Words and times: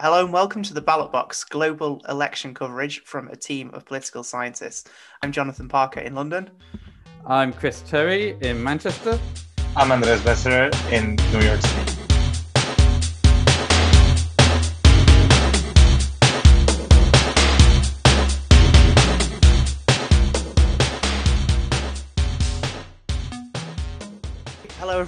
Hello 0.00 0.22
and 0.22 0.32
welcome 0.32 0.62
to 0.62 0.72
the 0.72 0.80
Ballot 0.80 1.10
Box 1.10 1.42
global 1.42 2.00
election 2.08 2.54
coverage 2.54 3.02
from 3.02 3.26
a 3.30 3.34
team 3.34 3.68
of 3.74 3.84
political 3.84 4.22
scientists. 4.22 4.88
I'm 5.24 5.32
Jonathan 5.32 5.66
Parker 5.68 5.98
in 5.98 6.14
London. 6.14 6.50
I'm 7.26 7.52
Chris 7.52 7.82
Terry 7.84 8.36
in 8.40 8.62
Manchester. 8.62 9.18
I'm 9.74 9.90
Andres 9.90 10.20
Besserer 10.20 10.70
in 10.92 11.16
New 11.32 11.44
York 11.44 11.60
City. 11.60 11.97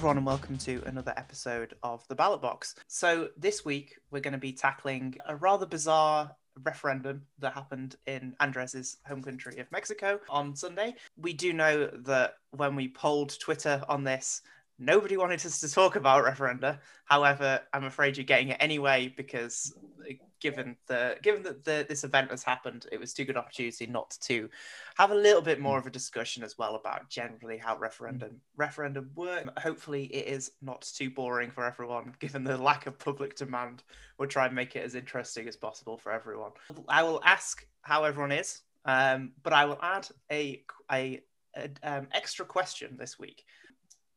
Everyone, 0.01 0.17
and 0.17 0.25
welcome 0.25 0.57
to 0.57 0.81
another 0.87 1.13
episode 1.15 1.75
of 1.83 2.03
the 2.07 2.15
Ballot 2.15 2.41
Box. 2.41 2.73
So, 2.87 3.29
this 3.37 3.63
week 3.63 3.99
we're 4.09 4.19
going 4.19 4.33
to 4.33 4.39
be 4.39 4.51
tackling 4.51 5.15
a 5.27 5.35
rather 5.35 5.67
bizarre 5.67 6.35
referendum 6.63 7.21
that 7.37 7.53
happened 7.53 7.97
in 8.07 8.35
Andres's 8.41 8.97
home 9.05 9.21
country 9.21 9.59
of 9.59 9.71
Mexico 9.71 10.19
on 10.27 10.55
Sunday. 10.55 10.95
We 11.17 11.33
do 11.33 11.53
know 11.53 11.85
that 11.85 12.37
when 12.49 12.75
we 12.75 12.87
polled 12.87 13.37
Twitter 13.39 13.83
on 13.87 14.03
this, 14.03 14.41
nobody 14.79 15.17
wanted 15.17 15.45
us 15.45 15.59
to 15.59 15.71
talk 15.71 15.95
about 15.95 16.25
referenda. 16.25 16.79
However, 17.05 17.61
I'm 17.71 17.83
afraid 17.83 18.17
you're 18.17 18.23
getting 18.23 18.47
it 18.47 18.57
anyway 18.59 19.13
because 19.15 19.71
given 20.41 20.75
the 20.87 21.17
given 21.21 21.43
that 21.43 21.63
the, 21.63 21.85
this 21.87 22.03
event 22.03 22.31
has 22.31 22.43
happened, 22.43 22.87
it 22.91 22.99
was 22.99 23.13
too 23.13 23.23
good 23.23 23.37
opportunity 23.37 23.85
not 23.85 24.17
to 24.21 24.49
have 24.97 25.11
a 25.11 25.15
little 25.15 25.41
bit 25.41 25.61
more 25.61 25.77
of 25.77 25.85
a 25.85 25.91
discussion 25.91 26.43
as 26.43 26.57
well 26.57 26.75
about 26.75 27.09
generally 27.09 27.57
how 27.57 27.77
referendum 27.77 28.41
referendum 28.57 29.11
work. 29.15 29.57
Hopefully, 29.59 30.05
it 30.05 30.27
is 30.27 30.51
not 30.61 30.81
too 30.81 31.09
boring 31.09 31.51
for 31.51 31.65
everyone, 31.65 32.13
given 32.19 32.43
the 32.43 32.57
lack 32.61 32.87
of 32.87 32.99
public 32.99 33.35
demand. 33.35 33.83
We'll 34.17 34.27
try 34.27 34.47
and 34.47 34.55
make 34.55 34.75
it 34.75 34.83
as 34.83 34.95
interesting 34.95 35.47
as 35.47 35.55
possible 35.55 35.97
for 35.97 36.11
everyone. 36.11 36.51
I 36.89 37.03
will 37.03 37.21
ask 37.23 37.65
how 37.83 38.03
everyone 38.03 38.31
is, 38.31 38.61
um, 38.85 39.31
but 39.43 39.53
I 39.53 39.65
will 39.65 39.79
add 39.81 40.07
a 40.31 40.63
a, 40.91 41.21
a 41.55 41.69
um, 41.83 42.07
extra 42.11 42.45
question 42.45 42.97
this 42.97 43.19
week. 43.19 43.45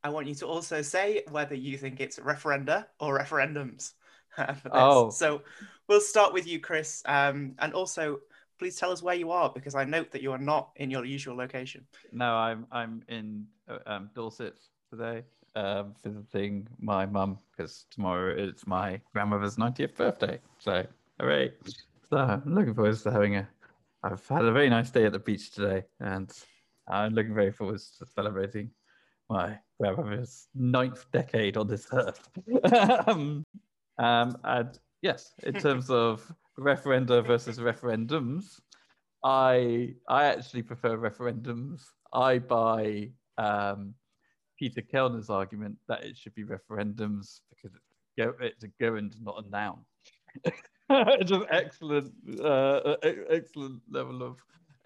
I 0.03 0.09
want 0.09 0.27
you 0.27 0.35
to 0.35 0.45
also 0.45 0.81
say 0.81 1.23
whether 1.31 1.55
you 1.55 1.77
think 1.77 1.99
it's 1.99 2.19
referenda 2.19 2.85
or 2.99 3.17
referendums. 3.17 3.93
oh. 4.71 5.09
So 5.09 5.41
we'll 5.87 6.01
start 6.01 6.33
with 6.33 6.47
you, 6.47 6.59
Chris. 6.59 7.01
Um, 7.05 7.55
and 7.59 7.73
also, 7.73 8.19
please 8.57 8.75
tell 8.75 8.91
us 8.91 9.01
where 9.01 9.15
you 9.15 9.31
are 9.31 9.49
because 9.49 9.75
I 9.75 9.83
note 9.83 10.11
that 10.11 10.21
you 10.21 10.31
are 10.31 10.37
not 10.37 10.71
in 10.77 10.89
your 10.89 11.05
usual 11.05 11.35
location. 11.35 11.85
No, 12.11 12.35
I'm 12.35 12.65
I'm 12.71 13.03
in 13.09 13.45
uh, 13.69 13.77
um, 13.85 14.09
Dorset 14.15 14.59
today, 14.89 15.23
um, 15.55 15.95
visiting 16.03 16.67
my 16.79 17.05
mum 17.05 17.39
because 17.51 17.85
tomorrow 17.91 18.35
is 18.35 18.65
my 18.65 18.99
grandmother's 19.13 19.57
90th 19.57 19.95
birthday. 19.95 20.39
So, 20.59 20.85
hooray! 21.19 21.53
So 22.09 22.17
I'm 22.17 22.53
looking 22.53 22.73
forward 22.73 22.97
to 22.97 23.11
having 23.11 23.37
a. 23.37 23.47
I've 24.03 24.27
had 24.27 24.45
a 24.45 24.51
very 24.51 24.69
nice 24.69 24.91
day 24.91 25.05
at 25.05 25.13
the 25.13 25.19
beach 25.19 25.51
today, 25.51 25.83
and 25.99 26.31
I'm 26.87 27.13
looking 27.13 27.33
very 27.33 27.51
forward 27.51 27.79
to 27.99 28.05
celebrating 28.13 28.69
my 29.29 29.57
grandmother's 29.79 30.47
ninth 30.53 31.05
decade 31.11 31.57
on 31.57 31.67
this 31.67 31.87
earth. 31.91 32.29
um, 33.07 33.43
um, 33.97 34.37
and 34.43 34.79
yes, 35.05 35.33
in 35.43 35.53
terms 35.65 35.89
of 35.89 36.33
referenda 36.59 37.25
versus 37.25 37.59
referendums, 37.59 38.59
I 39.23 39.93
I 40.09 40.25
actually 40.25 40.63
prefer 40.63 40.97
referendums. 40.97 41.81
I 42.11 42.39
buy 42.39 43.11
um, 43.37 43.93
Peter 44.57 44.81
Kellner's 44.81 45.29
argument 45.29 45.77
that 45.87 46.03
it 46.03 46.17
should 46.17 46.33
be 46.33 46.43
referendums 46.43 47.41
because 47.49 47.75
it's, 47.75 48.33
it's 48.41 48.63
a 48.63 48.71
gerund, 48.79 49.13
not 49.21 49.43
a 49.45 49.49
noun. 49.49 49.79
it's 50.89 51.31
an 51.31 51.45
excellent, 51.51 52.11
uh, 52.41 52.95
excellent 53.29 53.81
level 53.89 54.23
of 54.23 54.37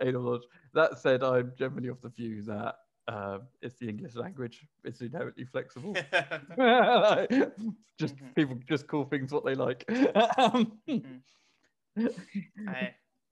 anal 0.01 0.23
knowledge. 0.23 0.47
That 0.73 0.99
said, 0.99 1.23
I'm 1.23 1.53
generally 1.57 1.89
of 1.89 2.01
the 2.01 2.09
view 2.09 2.41
that 2.43 2.75
uh, 3.09 3.39
it's 3.61 3.77
the 3.79 3.89
English 3.89 4.15
language. 4.15 4.65
It's 4.83 5.01
inherently 5.01 5.45
flexible. 5.45 5.93
just 7.99 8.15
mm-hmm. 8.15 8.27
people 8.35 8.57
just 8.67 8.87
call 8.87 9.05
things 9.05 9.31
what 9.31 9.43
they 9.43 9.55
like. 9.55 9.83
mm-hmm. 9.87 11.17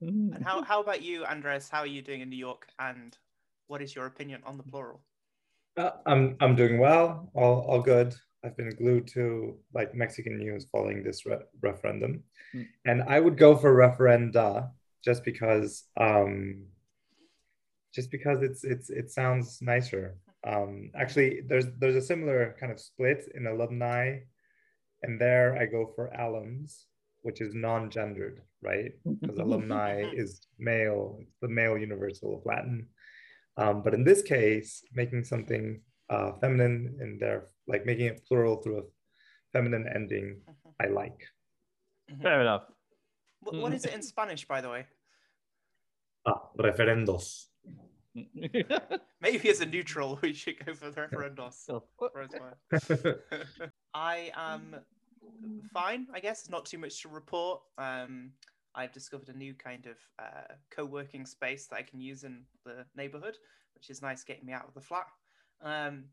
and 0.02 0.44
how 0.44 0.64
how 0.64 0.82
about 0.82 1.04
you, 1.04 1.26
Andres? 1.26 1.70
How 1.70 1.82
are 1.82 1.88
you 1.88 2.02
doing 2.02 2.22
in 2.22 2.30
New 2.30 2.38
York? 2.38 2.68
And 2.80 3.16
what 3.68 3.84
is 3.84 3.96
your 3.96 4.08
opinion 4.08 4.42
on 4.46 4.58
the 4.58 4.64
plural? 4.64 5.02
Uh, 5.78 5.92
I'm 6.08 6.38
I'm 6.42 6.56
doing 6.56 6.80
well. 6.80 7.30
All 7.36 7.62
all 7.62 7.82
good. 7.82 8.16
I've 8.44 8.58
been 8.58 8.70
glued 8.76 9.08
to 9.10 9.58
like 9.76 9.94
Mexican 9.94 10.38
news 10.38 10.66
following 10.72 11.04
this 11.04 11.26
re- 11.26 11.38
referendum, 11.62 12.24
mm. 12.56 12.66
and 12.86 13.04
I 13.04 13.20
would 13.20 13.38
go 13.38 13.56
for 13.56 13.76
referenda 13.76 14.72
just 15.04 15.24
because 15.24 15.84
um, 15.98 16.66
just 17.98 18.12
because 18.12 18.44
it's 18.44 18.64
it's 18.64 18.90
it 18.92 19.10
sounds 19.10 19.58
nicer. 19.60 20.06
Um, 20.46 20.92
actually, 20.96 21.42
there's 21.50 21.66
there's 21.80 22.00
a 22.04 22.10
similar 22.12 22.56
kind 22.60 22.72
of 22.72 22.80
split 22.80 23.22
in 23.34 23.48
alumni, 23.48 24.20
and 25.02 25.20
there 25.20 25.58
I 25.62 25.66
go 25.66 25.82
for 25.96 26.14
alums, 26.26 26.86
which 27.26 27.42
is 27.42 27.56
non-gendered, 27.56 28.38
right? 28.62 28.92
Because 29.20 29.40
alumni 29.40 29.94
is 30.22 30.30
male, 30.60 31.18
it's 31.22 31.38
the 31.42 31.50
male 31.60 31.76
universal 31.76 32.30
of 32.38 32.46
Latin. 32.46 32.86
Um, 33.58 33.82
but 33.82 33.96
in 33.96 34.04
this 34.04 34.22
case, 34.22 34.84
making 34.94 35.24
something 35.24 35.82
uh, 36.14 36.34
feminine 36.40 37.00
in 37.02 37.18
there, 37.20 37.48
like 37.68 37.88
making 37.88 38.06
it 38.06 38.22
plural 38.28 38.58
through 38.62 38.78
a 38.82 38.88
feminine 39.54 39.88
ending, 39.98 40.28
I 40.80 40.88
like. 41.02 41.20
Fair 42.22 42.42
enough. 42.42 42.66
What, 43.42 43.56
what 43.56 43.74
is 43.74 43.86
it 43.86 43.94
in 43.96 44.04
Spanish, 44.04 44.46
by 44.46 44.62
the 44.62 44.70
way? 44.70 44.86
Ah, 46.28 46.42
referendos. 46.60 47.48
Maybe 49.22 49.50
as 49.50 49.62
a 49.62 49.66
neutral, 49.66 50.20
we 50.22 50.34
should 50.34 50.64
go 50.66 50.74
for 50.74 50.90
the 50.90 51.02
referendos. 51.02 51.68
I 53.94 54.32
am 54.36 54.76
fine, 55.74 56.08
I 56.14 56.20
guess. 56.20 56.50
Not 56.50 56.66
too 56.66 56.78
much 56.78 57.02
to 57.02 57.10
report. 57.10 57.62
Um, 57.78 58.32
I've 58.76 58.92
discovered 58.92 59.30
a 59.30 59.38
new 59.38 59.54
kind 59.54 59.88
of 59.88 59.98
uh, 60.20 60.54
co-working 60.70 61.26
space 61.26 61.68
that 61.68 61.78
I 61.78 61.82
can 61.82 62.00
use 62.00 62.24
in 62.24 62.44
the 62.66 62.86
neighborhood, 62.96 63.38
which 63.76 63.90
is 63.90 64.02
nice 64.02 64.24
getting 64.24 64.46
me 64.46 64.54
out 64.54 64.68
of 64.68 64.74
the 64.74 64.82
flat. 64.82 65.08
Um, 65.62 66.06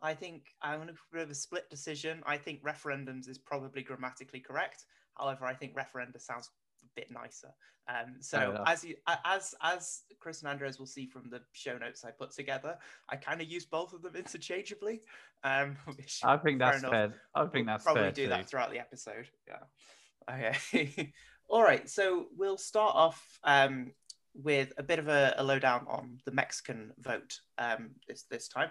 I 0.00 0.14
think 0.14 0.54
I'm 0.62 0.76
going 0.76 0.88
to 0.88 0.94
put 1.12 1.30
a 1.30 1.34
split 1.34 1.70
decision. 1.70 2.22
I 2.26 2.36
think 2.36 2.62
referendums 2.62 3.28
is 3.28 3.38
probably 3.38 3.82
grammatically 3.82 4.40
correct. 4.40 4.84
However, 5.14 5.44
I 5.44 5.54
think 5.54 5.76
referenda 5.76 6.20
sounds 6.20 6.50
bit 6.96 7.10
nicer. 7.10 7.48
Um, 7.88 8.16
so 8.20 8.62
as 8.66 8.84
you 8.84 8.94
as 9.24 9.54
as 9.60 10.02
Chris 10.20 10.40
and 10.40 10.48
Andres 10.48 10.78
will 10.78 10.86
see 10.86 11.06
from 11.06 11.28
the 11.30 11.40
show 11.52 11.76
notes 11.76 12.04
I 12.04 12.10
put 12.10 12.30
together, 12.30 12.76
I 13.08 13.16
kind 13.16 13.40
of 13.40 13.48
use 13.48 13.64
both 13.64 13.92
of 13.92 14.02
them 14.02 14.14
interchangeably. 14.16 15.02
Um, 15.44 15.76
I 16.22 16.36
think 16.36 16.58
that's 16.58 16.82
fair. 16.82 16.90
fair. 16.90 17.14
I 17.34 17.46
think 17.46 17.66
that's 17.66 17.84
probably 17.84 18.02
fair 18.02 18.12
do 18.12 18.22
too. 18.24 18.28
that 18.28 18.48
throughout 18.48 18.70
the 18.70 18.78
episode. 18.78 19.28
Yeah. 19.48 20.54
Okay. 20.70 21.12
All 21.48 21.62
right. 21.62 21.88
So 21.88 22.26
we'll 22.36 22.56
start 22.56 22.94
off 22.94 23.38
um, 23.42 23.92
with 24.34 24.72
a 24.78 24.82
bit 24.82 24.98
of 24.98 25.08
a, 25.08 25.34
a, 25.36 25.44
lowdown 25.44 25.84
on 25.88 26.18
the 26.24 26.30
Mexican 26.30 26.92
vote 26.98 27.40
um, 27.58 27.90
this 28.06 28.24
this 28.30 28.48
time. 28.48 28.70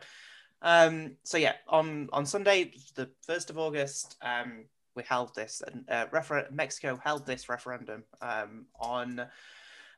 Um, 0.61 1.17
so 1.23 1.37
yeah, 1.37 1.53
on 1.67 2.07
on 2.13 2.25
Sunday, 2.25 2.71
the 2.95 3.09
first 3.25 3.49
of 3.49 3.57
August, 3.57 4.15
um, 4.21 4.65
we 4.95 5.03
held 5.03 5.33
this, 5.35 5.61
and 5.65 5.89
uh, 5.89 6.05
refer- 6.11 6.47
Mexico 6.51 6.99
held 7.03 7.25
this 7.25 7.49
referendum 7.49 8.03
um, 8.21 8.65
on 8.79 9.21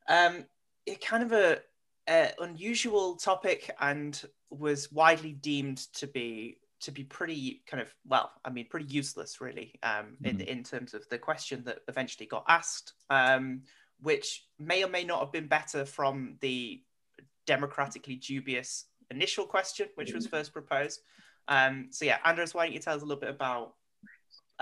um, 0.08 0.46
a 0.88 0.96
kind 0.96 1.24
of 1.24 1.32
a, 1.32 1.60
a, 2.10 2.32
unusual 2.40 3.16
topic 3.16 3.72
and 3.80 4.24
was 4.50 4.92
widely 4.92 5.34
deemed 5.34 5.78
to 5.94 6.08
be 6.08 6.58
to 6.82 6.92
be 6.92 7.04
pretty 7.04 7.64
kind 7.66 7.82
of 7.82 7.94
well, 8.06 8.32
I 8.44 8.50
mean, 8.50 8.68
pretty 8.70 8.88
useless, 8.88 9.40
really, 9.40 9.74
um, 9.84 10.18
mm-hmm. 10.22 10.26
in 10.26 10.42
in 10.42 10.64
terms 10.64 10.94
of 10.94 11.08
the 11.10 11.18
question 11.18 11.64
that 11.66 11.80
eventually 11.88 12.26
got 12.26 12.46
asked, 12.48 12.94
um, 13.10 13.62
which 14.02 14.46
may 14.60 14.84
or 14.84 14.90
may 14.90 15.04
not 15.04 15.22
have 15.22 15.32
been 15.32 15.48
better 15.48 15.86
from 15.86 16.36
the 16.42 16.82
democratically 17.46 18.16
dubious 18.16 18.86
initial 19.12 19.46
question, 19.46 19.88
which 19.96 20.14
was 20.14 20.28
first 20.28 20.54
proposed. 20.54 21.02
Um, 21.48 21.88
so 21.90 22.06
yeah, 22.06 22.18
Andres, 22.24 22.54
why 22.54 22.66
don't 22.66 22.74
you 22.74 22.80
tell 22.80 22.96
us 22.96 23.02
a 23.02 23.06
little 23.06 23.20
bit 23.20 23.30
about 23.30 23.74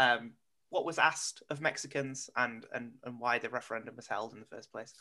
um, 0.02 0.32
what 0.70 0.86
was 0.86 0.98
asked 0.98 1.44
of 1.50 1.62
Mexicans 1.62 2.30
and, 2.36 2.66
and, 2.74 2.92
and 3.04 3.20
why 3.20 3.40
the 3.40 3.50
referendum 3.50 3.96
was 3.96 4.08
held 4.08 4.34
in 4.34 4.40
the 4.40 4.46
first 4.46 4.72
place. 4.72 4.94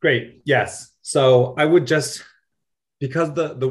Great. 0.00 0.42
Yes. 0.44 0.92
So 1.02 1.54
I 1.58 1.64
would 1.64 1.86
just 1.86 2.22
because 3.00 3.32
the 3.34 3.54
the 3.54 3.70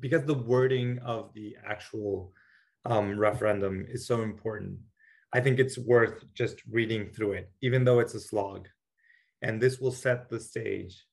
because 0.00 0.24
the 0.24 0.34
wording 0.34 0.98
of 1.00 1.32
the 1.34 1.56
actual 1.66 2.32
um, 2.84 3.18
referendum 3.18 3.86
is 3.88 4.06
so 4.06 4.22
important. 4.22 4.78
I 5.34 5.40
think 5.40 5.58
it's 5.58 5.78
worth 5.78 6.24
just 6.34 6.56
reading 6.70 7.10
through 7.10 7.32
it, 7.32 7.50
even 7.60 7.84
though 7.84 8.00
it's 8.00 8.14
a 8.14 8.20
slog, 8.20 8.68
and 9.42 9.60
this 9.60 9.78
will 9.78 9.92
set 9.92 10.28
the 10.28 10.40
stage 10.40 11.04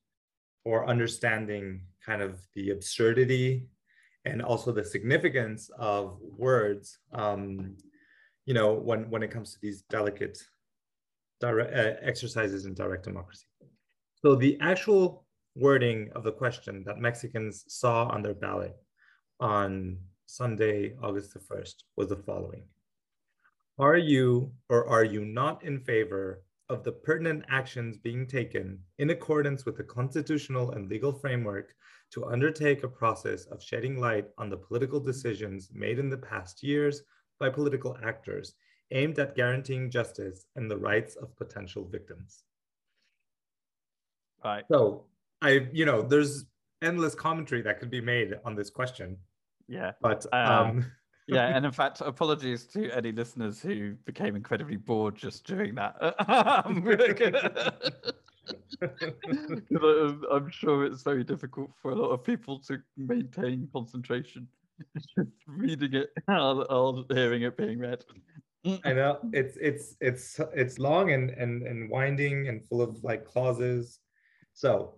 for 0.63 0.88
understanding 0.88 1.81
kind 2.06 2.21
of 2.21 2.39
the 2.56 2.71
absurdity 2.71 3.68
and 4.25 4.41
also 4.41 4.71
the 4.71 4.83
significance 4.83 5.69
of 5.77 6.18
words 6.21 7.00
um, 7.13 7.75
you 8.50 8.56
know 8.56 8.74
when 8.74 9.07
when 9.12 9.22
it 9.22 9.30
comes 9.30 9.54
to 9.54 9.60
these 9.62 9.84
delicate 9.92 10.40
direct 11.40 11.72
uh, 11.72 11.94
exercises 12.01 12.66
in 12.66 12.74
direct 12.74 13.04
democracy. 13.04 13.46
So 14.24 14.34
the 14.34 14.57
actual 14.60 15.28
wording 15.56 16.10
of 16.16 16.24
the 16.24 16.31
question 16.31 16.84
that 16.88 16.98
Mexicans 16.98 17.63
saw 17.68 18.07
on 18.07 18.24
their 18.24 18.34
ballot 18.34 18.75
on 19.40 20.00
Sunday, 20.25 20.96
August 21.04 21.31
the 21.34 21.40
1st, 21.40 21.75
was 21.96 22.10
the 22.10 22.16
following 22.16 22.63
Are 23.78 23.98
you 23.98 24.51
or 24.68 24.88
are 24.88 25.04
you 25.04 25.25
not 25.25 25.63
in 25.63 25.80
favor 25.80 26.42
of 26.69 26.84
the 26.84 26.92
pertinent 26.92 27.46
actions 27.50 27.98
being 27.98 28.25
taken 28.25 28.80
in 28.98 29.12
accordance 29.12 29.63
with 29.63 29.78
the 29.78 29.84
constitutional 29.84 30.72
and 30.72 30.90
legal 30.90 31.13
framework 31.13 31.75
to 32.13 32.25
undertake 32.25 32.84
a 32.84 32.96
process 33.01 33.46
of 33.46 33.62
shedding 33.62 34.00
light 34.00 34.25
on 34.40 34.50
the 34.50 34.57
political 34.57 35.00
decisions 35.00 35.69
made 35.72 36.00
in 36.00 36.10
the 36.10 36.25
past 36.31 36.63
years 36.63 37.04
by 37.39 37.50
political 37.50 37.97
actors 38.03 38.53
aimed 38.91 39.19
at 39.19 39.36
guaranteeing 39.36 39.89
justice 39.89 40.45
and 40.56 40.69
the 40.69 40.77
rights 40.77 41.15
of 41.15 41.36
potential 41.36 41.88
victims? 41.89 42.44
Right. 44.44 44.63
So 44.71 45.06
I, 45.41 45.68
you 45.71 45.86
know, 45.86 46.01
there's 46.01 46.45
endless 46.81 47.15
commentary 47.15 47.62
that 47.63 47.80
could 47.80 47.89
be 47.89 48.01
made 48.01 48.36
on 48.45 48.56
this 48.56 48.69
question. 48.69 49.18
Yeah. 49.68 49.91
But 50.01 50.25
Um, 50.33 50.50
um, 50.51 50.91
Yeah, 51.30 51.56
and 51.56 51.65
in 51.65 51.71
fact, 51.81 52.01
apologies 52.01 52.65
to 52.68 52.89
any 52.91 53.12
listeners 53.12 53.62
who 53.62 53.94
became 54.06 54.36
incredibly 54.36 54.77
bored 54.77 55.15
just 55.15 55.45
during 55.45 55.75
that. 55.75 55.95
Um, 56.27 56.88
I'm, 58.81 60.24
I'm 60.31 60.50
sure 60.50 60.86
it's 60.86 61.03
very 61.03 61.24
difficult 61.24 61.71
for 61.81 61.91
a 61.91 61.95
lot 61.95 62.09
of 62.09 62.24
people 62.24 62.59
to 62.62 62.80
maintain 62.97 63.68
concentration 63.74 64.47
reading 65.47 65.93
it 65.93 66.09
or, 66.27 66.71
or 66.71 67.05
hearing 67.11 67.43
it 67.43 67.57
being 67.57 67.79
read. 67.79 68.03
Mm. 68.65 68.79
I 68.83 68.93
know 68.93 69.19
it's 69.31 69.57
it's 69.61 69.95
it's 70.01 70.39
it's 70.53 70.79
long 70.79 71.11
and 71.11 71.29
and 71.29 71.65
and 71.65 71.89
winding 71.89 72.49
and 72.49 72.65
full 72.65 72.81
of 72.81 73.03
like 73.03 73.25
clauses. 73.25 73.99
So 74.53 74.95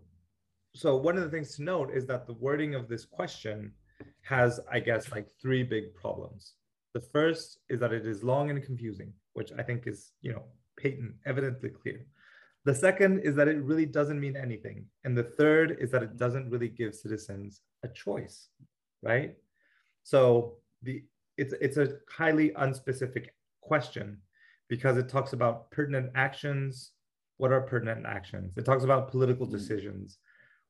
so 0.76 0.96
one 0.96 1.18
of 1.18 1.24
the 1.24 1.30
things 1.30 1.56
to 1.58 1.64
note 1.64 1.92
is 1.94 2.06
that 2.08 2.26
the 2.26 2.34
wording 2.34 2.76
of 2.76 2.88
this 2.88 3.06
question 3.06 3.74
has, 4.24 4.60
I 4.72 4.80
guess, 4.80 5.12
like 5.12 5.28
three 5.42 5.64
big 5.64 5.94
problems. 5.94 6.54
The 6.94 7.02
first 7.02 7.60
is 7.70 7.80
that 7.82 7.94
it 7.94 8.06
is 8.06 8.24
long 8.24 8.50
and 8.50 8.64
confusing, 8.64 9.14
which 9.34 9.52
I 9.58 9.64
think 9.64 9.86
is, 9.86 10.12
you 10.22 10.32
know, 10.34 10.44
patent, 10.80 11.14
evidently 11.26 11.70
clear. 11.70 12.06
The 12.64 12.76
second 12.76 13.20
is 13.20 13.36
that 13.36 13.48
it 13.48 13.62
really 13.64 13.86
doesn't 13.86 14.20
mean 14.20 14.38
anything. 14.38 14.86
And 15.04 15.18
the 15.18 15.24
third 15.24 15.78
is 15.80 15.92
that 15.92 16.04
it 16.04 16.18
doesn't 16.18 16.50
really 16.50 16.70
give 16.70 16.96
citizens 16.96 17.62
a 17.84 17.88
choice, 17.88 18.48
right? 19.02 19.36
So 20.04 20.58
the 20.82 21.04
it's 21.38 21.54
it's 21.62 21.78
a 21.78 21.98
highly 22.10 22.50
unspecific 22.52 23.28
question 23.62 24.18
because 24.68 24.98
it 24.98 25.10
talks 25.10 25.34
about 25.34 25.72
pertinent 25.72 26.12
actions. 26.16 26.92
What 27.38 27.52
are 27.52 27.62
pertinent 27.62 28.06
actions? 28.06 28.58
It 28.58 28.66
talks 28.66 28.84
about 28.84 29.10
political 29.10 29.48
Mm. 29.48 29.52
decisions. 29.52 30.18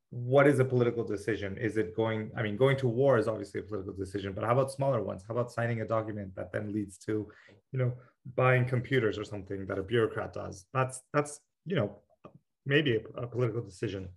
What 0.10 0.46
is 0.46 0.60
a 0.60 0.66
political 0.66 1.04
decision? 1.06 1.58
Is 1.58 1.78
it 1.78 1.96
going, 1.96 2.32
I 2.36 2.42
mean, 2.44 2.58
going 2.58 2.78
to 2.78 2.88
war 2.88 3.18
is 3.18 3.30
obviously 3.30 3.62
a 3.62 3.64
political 3.64 3.94
decision, 3.94 4.34
but 4.34 4.44
how 4.44 4.52
about 4.52 4.72
smaller 4.72 5.02
ones? 5.02 5.24
How 5.26 5.34
about 5.34 5.52
signing 5.52 5.80
a 5.82 5.88
document 5.88 6.36
that 6.36 6.52
then 6.52 6.74
leads 6.74 6.98
to, 7.06 7.32
you 7.72 7.80
know, 7.80 7.94
buying 8.36 8.66
computers 8.66 9.18
or 9.18 9.24
something 9.24 9.66
that 9.68 9.80
a 9.80 9.84
bureaucrat 9.84 10.34
does? 10.34 10.66
That's 10.74 11.02
that's, 11.14 11.40
you 11.66 11.78
know, 11.78 12.00
maybe 12.66 12.98
a, 12.98 13.22
a 13.22 13.28
political 13.28 13.62
decision. 13.62 14.10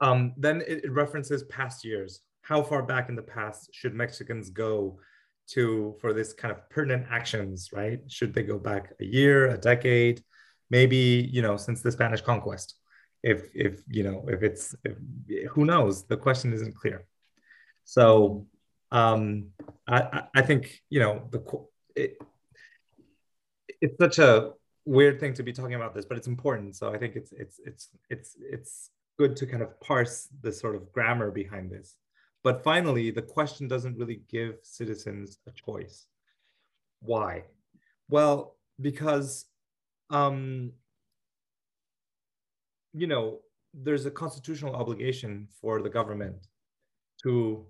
Um, 0.00 0.34
then 0.36 0.60
it, 0.60 0.84
it 0.84 0.92
references 0.92 1.42
past 1.44 1.84
years. 1.84 2.20
How 2.48 2.62
far 2.62 2.82
back 2.82 3.08
in 3.08 3.16
the 3.16 3.22
past 3.36 3.70
should 3.72 3.94
Mexicans 3.94 4.50
go 4.50 5.00
to 5.54 5.96
for 6.00 6.12
this 6.12 6.32
kind 6.32 6.52
of 6.52 6.68
pertinent 6.70 7.06
actions, 7.10 7.70
right? 7.72 8.00
Should 8.08 8.34
they 8.34 8.42
go 8.42 8.58
back 8.58 8.92
a 9.00 9.04
year, 9.04 9.38
a 9.48 9.58
decade, 9.58 10.22
maybe 10.70 11.28
you 11.32 11.42
know 11.42 11.56
since 11.56 11.80
the 11.82 11.90
Spanish 11.90 12.20
conquest? 12.20 12.76
If 13.22 13.40
if 13.54 13.82
you 13.88 14.04
know 14.04 14.24
if 14.28 14.42
it's 14.42 14.74
if, 14.84 14.94
who 15.52 15.64
knows? 15.64 16.06
The 16.06 16.16
question 16.16 16.52
isn't 16.52 16.76
clear. 16.76 16.98
So 17.84 18.46
um, 18.92 19.48
I 19.88 20.22
I- 20.34 20.42
think 20.42 20.62
you 20.88 21.00
know 21.00 21.14
the 21.32 21.40
it, 22.02 22.18
it's 23.80 23.98
such 23.98 24.18
a 24.18 24.52
weird 24.84 25.18
thing 25.18 25.34
to 25.34 25.42
be 25.42 25.52
talking 25.52 25.74
about 25.74 25.94
this, 25.94 26.04
but 26.04 26.16
it's 26.16 26.28
important. 26.28 26.76
So 26.76 26.92
I 26.94 26.98
think 26.98 27.16
it's 27.16 27.32
it's 27.32 27.56
it's 27.68 27.88
it's 28.08 28.36
it's 28.54 28.90
good 29.18 29.34
to 29.36 29.46
kind 29.46 29.62
of 29.62 29.70
parse 29.80 30.28
the 30.42 30.52
sort 30.52 30.76
of 30.76 30.92
grammar 30.92 31.30
behind 31.30 31.70
this. 31.70 31.96
But 32.46 32.62
finally, 32.62 33.10
the 33.10 33.22
question 33.22 33.66
doesn't 33.66 33.98
really 33.98 34.20
give 34.28 34.58
citizens 34.62 35.40
a 35.48 35.50
choice. 35.50 36.06
Why? 37.00 37.42
Well, 38.08 38.54
because 38.80 39.46
um, 40.10 40.70
you 42.94 43.08
know, 43.08 43.40
there's 43.74 44.06
a 44.06 44.12
constitutional 44.12 44.76
obligation 44.76 45.48
for 45.60 45.82
the 45.82 45.90
government 45.90 46.46
to 47.24 47.66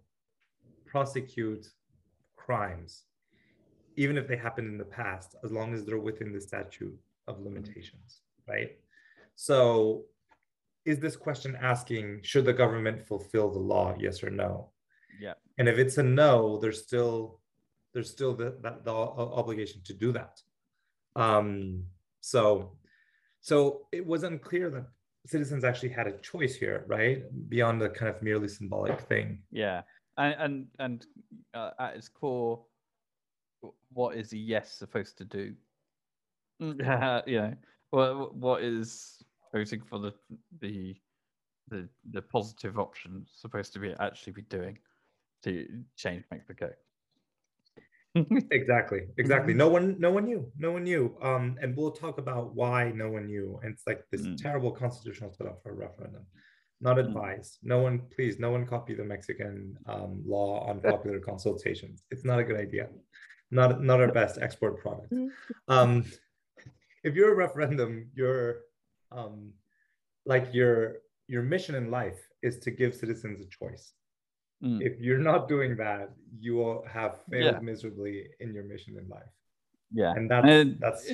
prosecute 0.84 1.67
crimes, 2.37 3.05
even 3.96 4.19
if 4.19 4.28
they 4.28 4.37
happened 4.37 4.69
in 4.69 4.76
the 4.76 4.84
past, 4.84 5.37
as 5.43 5.50
long 5.52 5.73
as 5.73 5.87
they're 5.87 5.99
within 6.11 6.34
the 6.34 6.40
statute 6.50 6.99
of 7.28 7.40
limitations, 7.40 8.20
right? 8.46 8.73
So 9.37 10.05
is 10.87 10.99
this 10.99 11.17
question 11.17 11.56
asking 11.61 12.21
should 12.23 12.44
the 12.44 12.53
government 12.53 13.06
fulfill 13.06 13.50
the 13.50 13.59
law 13.59 13.94
yes 13.99 14.23
or 14.23 14.31
no? 14.31 14.71
Yeah. 15.21 15.35
and 15.59 15.69
if 15.69 15.79
it's 15.79 15.99
a 15.99 16.03
no 16.03 16.59
there's 16.59 16.83
still 16.83 17.41
there's 17.93 18.11
still 18.11 18.35
the, 18.35 18.59
that 18.62 18.85
the 18.85 18.93
obligation 18.93 19.81
to 19.85 19.94
do 19.94 20.12
that. 20.12 20.41
Um 21.15 21.85
so 22.21 22.77
so 23.41 23.87
it 23.93 24.05
was 24.06 24.23
unclear 24.23 24.71
that 24.71 24.87
citizens 25.27 25.65
actually 25.65 25.88
had 25.88 26.06
a 26.06 26.19
choice 26.19 26.55
here 26.55 26.85
right? 26.87 27.23
Beyond 27.49 27.83
the 27.83 27.88
kind 27.88 28.15
of 28.15 28.23
merely 28.23 28.49
symbolic 28.49 29.00
thing. 29.00 29.43
Yeah, 29.50 29.83
and 30.17 30.35
and 30.38 30.67
and 30.79 31.06
uh, 31.55 31.71
at 31.79 31.97
its 31.97 32.09
core, 32.09 32.62
what 33.93 34.17
is 34.17 34.33
a 34.33 34.38
yes 34.38 34.73
supposed 34.73 35.19
to 35.19 35.25
do? 35.25 35.55
Yeah, 36.61 37.23
you 37.27 37.41
know, 37.41 37.55
what 37.91 38.35
what 38.35 38.62
is 38.62 39.23
voting 39.56 39.82
for 39.88 39.99
the 39.99 40.12
the 40.61 40.97
the 41.69 41.88
the 42.12 42.23
positive 42.23 42.79
option 42.79 43.26
supposed 43.43 43.73
to 43.73 43.79
be 43.79 43.94
actually 44.00 44.32
be 44.32 44.43
doing 44.43 44.79
to 45.44 45.67
change 45.97 46.25
Mexico? 46.31 46.70
exactly 48.50 49.03
exactly. 49.19 49.55
No 49.55 49.69
one 49.69 49.97
no 49.99 50.11
one 50.11 50.25
knew 50.25 50.50
no 50.67 50.70
one 50.73 50.85
knew. 50.85 51.05
Um 51.29 51.44
and 51.61 51.76
we'll 51.76 51.97
talk 52.05 52.17
about 52.19 52.55
why 52.55 52.79
no 53.03 53.08
one 53.17 53.26
knew. 53.26 53.49
And 53.62 53.73
it's 53.75 53.87
like 53.87 54.00
this 54.12 54.23
Mm. 54.26 54.37
terrible 54.47 54.73
constitutional 54.85 55.33
setup 55.37 55.62
for 55.62 55.71
a 55.73 55.78
referendum. 55.87 56.25
Not 56.81 56.97
Mm. 56.97 57.59
no 57.62 57.78
one 57.87 57.97
please 58.14 58.35
no 58.47 58.50
one 58.57 58.64
copy 58.75 58.92
the 58.95 59.04
mexican 59.14 59.57
um, 59.92 60.12
law 60.35 60.50
on 60.69 60.81
popular 60.92 61.21
consultations. 61.31 61.97
It's 62.12 62.25
not 62.31 62.38
a 62.42 62.45
good 62.49 62.61
idea. 62.66 62.87
Not 63.50 63.83
not 63.90 64.00
our 64.02 64.12
best 64.21 64.35
export 64.47 64.75
product. 64.85 65.12
Um 65.69 65.90
if 67.07 67.14
you're 67.16 67.33
a 67.33 67.40
referendum 67.47 67.90
your 68.21 68.38
um 69.13 69.53
like 70.25 70.53
your 70.53 70.99
your 71.29 71.43
mission 71.43 71.75
in 71.75 71.91
life 71.91 72.19
is 72.43 72.59
to 72.61 72.71
give 72.71 72.95
citizens 72.95 73.41
a 73.41 73.47
choice 73.47 73.93
Mm. 74.63 74.81
if 74.81 74.99
you're 74.99 75.19
not 75.19 75.49
doing 75.49 75.77
that, 75.77 76.15
you 76.41 76.55
will 76.55 76.83
have 76.89 77.21
failed 77.31 77.57
Yeah. 77.57 77.61
miserably 77.61 78.27
in 78.41 78.55
your 78.55 78.65
mission 78.65 78.97
in 78.97 79.07
life. 79.07 79.29
Yeah, 79.93 80.15
And 80.17 80.31
that's 80.31 80.47
And 80.47 80.81
that's 80.81 81.11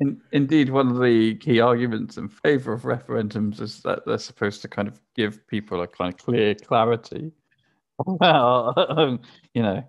in, 0.00 0.20
indeed 0.32 0.68
one 0.68 0.88
of 0.90 1.00
the 1.00 1.34
key 1.36 1.60
arguments 1.60 2.18
in 2.18 2.28
favor 2.28 2.74
of 2.74 2.82
referendums 2.82 3.62
is 3.62 3.80
that 3.84 4.04
they're 4.04 4.18
supposed 4.18 4.60
to 4.62 4.68
kind 4.68 4.86
of 4.86 5.00
give 5.16 5.46
people 5.46 5.80
a 5.80 5.86
kind 5.88 6.12
of 6.12 6.20
clear 6.20 6.54
clarity. 6.54 7.32
Well, 8.06 9.18
you 9.54 9.62
know, 9.62 9.82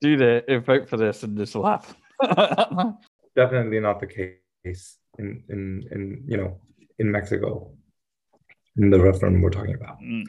do 0.00 0.16
the 0.16 0.62
vote 0.64 0.88
for 0.88 0.96
this 0.96 1.22
and 1.24 1.36
this 1.36 1.54
will 1.54 1.66
happen. 1.66 1.94
definitely 3.36 3.80
not 3.80 4.00
the 4.00 4.06
case 4.06 4.96
in 5.18 5.44
in 5.50 5.86
in 5.92 6.24
you 6.26 6.36
know 6.38 6.56
in 7.00 7.10
Mexico 7.10 7.72
in 8.76 8.90
the 8.90 9.00
referendum 9.00 9.40
we're 9.42 9.50
talking 9.50 9.74
about. 9.74 9.96
Mm. 10.00 10.24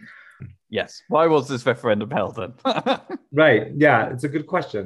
yes. 0.70 1.04
Why 1.10 1.28
was 1.28 1.48
this 1.48 1.66
referendum 1.66 2.10
held 2.10 2.36
then? 2.38 2.54
Right. 3.44 3.64
Yeah, 3.86 4.10
it's 4.12 4.26
a 4.26 4.32
good 4.36 4.46
question. 4.54 4.86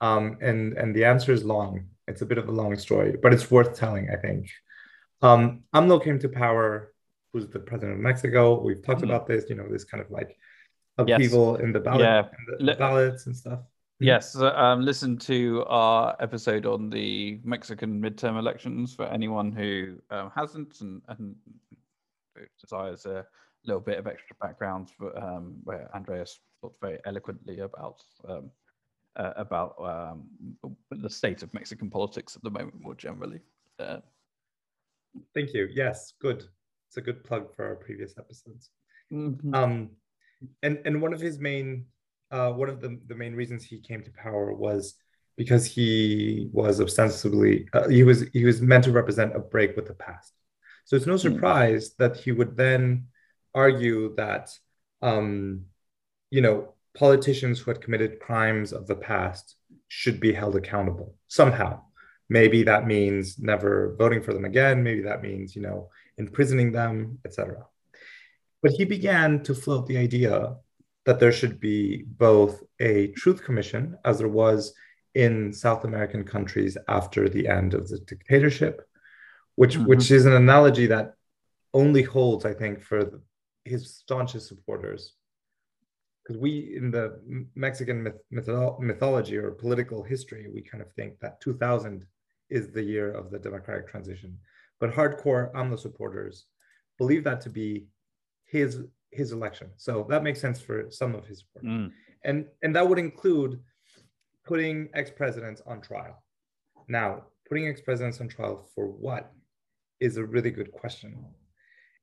Um, 0.00 0.24
and 0.48 0.60
and 0.80 0.88
the 0.96 1.04
answer 1.12 1.30
is 1.36 1.42
long. 1.44 1.72
It's 2.10 2.22
a 2.22 2.26
bit 2.26 2.38
of 2.42 2.46
a 2.48 2.52
long 2.60 2.72
story, 2.86 3.10
but 3.22 3.30
it's 3.34 3.50
worth 3.50 3.72
telling, 3.82 4.04
I 4.10 4.16
think. 4.24 4.42
Um, 5.28 5.42
AMLO 5.74 6.02
came 6.06 6.18
to 6.20 6.28
power, 6.28 6.92
who's 7.32 7.46
the 7.48 7.60
president 7.68 7.92
of 7.98 8.00
Mexico. 8.10 8.42
We've 8.66 8.82
talked 8.86 9.02
Mhm. 9.02 9.10
about 9.10 9.24
this, 9.30 9.42
you 9.50 9.56
know, 9.58 9.68
this 9.74 9.84
kind 9.90 10.02
of 10.04 10.10
like 10.18 10.30
Yes. 10.98 11.16
upheaval 11.16 11.56
in 11.64 11.72
the 11.76 11.80
ballot, 11.86 12.00
Yeah. 12.10 12.22
the, 12.58 12.64
Le- 12.66 12.76
ballots 12.76 13.26
and 13.26 13.34
stuff. 13.42 13.60
Yes. 14.02 14.36
Um, 14.36 14.82
listen 14.84 15.16
to 15.18 15.64
our 15.68 16.16
episode 16.20 16.66
on 16.66 16.90
the 16.90 17.40
Mexican 17.44 18.00
midterm 18.00 18.38
elections 18.38 18.94
for 18.94 19.06
anyone 19.06 19.52
who 19.52 19.96
um, 20.10 20.30
hasn't 20.34 20.80
and, 20.80 21.02
and 21.08 21.34
desires 22.60 23.06
a 23.06 23.24
little 23.64 23.80
bit 23.80 23.98
of 23.98 24.06
extra 24.06 24.36
background 24.40 24.90
for, 24.90 25.16
um, 25.18 25.56
where 25.64 25.88
Andreas 25.94 26.40
talked 26.60 26.80
very 26.80 26.98
eloquently 27.06 27.60
about 27.60 28.02
um, 28.28 28.50
uh, 29.16 29.32
about 29.36 29.74
um, 29.78 30.24
the 30.90 31.10
state 31.10 31.42
of 31.42 31.52
Mexican 31.52 31.90
politics 31.90 32.34
at 32.34 32.42
the 32.42 32.50
moment 32.50 32.80
more 32.80 32.94
generally. 32.94 33.40
Uh, 33.78 33.98
Thank 35.34 35.52
you. 35.52 35.68
Yes, 35.70 36.14
good. 36.20 36.44
It's 36.88 36.96
a 36.96 37.02
good 37.02 37.22
plug 37.24 37.54
for 37.54 37.66
our 37.66 37.74
previous 37.74 38.14
episodes. 38.18 38.70
Mhm. 39.12 39.54
Um, 39.54 39.90
and 40.62 40.78
and 40.84 41.00
one 41.00 41.12
of 41.12 41.20
his 41.20 41.38
main, 41.38 41.86
uh, 42.32 42.50
one 42.50 42.68
of 42.68 42.80
the 42.80 42.98
the 43.06 43.14
main 43.14 43.34
reasons 43.34 43.62
he 43.62 43.78
came 43.78 44.02
to 44.02 44.10
power 44.10 44.52
was 44.52 44.94
because 45.36 45.64
he 45.64 46.48
was 46.52 46.80
ostensibly 46.80 47.68
uh, 47.72 47.88
he 47.88 48.02
was 48.02 48.22
he 48.32 48.44
was 48.44 48.60
meant 48.60 48.84
to 48.84 48.92
represent 48.92 49.36
a 49.36 49.38
break 49.38 49.76
with 49.76 49.86
the 49.86 49.94
past. 49.94 50.32
So 50.84 50.96
it's 50.96 51.06
no 51.06 51.16
surprise 51.16 51.94
that 51.98 52.16
he 52.16 52.32
would 52.32 52.56
then 52.56 53.06
argue 53.54 54.14
that, 54.16 54.50
um, 55.00 55.66
you 56.30 56.40
know, 56.40 56.74
politicians 56.94 57.60
who 57.60 57.70
had 57.70 57.80
committed 57.80 58.20
crimes 58.20 58.72
of 58.72 58.86
the 58.86 58.96
past 58.96 59.56
should 59.88 60.20
be 60.20 60.32
held 60.32 60.56
accountable 60.56 61.14
somehow. 61.28 61.80
Maybe 62.28 62.62
that 62.64 62.86
means 62.86 63.38
never 63.38 63.94
voting 63.98 64.22
for 64.22 64.32
them 64.32 64.44
again. 64.44 64.82
Maybe 64.82 65.02
that 65.02 65.22
means, 65.22 65.54
you 65.54 65.62
know, 65.62 65.90
imprisoning 66.18 66.72
them, 66.72 67.18
etc. 67.24 67.66
But 68.62 68.72
he 68.72 68.84
began 68.84 69.42
to 69.44 69.54
float 69.54 69.86
the 69.86 69.98
idea 69.98 70.56
that 71.04 71.18
there 71.18 71.32
should 71.32 71.58
be 71.60 72.04
both 72.06 72.62
a 72.80 73.08
truth 73.08 73.42
commission, 73.42 73.96
as 74.04 74.18
there 74.18 74.28
was 74.28 74.74
in 75.14 75.52
South 75.52 75.84
American 75.84 76.24
countries 76.24 76.76
after 76.88 77.28
the 77.28 77.48
end 77.48 77.74
of 77.74 77.88
the 77.88 77.98
dictatorship, 77.98 78.82
which 79.56 79.76
Mhm. 79.76 79.86
which 79.86 80.10
is 80.10 80.26
an 80.26 80.32
analogy 80.32 80.86
that 80.86 81.14
only 81.74 82.02
holds, 82.02 82.44
I 82.44 82.54
think, 82.54 82.80
for 82.80 83.04
the, 83.04 83.20
his 83.64 83.96
staunchest 83.96 84.46
supporters. 84.48 85.14
Because 86.22 86.40
we, 86.40 86.76
in 86.76 86.90
the 86.90 87.20
Mexican 87.54 88.02
myth, 88.04 88.20
mytho- 88.32 88.78
mythology 88.78 89.36
or 89.36 89.50
political 89.50 90.02
history, 90.04 90.48
we 90.54 90.62
kind 90.62 90.82
of 90.82 90.92
think 90.92 91.18
that 91.20 91.40
2000 91.40 92.06
is 92.48 92.70
the 92.70 92.82
year 92.82 93.10
of 93.10 93.30
the 93.30 93.38
democratic 93.38 93.88
transition. 93.88 94.38
But 94.78 94.92
hardcore 94.92 95.50
AMLO 95.54 95.78
supporters 95.78 96.46
believe 96.98 97.24
that 97.24 97.40
to 97.42 97.50
be 97.50 97.88
his 98.44 98.80
his 99.12 99.32
election. 99.32 99.68
So 99.76 100.06
that 100.10 100.22
makes 100.22 100.40
sense 100.40 100.60
for 100.60 100.90
some 100.90 101.14
of 101.14 101.26
his 101.26 101.38
supporters 101.40 101.70
Mm. 101.70 101.92
and 102.24 102.46
and 102.62 102.74
that 102.76 102.88
would 102.88 102.98
include 102.98 103.60
putting 104.44 104.88
ex-presidents 104.94 105.62
on 105.66 105.80
trial. 105.80 106.16
Now 106.88 107.08
putting 107.48 107.68
ex-presidents 107.68 108.20
on 108.20 108.28
trial 108.28 108.56
for 108.74 108.86
what 108.86 109.32
is 110.00 110.16
a 110.16 110.24
really 110.24 110.50
good 110.50 110.72
question. 110.72 111.10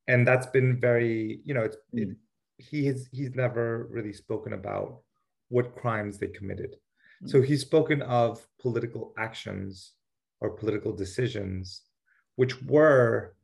And 0.08 0.28
that's 0.28 0.48
been 0.48 0.80
very 0.80 1.42
you 1.44 1.54
know 1.54 1.64
it's 1.70 1.78
it, 1.94 2.10
he 2.58 2.86
has 2.88 3.08
he's 3.12 3.34
never 3.36 3.88
really 3.90 4.14
spoken 4.14 4.54
about 4.54 5.02
what 5.50 5.76
crimes 5.76 6.18
they 6.18 6.28
committed. 6.28 6.76
So 7.26 7.42
he's 7.42 7.62
spoken 7.62 8.02
of 8.04 8.48
political 8.62 9.14
actions 9.18 9.94
or 10.42 10.52
political 10.52 10.94
decisions 10.94 11.82
which 12.38 12.62
were 12.64 13.36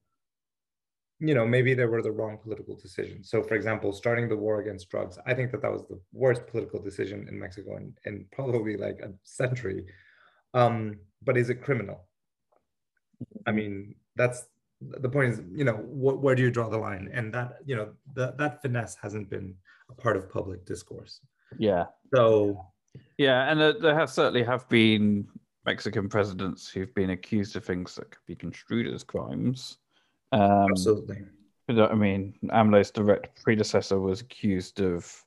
you 1.20 1.34
know 1.34 1.46
maybe 1.46 1.74
there 1.74 1.90
were 1.90 2.02
the 2.02 2.12
wrong 2.12 2.38
political 2.38 2.76
decisions 2.76 3.30
so 3.30 3.42
for 3.42 3.56
example 3.56 3.94
starting 3.94 4.28
the 4.28 4.36
war 4.36 4.60
against 4.60 4.90
drugs 4.90 5.18
i 5.26 5.34
think 5.34 5.50
that 5.52 5.62
that 5.62 5.72
was 5.72 5.88
the 5.88 6.00
worst 6.12 6.46
political 6.48 6.82
decision 6.82 7.26
in 7.30 7.40
mexico 7.40 7.78
in, 7.78 7.94
in 8.06 8.26
probably 8.32 8.78
like 8.78 9.00
a 9.00 9.12
century. 9.24 9.86
Um 10.54 11.00
but 11.24 11.38
is 11.38 11.50
it 11.50 11.64
criminal? 11.64 12.06
I 13.46 13.52
mean 13.52 13.96
that's 14.16 14.48
the 14.82 15.10
point 15.10 15.34
is 15.34 15.42
you 15.54 15.64
know 15.64 15.76
wh- 15.76 16.22
where 16.22 16.36
do 16.36 16.44
you 16.44 16.52
draw 16.52 16.70
the 16.70 16.78
line? 16.78 17.10
And 17.14 17.34
that 17.34 17.58
you 17.66 17.76
know 17.76 17.90
the, 18.14 18.34
that 18.38 18.62
finesse 18.62 18.96
hasn't 19.02 19.30
been 19.30 19.56
a 19.90 19.94
part 19.94 20.18
of 20.18 20.30
public 20.30 20.66
discourse. 20.66 21.22
Yeah. 21.58 21.86
so 22.14 22.60
Yeah, 23.18 23.50
and 23.50 23.60
there, 23.60 23.74
there 23.74 23.96
have 23.96 24.10
certainly 24.10 24.44
have 24.44 24.68
been 24.70 25.28
Mexican 25.66 26.08
presidents 26.10 26.70
who've 26.70 26.94
been 26.94 27.12
accused 27.12 27.56
of 27.56 27.66
things 27.66 27.96
that 27.96 28.12
could 28.12 28.26
be 28.28 28.36
construed 28.36 28.94
as 28.94 29.04
crimes. 29.04 29.78
Um, 30.36 30.70
absolutely 30.72 31.20
I 31.68 31.96
mean, 31.96 32.36
AMLO's 32.60 32.92
direct 32.92 33.44
predecessor 33.44 34.00
was 34.00 34.22
accused 34.22 34.82
of 34.82 35.24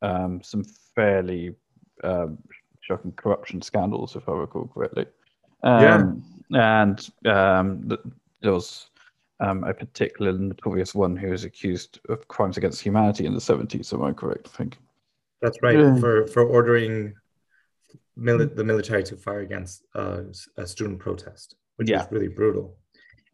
um, 0.00 0.42
some 0.42 0.64
fairly 0.94 1.54
um, 2.02 2.38
shocking 2.80 3.12
corruption 3.12 3.60
scandals, 3.60 4.16
if 4.16 4.26
I 4.28 4.32
recall 4.32 4.70
correctly. 4.72 5.06
Um, 5.62 6.22
And 6.52 6.98
um, 7.26 7.88
there 8.40 8.52
was 8.52 8.88
um, 9.40 9.64
a 9.64 9.74
particular 9.74 10.32
notorious 10.32 10.94
one 10.94 11.16
who 11.16 11.30
was 11.30 11.44
accused 11.44 12.00
of 12.08 12.26
crimes 12.28 12.56
against 12.56 12.80
humanity 12.80 13.26
in 13.26 13.34
the 13.34 13.40
70s, 13.40 13.92
am 13.92 14.02
I 14.02 14.12
correct? 14.12 14.48
I 14.54 14.56
think. 14.56 14.78
That's 15.42 15.58
right. 15.62 15.78
Yeah. 15.78 15.96
For 15.96 16.26
for 16.28 16.42
ordering 16.44 17.14
mili- 18.18 18.54
the 18.54 18.64
military 18.64 19.02
to 19.04 19.16
fire 19.16 19.40
against 19.40 19.82
uh, 19.94 20.22
a 20.56 20.66
student 20.66 20.98
protest, 21.00 21.56
which 21.76 21.90
Yeah. 21.90 21.98
was 21.98 22.12
really 22.12 22.28
brutal. 22.28 22.78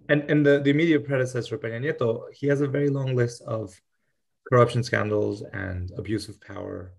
And 0.08 0.28
and 0.30 0.44
the, 0.44 0.60
the 0.60 0.70
immediate 0.70 1.06
predecessor, 1.06 1.58
Peña 1.58 1.80
Nieto, 1.80 2.24
he 2.32 2.46
has 2.48 2.60
a 2.60 2.66
very 2.66 2.88
long 2.90 3.14
list 3.14 3.42
of 3.42 3.78
corruption 4.48 4.82
scandals 4.82 5.42
and 5.52 5.90
abuse 5.96 6.28
of 6.28 6.40
power. 6.40 6.94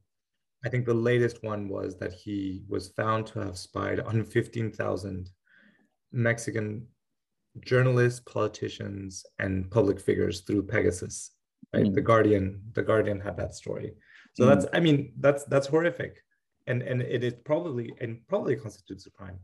I 0.65 0.69
think 0.69 0.85
the 0.85 0.93
latest 0.93 1.43
one 1.43 1.67
was 1.67 1.97
that 1.99 2.13
he 2.13 2.63
was 2.69 2.89
found 2.89 3.27
to 3.27 3.39
have 3.39 3.57
spied 3.57 3.99
on 3.99 4.23
15,000 4.23 5.29
Mexican 6.13 6.87
journalists, 7.59 8.21
politicians, 8.21 9.25
and 9.39 9.69
public 9.69 9.99
figures 9.99 10.41
through 10.41 10.63
Pegasus. 10.63 11.31
Right? 11.73 11.85
Mm. 11.85 11.93
The 11.95 12.01
Guardian, 12.01 12.61
the 12.73 12.81
Guardian 12.83 13.19
had 13.19 13.35
that 13.37 13.55
story. 13.55 13.93
So 14.35 14.45
Mm. 14.45 14.47
that's, 14.47 14.65
I 14.73 14.79
mean, 14.79 15.13
that's 15.19 15.43
that's 15.45 15.67
horrific, 15.67 16.23
and 16.67 16.81
and 16.81 17.01
it 17.01 17.23
is 17.23 17.33
probably 17.45 17.93
and 18.01 18.25
probably 18.27 18.55
constitutes 18.55 19.05
a 19.05 19.11
crime. 19.11 19.39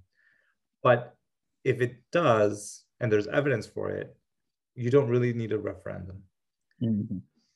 But 0.82 1.16
if 1.64 1.82
it 1.82 1.98
does, 2.12 2.86
and 3.00 3.12
there's 3.12 3.28
evidence 3.28 3.68
for 3.68 3.90
it, 3.92 4.16
you 4.76 4.90
don't 4.92 5.10
really 5.10 5.34
need 5.34 5.52
a 5.52 5.58
referendum 5.58 6.24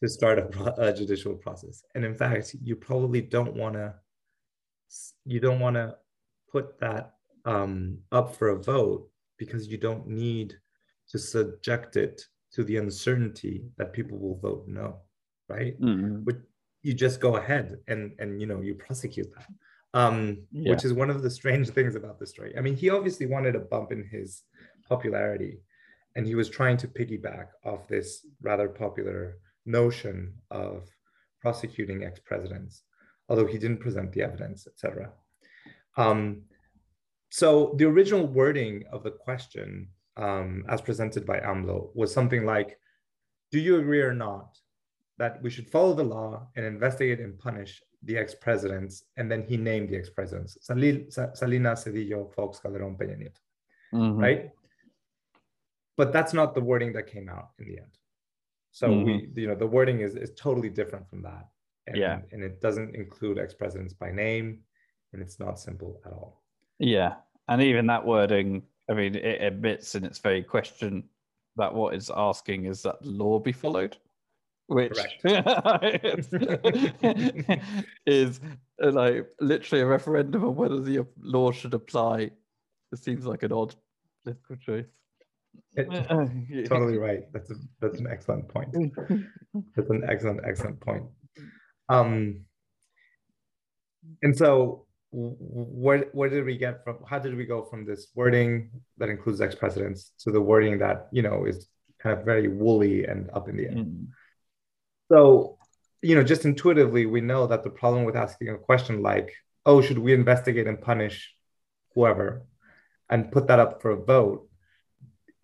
to 0.01 0.09
start 0.09 0.39
a, 0.39 0.81
a 0.89 0.93
judicial 0.93 1.35
process. 1.35 1.83
And 1.95 2.03
in 2.05 2.15
fact, 2.15 2.55
you 2.61 2.75
probably 2.75 3.21
don't 3.21 3.55
want 3.55 3.75
to 3.75 3.95
you 5.25 5.39
don't 5.39 5.59
want 5.59 5.75
to 5.75 5.95
put 6.51 6.77
that 6.79 7.13
um, 7.45 7.97
up 8.11 8.35
for 8.35 8.49
a 8.49 8.59
vote 8.61 9.09
because 9.37 9.67
you 9.67 9.77
don't 9.77 10.07
need 10.07 10.55
to 11.09 11.17
subject 11.19 11.95
it 11.95 12.21
to 12.51 12.63
the 12.63 12.77
uncertainty 12.77 13.65
that 13.77 13.93
people 13.93 14.19
will 14.19 14.37
vote 14.37 14.65
no, 14.67 15.01
right? 15.49 15.79
Mhm. 15.81 16.23
But 16.23 16.37
you 16.83 16.93
just 16.93 17.19
go 17.19 17.37
ahead 17.37 17.79
and 17.87 18.13
and 18.19 18.39
you 18.39 18.45
know 18.47 18.61
you 18.61 18.75
prosecute 18.75 19.33
that, 19.35 19.49
um, 19.99 20.45
Yeah. 20.51 20.71
which 20.71 20.85
is 20.85 20.93
one 20.93 21.09
of 21.09 21.23
the 21.23 21.29
strange 21.29 21.69
things 21.69 21.95
about 21.95 22.19
this 22.19 22.29
story. 22.31 22.55
I 22.57 22.61
mean, 22.61 22.75
he 22.75 22.89
obviously 22.89 23.25
wanted 23.25 23.55
a 23.55 23.59
bump 23.59 23.91
in 23.91 24.03
his 24.07 24.43
popularity, 24.87 25.59
and 26.15 26.25
he 26.25 26.35
was 26.35 26.49
trying 26.49 26.77
to 26.77 26.87
piggyback 26.87 27.47
off 27.65 27.87
this 27.87 28.25
rather 28.41 28.67
popular 28.67 29.37
notion 29.65 30.33
of 30.51 30.89
prosecuting 31.41 32.03
ex-presidents, 32.03 32.83
although 33.29 33.45
he 33.45 33.57
didn't 33.57 33.79
present 33.79 34.11
the 34.11 34.21
evidence, 34.21 34.67
etc. 34.67 35.11
Um, 35.97 36.43
so 37.29 37.73
the 37.77 37.85
original 37.85 38.27
wording 38.27 38.83
of 38.91 39.03
the 39.03 39.11
question, 39.11 39.89
um, 40.17 40.65
as 40.69 40.81
presented 40.81 41.25
by 41.25 41.39
AMLO, 41.39 41.89
was 41.95 42.13
something 42.13 42.45
like, 42.45 42.79
"Do 43.51 43.59
you 43.59 43.77
agree 43.77 44.01
or 44.01 44.13
not 44.13 44.57
that 45.17 45.41
we 45.41 45.49
should 45.49 45.67
follow 45.67 45.93
the 45.93 46.03
law 46.03 46.47
and 46.55 46.65
investigate 46.65 47.19
and 47.19 47.37
punish 47.37 47.81
the 48.03 48.17
ex-presidents?" 48.17 49.05
And 49.17 49.31
then 49.31 49.41
he 49.43 49.57
named 49.57 49.89
the 49.89 49.97
ex-presidents: 49.97 50.57
Salil, 50.61 51.11
Salinas, 51.11 51.85
Zedillo, 51.85 52.31
Fox, 52.33 52.59
Calderon, 52.59 52.95
Peña 52.97 53.17
Nieto 53.17 53.39
Mhm. 53.93 54.17
right? 54.19 54.51
But 55.95 56.11
that's 56.11 56.33
not 56.33 56.55
the 56.55 56.61
wording 56.61 56.93
that 56.93 57.07
came 57.07 57.29
out 57.29 57.49
in 57.59 57.67
the 57.67 57.77
end. 57.77 57.97
So 58.71 58.89
we, 58.89 58.95
mm-hmm. 58.95 59.39
you 59.39 59.47
know, 59.47 59.55
the 59.55 59.67
wording 59.67 59.99
is 60.01 60.15
is 60.15 60.31
totally 60.35 60.69
different 60.69 61.07
from 61.09 61.21
that. 61.23 61.47
And, 61.85 61.97
Yeah. 61.97 62.21
and 62.31 62.43
it 62.43 62.61
doesn't 62.61 62.95
include 62.95 63.37
ex-presidents 63.37 63.93
by 63.93 64.11
name, 64.11 64.59
and 65.11 65.21
it's 65.21 65.39
not 65.39 65.59
simple 65.59 66.01
at 66.05 66.13
all. 66.13 66.41
Yeah, 66.79 67.15
and 67.47 67.61
even 67.61 67.85
that 67.87 68.05
wording, 68.05 68.63
I 68.89 68.93
mean, 68.93 69.15
it 69.15 69.41
admits 69.41 69.95
in 69.95 70.05
its 70.05 70.19
very 70.19 70.43
question 70.43 71.03
that 71.55 71.73
what 71.73 71.93
it's 71.93 72.09
asking 72.15 72.65
is 72.65 72.81
that 72.83 73.05
law 73.05 73.39
be 73.39 73.51
followed, 73.51 73.97
which 74.67 74.97
is 78.05 78.39
like 78.79 79.27
literally 79.39 79.81
a 79.81 79.85
referendum 79.85 80.45
on 80.45 80.55
whether 80.55 80.79
the 80.79 81.05
law 81.19 81.51
should 81.51 81.73
apply. 81.73 82.31
It 82.91 82.99
seems 82.99 83.25
like 83.25 83.43
an 83.43 83.51
odd 83.51 83.75
political 84.23 84.55
choice. 84.55 84.87
It- 85.75 86.67
totally 86.69 86.97
right. 86.97 87.23
That's 87.33 87.49
a 87.51 87.55
that's 87.81 87.99
an 87.99 88.07
excellent 88.07 88.47
point. 88.47 88.73
That's 89.75 89.89
an 89.89 90.03
excellent 90.07 90.41
excellent 90.45 90.79
point. 90.79 91.05
Um, 91.89 92.45
and 94.21 94.35
so 94.35 94.85
where 95.11 96.05
where 96.13 96.29
did 96.29 96.45
we 96.45 96.57
get 96.57 96.83
from? 96.83 96.97
How 97.07 97.19
did 97.19 97.35
we 97.35 97.45
go 97.45 97.63
from 97.63 97.85
this 97.85 98.07
wording 98.15 98.69
that 98.97 99.09
includes 99.09 99.41
ex-presidents 99.41 100.11
to 100.19 100.31
the 100.31 100.41
wording 100.41 100.79
that 100.79 101.07
you 101.11 101.21
know 101.21 101.45
is 101.45 101.67
kind 101.99 102.17
of 102.17 102.25
very 102.25 102.47
woolly 102.47 103.05
and 103.05 103.29
up 103.31 103.47
in 103.49 103.57
the 103.57 103.65
air? 103.65 103.71
Mm. 103.71 104.07
So, 105.11 105.57
you 106.01 106.15
know, 106.15 106.23
just 106.23 106.45
intuitively, 106.45 107.05
we 107.05 107.21
know 107.21 107.45
that 107.47 107.63
the 107.63 107.69
problem 107.69 108.03
with 108.05 108.15
asking 108.15 108.49
a 108.49 108.57
question 108.57 109.03
like, 109.03 109.31
oh, 109.65 109.81
should 109.81 109.99
we 109.99 110.13
investigate 110.13 110.67
and 110.67 110.81
punish 110.81 111.33
whoever 111.93 112.47
and 113.09 113.31
put 113.31 113.47
that 113.47 113.59
up 113.59 113.81
for 113.81 113.91
a 113.91 114.03
vote 114.03 114.49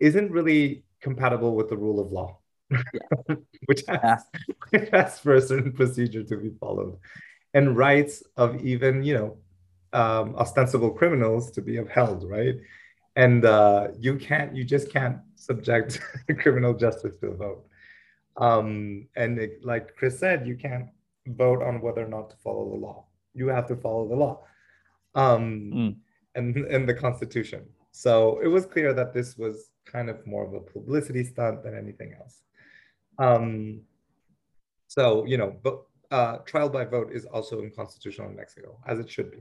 isn't 0.00 0.30
really 0.30 0.84
compatible 1.00 1.54
with 1.54 1.68
the 1.68 1.76
rule 1.76 2.00
of 2.00 2.12
law, 2.12 2.38
yeah. 2.70 3.36
which, 3.66 3.82
has, 3.88 4.24
which 4.70 4.88
has 4.90 5.18
for 5.18 5.34
a 5.34 5.40
certain 5.40 5.72
procedure 5.72 6.24
to 6.24 6.36
be 6.36 6.50
followed, 6.58 6.98
and 7.54 7.76
rights 7.76 8.22
of 8.36 8.64
even 8.64 9.02
you 9.02 9.14
know 9.14 9.36
um, 9.92 10.34
ostensible 10.36 10.90
criminals 10.90 11.50
to 11.52 11.62
be 11.62 11.78
upheld, 11.78 12.28
right? 12.28 12.56
And 13.16 13.44
uh, 13.44 13.88
you 13.98 14.16
can't, 14.16 14.54
you 14.54 14.64
just 14.64 14.92
can't 14.92 15.18
subject 15.34 16.00
criminal 16.38 16.74
justice 16.74 17.16
to 17.20 17.28
a 17.28 17.36
vote. 17.36 17.66
Um, 18.36 19.08
and 19.16 19.38
it, 19.38 19.64
like 19.64 19.96
Chris 19.96 20.18
said, 20.18 20.46
you 20.46 20.56
can't 20.56 20.86
vote 21.26 21.62
on 21.62 21.80
whether 21.80 22.04
or 22.04 22.08
not 22.08 22.30
to 22.30 22.36
follow 22.36 22.70
the 22.70 22.76
law. 22.76 23.06
You 23.34 23.48
have 23.48 23.66
to 23.68 23.76
follow 23.76 24.08
the 24.08 24.14
law 24.14 24.40
um, 25.14 25.70
mm. 25.74 25.96
and, 26.34 26.56
and 26.56 26.88
the 26.88 26.94
Constitution. 26.94 27.66
So 27.92 28.38
it 28.40 28.46
was 28.46 28.64
clear 28.64 28.94
that 28.94 29.12
this 29.12 29.36
was 29.36 29.70
kind 29.90 30.08
of 30.08 30.26
more 30.26 30.44
of 30.46 30.54
a 30.54 30.60
publicity 30.60 31.24
stunt 31.24 31.62
than 31.62 31.76
anything 31.76 32.14
else. 32.18 32.42
Um, 33.18 33.82
so, 34.86 35.24
you 35.24 35.36
know, 35.36 35.56
but 35.62 35.82
uh, 36.10 36.38
trial 36.38 36.68
by 36.68 36.84
vote 36.84 37.10
is 37.12 37.24
also 37.26 37.60
unconstitutional 37.60 38.28
in 38.28 38.36
Mexico, 38.36 38.78
as 38.86 38.98
it 38.98 39.08
should 39.10 39.30
be. 39.30 39.38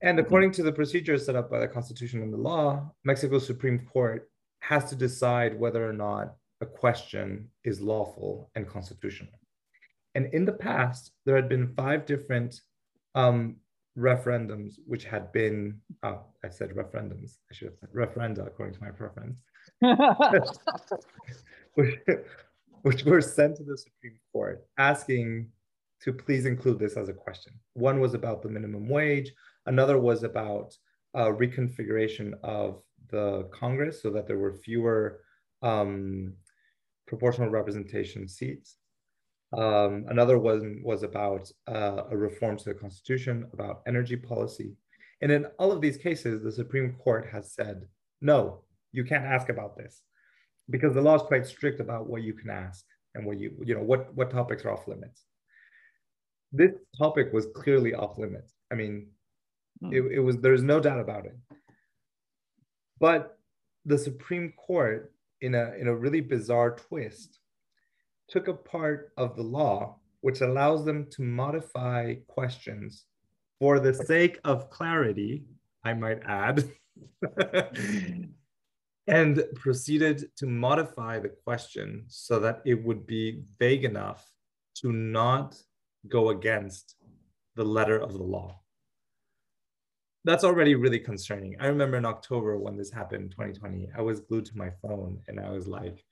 And 0.00 0.18
mm-hmm. 0.18 0.26
according 0.26 0.52
to 0.52 0.62
the 0.62 0.72
procedures 0.72 1.24
set 1.26 1.36
up 1.36 1.50
by 1.50 1.60
the 1.60 1.68
Constitution 1.68 2.22
and 2.22 2.32
the 2.32 2.38
law, 2.38 2.90
Mexico's 3.04 3.46
Supreme 3.46 3.86
Court 3.92 4.28
has 4.60 4.88
to 4.90 4.96
decide 4.96 5.58
whether 5.58 5.88
or 5.88 5.92
not 5.92 6.34
a 6.60 6.66
question 6.66 7.48
is 7.64 7.80
lawful 7.80 8.50
and 8.54 8.68
constitutional. 8.68 9.32
And 10.14 10.32
in 10.32 10.44
the 10.44 10.52
past, 10.52 11.12
there 11.24 11.36
had 11.36 11.48
been 11.48 11.74
five 11.74 12.06
different 12.06 12.60
um, 13.14 13.56
referendums 13.96 14.74
which 14.86 15.04
had 15.04 15.30
been, 15.32 15.80
oh, 16.02 16.20
I 16.44 16.48
said 16.48 16.70
referendums, 16.70 17.36
I 17.50 17.54
should 17.54 17.68
have 17.68 17.76
said 17.78 17.92
referenda 17.92 18.46
according 18.46 18.74
to 18.74 18.80
my 18.80 18.90
preference, 18.90 19.42
which, 21.74 21.98
which 22.82 23.04
were 23.04 23.20
sent 23.20 23.56
to 23.56 23.64
the 23.64 23.76
Supreme 23.76 24.18
Court 24.32 24.64
asking 24.78 25.48
to 26.02 26.12
please 26.12 26.46
include 26.46 26.78
this 26.78 26.96
as 26.96 27.08
a 27.08 27.12
question. 27.12 27.52
One 27.74 28.00
was 28.00 28.14
about 28.14 28.42
the 28.42 28.48
minimum 28.48 28.88
wage, 28.88 29.32
another 29.66 29.98
was 29.98 30.22
about 30.22 30.74
uh, 31.14 31.26
reconfiguration 31.26 32.32
of 32.42 32.82
the 33.10 33.48
Congress 33.52 34.02
so 34.02 34.10
that 34.10 34.26
there 34.26 34.38
were 34.38 34.54
fewer 34.54 35.20
um, 35.62 36.32
proportional 37.06 37.50
representation 37.50 38.26
seats. 38.26 38.76
Um, 39.56 40.06
another 40.08 40.38
one 40.38 40.80
was 40.82 41.02
about 41.02 41.50
uh, 41.68 42.04
a 42.10 42.16
reform 42.16 42.56
to 42.56 42.64
the 42.64 42.74
Constitution, 42.74 43.46
about 43.52 43.82
energy 43.86 44.16
policy. 44.16 44.74
And 45.20 45.30
in 45.30 45.46
all 45.58 45.70
of 45.70 45.80
these 45.80 45.96
cases, 45.96 46.42
the 46.42 46.50
Supreme 46.50 46.94
Court 46.94 47.28
has 47.30 47.52
said, 47.52 47.82
no, 48.20 48.64
you 48.92 49.04
can't 49.04 49.24
ask 49.24 49.48
about 49.50 49.76
this 49.76 50.02
because 50.70 50.94
the 50.94 51.02
law 51.02 51.16
is 51.16 51.22
quite 51.22 51.46
strict 51.46 51.80
about 51.80 52.08
what 52.08 52.22
you 52.22 52.32
can 52.32 52.50
ask 52.50 52.84
and 53.14 53.26
what 53.26 53.38
you, 53.38 53.52
you 53.64 53.74
know, 53.74 53.82
what, 53.82 54.14
what 54.14 54.30
topics 54.30 54.64
are 54.64 54.72
off 54.72 54.88
limits. 54.88 55.24
This 56.50 56.72
topic 56.96 57.32
was 57.32 57.46
clearly 57.54 57.94
off 57.94 58.18
limits. 58.18 58.54
I 58.70 58.74
mean, 58.74 59.08
hmm. 59.82 59.92
it, 59.92 60.02
it 60.12 60.20
was, 60.20 60.38
there's 60.38 60.62
no 60.62 60.80
doubt 60.80 61.00
about 61.00 61.26
it. 61.26 61.36
But 62.98 63.38
the 63.84 63.98
Supreme 63.98 64.52
Court, 64.56 65.12
in 65.40 65.54
a, 65.54 65.72
in 65.78 65.88
a 65.88 65.94
really 65.94 66.20
bizarre 66.20 66.76
twist, 66.76 67.40
took 68.32 68.48
a 68.48 68.54
part 68.54 69.12
of 69.18 69.36
the 69.36 69.42
law 69.42 69.96
which 70.22 70.40
allows 70.40 70.86
them 70.86 71.06
to 71.10 71.22
modify 71.22 72.14
questions 72.28 73.04
for 73.58 73.78
the 73.78 73.92
sake 73.92 74.38
of 74.44 74.70
clarity, 74.70 75.44
I 75.84 75.92
might 75.92 76.22
add, 76.24 76.64
and 79.06 79.44
proceeded 79.54 80.24
to 80.36 80.46
modify 80.46 81.18
the 81.18 81.28
question 81.28 82.04
so 82.08 82.40
that 82.40 82.62
it 82.64 82.82
would 82.82 83.06
be 83.06 83.42
vague 83.58 83.84
enough 83.84 84.24
to 84.76 84.92
not 84.92 85.54
go 86.08 86.30
against 86.30 86.96
the 87.54 87.64
letter 87.64 87.98
of 87.98 88.14
the 88.14 88.22
law. 88.22 88.60
That's 90.24 90.44
already 90.44 90.74
really 90.74 91.00
concerning. 91.00 91.56
I 91.60 91.66
remember 91.66 91.98
in 91.98 92.06
October 92.06 92.56
when 92.56 92.78
this 92.78 92.90
happened 92.90 93.32
2020, 93.32 93.90
I 93.94 94.00
was 94.00 94.20
glued 94.20 94.46
to 94.46 94.56
my 94.56 94.70
phone 94.80 95.20
and 95.28 95.38
I 95.38 95.50
was 95.50 95.66
like, 95.66 96.02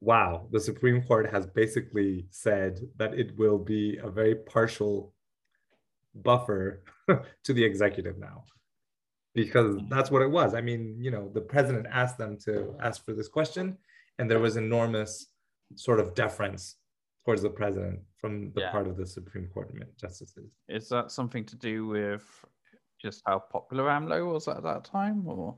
wow, 0.00 0.46
the 0.50 0.60
Supreme 0.60 1.02
Court 1.02 1.30
has 1.30 1.46
basically 1.46 2.26
said 2.30 2.80
that 2.96 3.14
it 3.14 3.36
will 3.36 3.58
be 3.58 3.98
a 4.02 4.08
very 4.08 4.34
partial 4.34 5.12
buffer 6.14 6.82
to 7.44 7.52
the 7.52 7.64
executive 7.64 8.18
now. 8.18 8.44
Because 9.34 9.76
mm-hmm. 9.76 9.88
that's 9.88 10.10
what 10.10 10.22
it 10.22 10.30
was. 10.30 10.54
I 10.54 10.60
mean, 10.60 10.96
you 10.98 11.10
know, 11.10 11.30
the 11.32 11.40
president 11.40 11.86
asked 11.90 12.18
them 12.18 12.36
to 12.46 12.74
ask 12.82 13.04
for 13.04 13.12
this 13.12 13.28
question, 13.28 13.76
and 14.18 14.28
there 14.28 14.40
was 14.40 14.56
enormous 14.56 15.26
sort 15.76 16.00
of 16.00 16.14
deference 16.14 16.76
towards 17.24 17.42
the 17.42 17.50
president 17.50 18.00
from 18.16 18.50
the 18.52 18.62
yeah. 18.62 18.70
part 18.72 18.88
of 18.88 18.96
the 18.96 19.06
Supreme 19.06 19.46
Court 19.52 19.70
justices. 20.00 20.50
Is 20.68 20.88
that 20.88 21.12
something 21.12 21.44
to 21.44 21.56
do 21.56 21.86
with 21.86 22.24
just 23.00 23.22
how 23.26 23.38
popular 23.38 23.84
AMLO 23.84 24.32
was 24.32 24.48
at 24.48 24.62
that 24.62 24.84
time, 24.84 25.26
or 25.26 25.54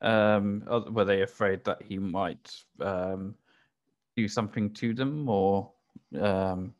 um, 0.00 0.62
were 0.92 1.04
they 1.04 1.22
afraid 1.22 1.62
that 1.64 1.82
he 1.82 1.98
might 1.98 2.50
um, 2.80 3.34
do 4.20 4.28
something 4.28 4.70
to 4.80 4.94
them 4.94 5.28
or 5.28 5.70
um, 6.20 6.74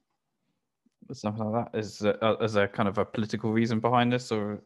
something 1.13 1.45
like 1.45 1.73
that? 1.73 1.79
Is 1.79 2.03
uh, 2.03 2.37
is 2.41 2.53
there 2.53 2.69
kind 2.69 2.89
of 2.89 2.99
a 2.99 3.05
political 3.05 3.53
reason 3.53 3.81
behind 3.81 4.13
this, 4.13 4.33
or 4.33 4.61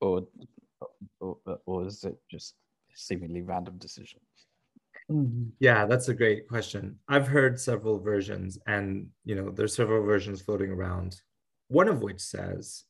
or 0.00 0.26
or, 1.20 1.36
or 1.66 1.86
is 1.86 2.04
it 2.04 2.18
just 2.30 2.54
seemingly 2.94 3.42
random 3.42 3.78
decision? 3.78 4.20
Mm-hmm. 5.10 5.50
Yeah, 5.58 5.86
that's 5.86 6.08
a 6.08 6.14
great 6.14 6.48
question. 6.48 6.98
I've 7.08 7.28
heard 7.28 7.60
several 7.60 7.98
versions, 7.98 8.58
and 8.66 9.08
you 9.24 9.34
know, 9.34 9.50
there's 9.50 9.74
several 9.74 10.04
versions 10.04 10.40
floating 10.40 10.70
around. 10.70 11.20
One 11.68 11.88
of 11.88 12.02
which 12.02 12.20
says, 12.20 12.84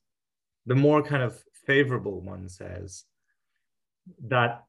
the 0.66 0.74
more 0.74 1.02
kind 1.02 1.22
of 1.22 1.42
favorable 1.66 2.20
one 2.20 2.48
says 2.48 3.04
that 4.28 4.64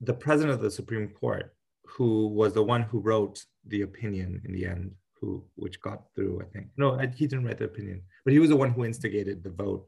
the 0.00 0.14
president 0.14 0.54
of 0.54 0.60
the 0.60 0.70
Supreme 0.70 1.08
Court 1.08 1.54
who 1.88 2.28
was 2.28 2.52
the 2.52 2.62
one 2.62 2.82
who 2.82 3.00
wrote 3.00 3.44
the 3.66 3.82
opinion 3.82 4.42
in 4.44 4.52
the 4.52 4.66
end, 4.66 4.92
who 5.20 5.44
which 5.56 5.80
got 5.80 6.02
through, 6.14 6.40
I 6.42 6.44
think. 6.52 6.68
No, 6.76 6.98
he 6.98 7.26
didn't 7.26 7.44
write 7.44 7.58
the 7.58 7.64
opinion, 7.64 8.02
but 8.24 8.32
he 8.32 8.38
was 8.38 8.50
the 8.50 8.56
one 8.56 8.70
who 8.70 8.84
instigated 8.84 9.42
the 9.42 9.50
vote 9.50 9.86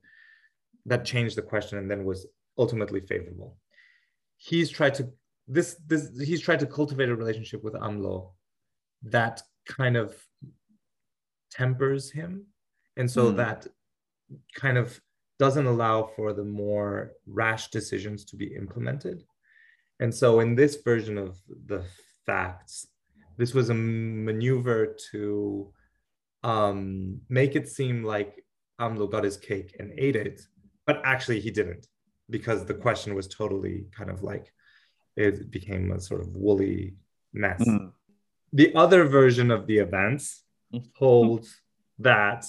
that 0.87 1.05
changed 1.05 1.37
the 1.37 1.43
question 1.43 1.79
and 1.79 1.91
then 1.91 2.05
was 2.05 2.27
ultimately 2.59 3.01
favorable. 3.01 3.57
He's 4.39 4.71
tried 4.71 4.95
to 4.95 5.11
this 5.47 5.77
this 5.87 6.11
he's 6.19 6.41
tried 6.41 6.61
to 6.61 6.67
cultivate 6.67 7.11
a 7.11 7.17
relationship 7.17 7.63
with 7.63 7.75
AMLO 7.75 8.33
that 9.03 9.43
kind 9.67 9.97
of 9.97 10.15
tempers 11.51 12.11
him, 12.11 12.47
and 12.97 13.11
so 13.11 13.33
mm. 13.33 13.37
that 13.37 13.67
kind 14.55 14.79
of 14.79 15.01
doesn't 15.39 15.67
allow 15.67 16.05
for 16.17 16.33
the 16.33 16.45
more 16.45 17.13
rash 17.27 17.69
decisions 17.69 18.25
to 18.27 18.37
be 18.37 18.55
implemented 18.55 19.25
and 20.01 20.15
so 20.15 20.41
in 20.41 20.55
this 20.55 20.77
version 20.83 21.19
of 21.19 21.39
the 21.67 21.85
facts, 22.27 22.89
this 23.37 23.55
was 23.55 23.69
a 23.69 23.75
maneuver 23.75 24.97
to 25.13 25.73
um, 26.43 27.21
make 27.29 27.55
it 27.55 27.69
seem 27.69 28.03
like 28.03 28.45
AMLO 28.81 29.11
got 29.11 29.25
his 29.25 29.37
cake 29.37 29.77
and 29.79 29.93
ate 29.99 30.17
it, 30.17 30.41
but 30.87 31.03
actually 31.05 31.39
he 31.39 31.51
didn't 31.51 31.87
because 32.31 32.65
the 32.65 32.75
question 32.75 33.15
was 33.15 33.29
totally 33.29 33.87
kind 33.97 34.09
of 34.09 34.23
like 34.23 34.53
it 35.17 35.51
became 35.51 35.93
a 35.93 36.01
sort 36.01 36.23
of 36.23 36.29
woolly 36.35 36.95
mess. 37.35 37.61
Mm. 37.61 37.93
The 38.53 38.75
other 38.75 39.05
version 39.05 39.51
of 39.51 39.67
the 39.67 39.79
events 39.79 40.45
holds 40.97 41.61
that 41.99 42.47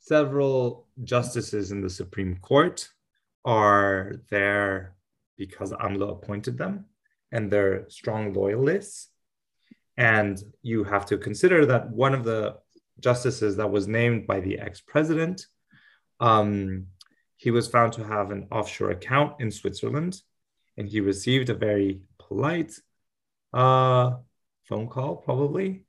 several 0.00 0.86
justices 1.04 1.72
in 1.72 1.80
the 1.80 1.90
Supreme 1.90 2.36
Court 2.36 2.88
are 3.44 4.20
there 4.30 4.95
because 5.36 5.72
AMLO 5.72 6.10
appointed 6.12 6.58
them 6.58 6.86
and 7.32 7.50
they're 7.50 7.88
strong 7.88 8.32
loyalists. 8.32 9.08
And 9.96 10.38
you 10.62 10.84
have 10.84 11.06
to 11.06 11.18
consider 11.18 11.66
that 11.66 11.90
one 11.90 12.14
of 12.14 12.24
the 12.24 12.56
justices 13.00 13.56
that 13.56 13.70
was 13.70 13.88
named 13.88 14.26
by 14.26 14.40
the 14.40 14.58
ex 14.58 14.80
president, 14.80 15.46
um, 16.20 16.86
he 17.36 17.50
was 17.50 17.68
found 17.68 17.92
to 17.94 18.04
have 18.04 18.30
an 18.30 18.48
offshore 18.50 18.90
account 18.90 19.40
in 19.40 19.50
Switzerland. 19.50 20.20
And 20.76 20.88
he 20.88 21.00
received 21.00 21.48
a 21.48 21.54
very 21.54 22.00
polite 22.18 22.72
uh, 23.54 24.12
phone 24.64 24.88
call, 24.88 25.16
probably 25.16 25.84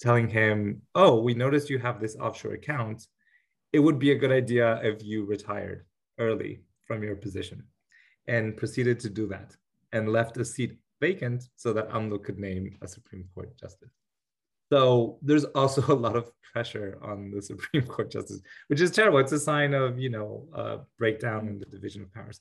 telling 0.00 0.28
him, 0.28 0.82
Oh, 0.94 1.20
we 1.20 1.34
noticed 1.34 1.70
you 1.70 1.78
have 1.78 2.00
this 2.00 2.16
offshore 2.16 2.54
account. 2.54 3.06
It 3.72 3.80
would 3.80 3.98
be 3.98 4.12
a 4.12 4.18
good 4.18 4.32
idea 4.32 4.80
if 4.82 5.02
you 5.02 5.24
retired 5.24 5.84
early 6.18 6.62
from 6.86 7.02
your 7.02 7.16
position 7.16 7.64
and 8.26 8.56
proceeded 8.56 8.98
to 9.00 9.10
do 9.10 9.26
that 9.28 9.56
and 9.92 10.12
left 10.12 10.36
a 10.36 10.44
seat 10.44 10.78
vacant 11.00 11.48
so 11.56 11.72
that 11.72 11.90
AMLO 11.90 12.22
could 12.22 12.38
name 12.38 12.76
a 12.82 12.88
Supreme 12.88 13.24
Court 13.34 13.56
justice. 13.58 13.90
So 14.72 15.18
there's 15.22 15.44
also 15.44 15.82
a 15.92 15.94
lot 15.94 16.16
of 16.16 16.30
pressure 16.52 16.98
on 17.02 17.30
the 17.30 17.42
Supreme 17.42 17.86
Court 17.86 18.10
justice, 18.10 18.40
which 18.68 18.80
is 18.80 18.90
terrible. 18.90 19.18
It's 19.18 19.32
a 19.32 19.38
sign 19.38 19.74
of, 19.74 19.98
you 19.98 20.10
know, 20.10 20.48
a 20.52 20.78
breakdown 20.98 21.48
in 21.48 21.58
the 21.58 21.66
division 21.66 22.02
of 22.02 22.12
powers. 22.12 22.40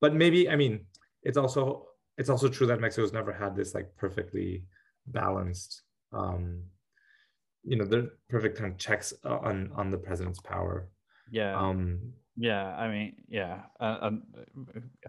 But 0.00 0.14
maybe, 0.14 0.48
I 0.48 0.56
mean, 0.56 0.86
it's 1.22 1.38
also 1.38 1.88
it's 2.18 2.30
also 2.30 2.48
true 2.48 2.66
that 2.68 2.80
Mexico's 2.80 3.12
never 3.12 3.32
had 3.32 3.56
this 3.56 3.74
like 3.74 3.88
perfectly 3.96 4.64
balanced, 5.08 5.82
um, 6.12 6.62
you 7.64 7.76
know, 7.76 7.84
the 7.84 8.10
perfect 8.28 8.56
kind 8.58 8.70
of 8.70 8.78
checks 8.78 9.12
on 9.24 9.70
on 9.74 9.90
the 9.90 9.98
president's 9.98 10.40
power. 10.40 10.88
Yeah. 11.30 11.58
Um, 11.58 12.12
yeah. 12.36 12.76
I 12.76 12.88
mean, 12.88 13.14
yeah. 13.28 13.62
Uh, 13.80 13.98
and 14.02 14.22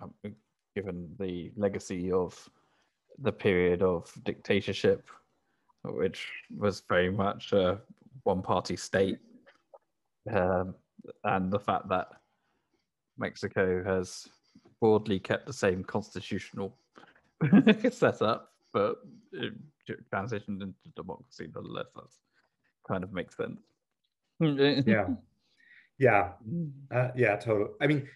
uh, 0.02 0.30
given 0.76 1.10
the 1.20 1.52
legacy 1.56 2.12
of 2.12 2.50
the 3.20 3.32
period 3.32 3.82
of 3.82 4.12
dictatorship, 4.24 5.08
which 5.84 6.28
was 6.58 6.84
very 6.90 7.12
much 7.12 7.54
a 7.54 7.80
one-party 8.24 8.76
state, 8.76 9.20
um, 10.32 10.76
and 11.24 11.52
the 11.52 11.60
fact 11.60 11.88
that 11.90 12.08
Mexico 13.18 13.84
has 13.84 14.28
broadly 14.82 15.20
kept 15.20 15.46
the 15.46 15.54
same 15.54 15.84
constitutional 15.84 16.76
setup, 17.92 18.52
but 18.74 18.98
it 19.32 19.54
transitioned 20.14 20.62
into 20.62 20.74
democracy 20.96 21.48
nonetheless. 21.54 21.88
That's 21.96 22.20
kind 22.88 23.04
of 23.04 23.14
makes 23.14 23.38
sense. 23.38 23.62
yeah, 24.40 25.08
yeah, 25.98 26.34
uh, 26.92 27.10
yeah, 27.16 27.36
totally. 27.38 27.72
I 27.82 27.88
mean, 27.88 28.08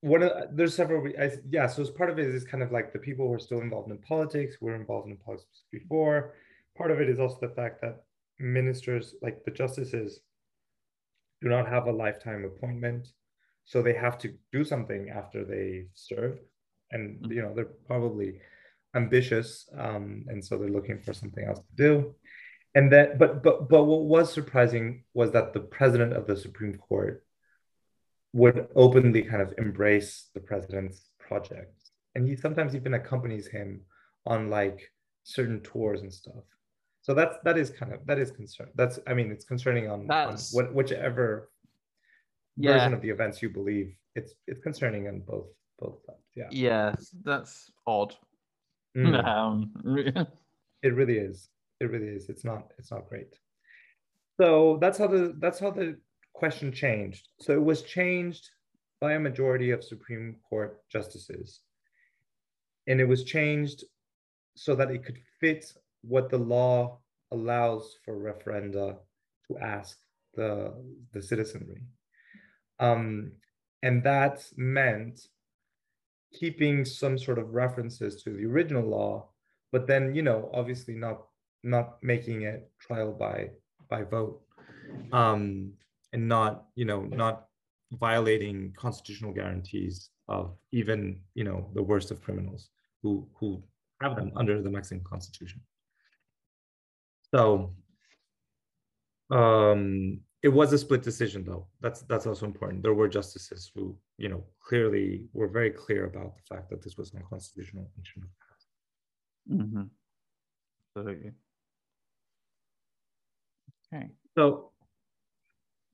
one 0.00 0.22
of 0.22 0.32
there's 0.52 0.74
several. 0.74 1.06
I, 1.18 1.32
yeah, 1.48 1.66
so 1.66 1.82
as 1.82 1.90
part 1.90 2.10
of 2.10 2.18
it 2.18 2.26
is 2.26 2.44
kind 2.44 2.62
of 2.62 2.72
like 2.72 2.92
the 2.92 2.98
people 2.98 3.26
who 3.26 3.34
are 3.34 3.38
still 3.38 3.60
involved 3.60 3.90
in 3.90 3.98
politics, 3.98 4.56
were 4.60 4.74
involved 4.74 5.08
in 5.08 5.16
politics 5.16 5.64
before. 5.70 6.34
Part 6.76 6.90
of 6.90 7.00
it 7.00 7.08
is 7.08 7.20
also 7.20 7.38
the 7.40 7.54
fact 7.54 7.80
that 7.82 8.04
ministers, 8.38 9.14
like 9.22 9.44
the 9.44 9.50
justices, 9.50 10.20
do 11.40 11.48
not 11.48 11.68
have 11.68 11.86
a 11.86 11.92
lifetime 11.92 12.44
appointment 12.44 13.08
so 13.64 13.82
they 13.82 13.94
have 13.94 14.18
to 14.18 14.34
do 14.52 14.64
something 14.64 15.10
after 15.10 15.44
they 15.44 15.86
serve 15.94 16.38
and 16.90 17.20
mm-hmm. 17.20 17.32
you 17.32 17.42
know 17.42 17.52
they're 17.54 17.76
probably 17.86 18.40
ambitious 18.94 19.68
um, 19.78 20.24
and 20.28 20.44
so 20.44 20.56
they're 20.56 20.68
looking 20.68 21.00
for 21.00 21.12
something 21.12 21.44
else 21.44 21.60
to 21.60 21.76
do 21.76 22.14
and 22.74 22.92
that 22.92 23.18
but 23.18 23.42
but 23.42 23.68
but 23.68 23.84
what 23.84 24.02
was 24.02 24.32
surprising 24.32 25.04
was 25.14 25.30
that 25.32 25.52
the 25.52 25.60
president 25.60 26.12
of 26.12 26.26
the 26.26 26.36
supreme 26.36 26.76
court 26.76 27.24
would 28.32 28.66
openly 28.74 29.22
kind 29.22 29.42
of 29.42 29.54
embrace 29.58 30.28
the 30.34 30.40
president's 30.40 31.10
projects 31.18 31.92
and 32.14 32.26
he 32.26 32.36
sometimes 32.36 32.74
even 32.74 32.94
accompanies 32.94 33.46
him 33.46 33.80
on 34.26 34.50
like 34.50 34.90
certain 35.22 35.60
tours 35.60 36.02
and 36.02 36.12
stuff 36.12 36.44
so 37.02 37.14
that's 37.14 37.36
that 37.44 37.56
is 37.56 37.70
kind 37.70 37.92
of 37.92 38.04
that 38.06 38.18
is 38.18 38.30
concern 38.30 38.68
that's 38.74 38.98
i 39.06 39.14
mean 39.14 39.30
it's 39.30 39.44
concerning 39.44 39.88
on, 39.90 40.10
on 40.10 40.36
what, 40.52 40.74
whichever 40.74 41.48
yeah. 42.56 42.72
version 42.72 42.94
of 42.94 43.00
the 43.00 43.10
events 43.10 43.42
you 43.42 43.50
believe, 43.50 43.94
it's 44.14 44.34
it's 44.46 44.60
concerning 44.60 45.08
on 45.08 45.20
both 45.20 45.46
both 45.78 45.98
sides. 46.06 46.18
Yeah. 46.36 46.48
Yeah, 46.50 46.94
that's 47.24 47.70
odd. 47.86 48.14
Mm. 48.96 49.24
Um, 49.24 49.72
it 50.82 50.94
really 50.94 51.18
is. 51.18 51.48
It 51.80 51.90
really 51.90 52.08
is. 52.08 52.28
It's 52.28 52.44
not. 52.44 52.72
It's 52.78 52.90
not 52.90 53.08
great. 53.08 53.34
So 54.40 54.78
that's 54.80 54.98
how 54.98 55.06
the 55.06 55.34
that's 55.38 55.58
how 55.58 55.70
the 55.70 55.98
question 56.32 56.72
changed. 56.72 57.28
So 57.40 57.52
it 57.52 57.62
was 57.62 57.82
changed 57.82 58.48
by 59.00 59.12
a 59.14 59.20
majority 59.20 59.70
of 59.70 59.84
Supreme 59.84 60.36
Court 60.48 60.80
justices, 60.90 61.60
and 62.86 63.00
it 63.00 63.08
was 63.08 63.24
changed 63.24 63.84
so 64.56 64.74
that 64.74 64.90
it 64.90 65.04
could 65.04 65.18
fit 65.40 65.72
what 66.02 66.30
the 66.30 66.38
law 66.38 66.98
allows 67.32 67.96
for 68.04 68.16
referenda 68.16 68.96
to 69.48 69.58
ask 69.58 69.98
the 70.34 70.72
the 71.12 71.22
citizenry. 71.22 71.82
Um, 72.80 73.32
and 73.82 74.02
that 74.04 74.44
meant 74.56 75.28
keeping 76.32 76.84
some 76.84 77.16
sort 77.16 77.38
of 77.38 77.54
references 77.54 78.22
to 78.22 78.30
the 78.30 78.44
original 78.44 78.82
law, 78.82 79.28
but 79.70 79.86
then, 79.86 80.14
you 80.14 80.22
know, 80.22 80.50
obviously 80.52 80.94
not 80.94 81.22
not 81.64 81.96
making 82.02 82.42
it 82.42 82.70
trial 82.78 83.12
by 83.12 83.50
by 83.88 84.02
vote, 84.02 84.40
um, 85.12 85.72
and 86.12 86.28
not, 86.28 86.66
you 86.74 86.84
know, 86.84 87.02
not 87.02 87.46
violating 87.92 88.72
constitutional 88.76 89.32
guarantees 89.32 90.10
of 90.28 90.56
even, 90.72 91.20
you 91.34 91.44
know, 91.44 91.70
the 91.74 91.82
worst 91.82 92.10
of 92.10 92.22
criminals 92.22 92.70
who 93.02 93.26
who 93.38 93.62
have 94.00 94.16
them 94.16 94.32
under 94.36 94.62
the 94.62 94.70
Mexican 94.70 95.02
constitution. 95.04 95.60
So 97.34 97.74
um, 99.30 100.20
it 100.42 100.48
was 100.48 100.72
a 100.72 100.78
split 100.78 101.02
decision 101.02 101.42
though 101.44 101.66
that's 101.80 102.02
that's 102.02 102.26
also 102.26 102.44
important 102.44 102.82
there 102.82 102.92
were 102.92 103.08
justices 103.08 103.72
who 103.74 103.96
you 104.18 104.28
know 104.28 104.44
clearly 104.60 105.26
were 105.32 105.48
very 105.48 105.70
clear 105.70 106.04
about 106.04 106.36
the 106.36 106.42
fact 106.54 106.68
that 106.68 106.82
this 106.82 106.98
was 106.98 107.14
unconstitutional 107.14 107.88
mm-hmm. 109.50 109.84
Absolutely. 110.96 111.32
Okay 113.94 114.08
so 114.36 114.70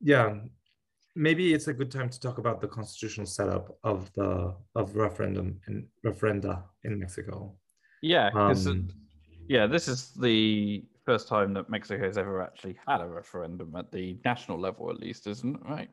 yeah 0.00 0.34
maybe 1.16 1.52
it's 1.52 1.68
a 1.68 1.72
good 1.72 1.90
time 1.90 2.08
to 2.08 2.20
talk 2.20 2.38
about 2.38 2.60
the 2.60 2.68
constitutional 2.68 3.26
setup 3.26 3.76
of 3.84 4.12
the 4.14 4.54
of 4.74 4.96
referendum 4.96 5.60
and 5.66 5.86
referenda 6.04 6.62
in 6.84 6.98
mexico 6.98 7.54
yeah 8.02 8.30
um, 8.34 8.88
yeah 9.48 9.66
this 9.66 9.88
is 9.88 10.12
the 10.14 10.84
first 11.06 11.28
time 11.28 11.52
that 11.54 11.68
Mexico 11.68 12.04
has 12.04 12.16
ever 12.16 12.40
actually 12.40 12.78
had 12.86 13.00
a 13.00 13.08
referendum 13.08 13.74
at 13.74 13.90
the 13.90 14.16
national 14.24 14.60
level, 14.60 14.90
at 14.90 15.00
least, 15.00 15.26
isn't 15.26 15.56
it? 15.56 15.60
Right. 15.68 15.90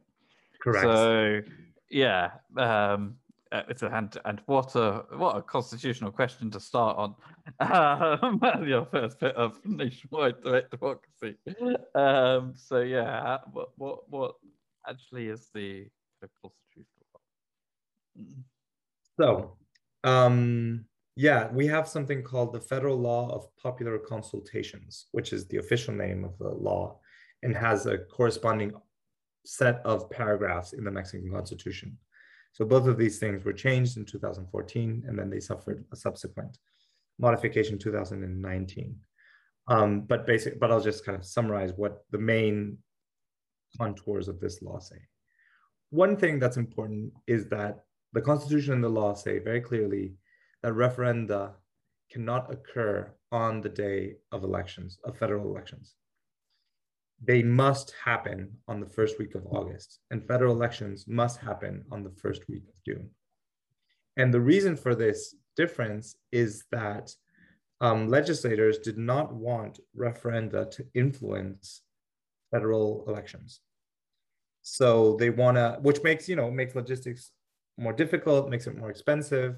Correct. 0.62 0.84
So, 0.84 1.42
yeah, 1.90 2.32
um, 2.58 3.16
uh, 3.52 3.64
it's 3.70 3.84
a 3.84 3.88
and 3.88 4.18
and 4.26 4.42
what 4.46 4.76
a 4.76 5.04
what 5.16 5.38
a 5.38 5.42
constitutional 5.42 6.12
question 6.12 6.52
to 6.52 6.60
start 6.60 6.98
on. 6.98 7.16
Um, 7.60 8.42
your 8.68 8.86
first 8.86 9.20
bit 9.20 9.34
of 9.36 9.58
nationwide 9.64 10.44
direct 10.44 10.72
democracy. 10.72 11.38
Um, 11.96 12.54
so 12.56 12.82
yeah, 12.82 13.38
what 13.54 13.70
what 13.78 14.10
what 14.10 14.36
actually 14.88 15.28
is 15.28 15.50
the, 15.54 15.88
the 16.22 16.30
constitutional? 16.42 17.22
So, 19.18 19.58
um, 20.04 20.86
yeah, 21.16 21.48
we 21.52 21.68
have 21.68 21.88
something 21.88 22.22
called 22.22 22.54
the 22.54 22.60
Federal 22.60 22.98
Law 22.98 23.30
of 23.30 23.48
Popular 23.56 23.98
Consultations, 23.98 25.08
which 25.12 25.34
is 25.34 25.48
the 25.48 25.58
official 25.58 25.94
name 25.94 26.24
of 26.24 26.38
the 26.38 26.50
law 26.50 27.00
and 27.44 27.56
has 27.56 27.86
a 27.86 27.98
corresponding 27.98 28.74
set 29.46 29.82
of 29.86 30.10
paragraphs 30.10 30.74
in 30.74 30.84
the 30.84 30.92
Mexican 30.92 31.32
Constitution. 31.32 31.98
So 32.58 32.66
both 32.66 32.88
of 32.88 32.98
these 32.98 33.20
things 33.20 33.46
were 33.46 33.54
changed 33.54 33.98
in 33.98 34.06
2014, 34.06 35.04
and 35.08 35.20
then 35.20 35.30
they 35.30 35.40
suffered 35.40 35.86
a 35.94 35.96
subsequent 35.96 36.58
modification 37.20 37.74
in 37.74 37.80
2019. 37.80 38.96
Um, 39.68 40.02
but 40.02 40.26
basic, 40.26 40.60
but 40.60 40.72
I'll 40.72 40.82
just 40.82 41.06
kind 41.06 41.16
of 41.16 41.24
summarize 41.24 41.74
what 41.76 42.04
the 42.10 42.18
main 42.18 42.80
contours 43.78 44.28
of 44.28 44.40
this 44.40 44.64
law 44.64 44.80
say. 44.80 44.98
One 45.92 46.18
thing 46.18 46.40
that's 46.40 46.58
important 46.58 47.14
is 47.28 47.48
that 47.50 47.84
the 48.14 48.22
Constitution 48.22 48.74
and 48.74 48.84
the 48.84 48.90
law 48.90 49.14
say 49.14 49.38
very 49.38 49.62
clearly 49.62 50.16
that 50.64 50.74
referenda 50.74 51.52
cannot 52.12 52.52
occur 52.52 53.14
on 53.32 53.62
the 53.62 53.70
day 53.70 54.16
of 54.32 54.44
elections, 54.44 54.98
of 55.04 55.16
federal 55.16 55.46
elections. 55.46 55.94
They 57.24 57.42
must 57.42 57.94
happen 58.04 58.52
on 58.68 58.80
the 58.80 58.86
first 58.86 59.18
week 59.18 59.36
of 59.36 59.46
August, 59.48 60.00
and 60.12 60.28
federal 60.28 60.56
elections 60.56 61.06
must 61.08 61.40
happen 61.40 61.84
on 61.92 62.04
the 62.04 62.12
first 62.12 62.48
week 62.48 62.64
of 62.70 62.84
June. 62.86 63.10
And 64.18 64.34
the 64.34 64.42
reason 64.42 64.76
for 64.76 64.96
this 64.96 65.36
difference 65.56 66.16
is 66.32 66.64
that 66.72 67.12
um, 67.82 68.08
legislators 68.08 68.80
did 68.80 68.98
not 68.98 69.34
want 69.34 69.80
referenda 69.96 70.70
to 70.72 70.86
influence 70.94 71.82
federal 72.52 73.04
elections. 73.08 73.62
So 74.62 75.16
they 75.20 75.30
want 75.30 75.58
to, 75.58 75.78
which 75.82 76.04
makes, 76.04 76.28
you 76.28 76.36
know, 76.36 76.52
makes 76.52 76.76
logistics 76.76 77.32
more 77.78 77.94
difficult, 77.94 78.50
makes 78.50 78.68
it 78.68 78.78
more 78.78 78.90
expensive, 78.90 79.56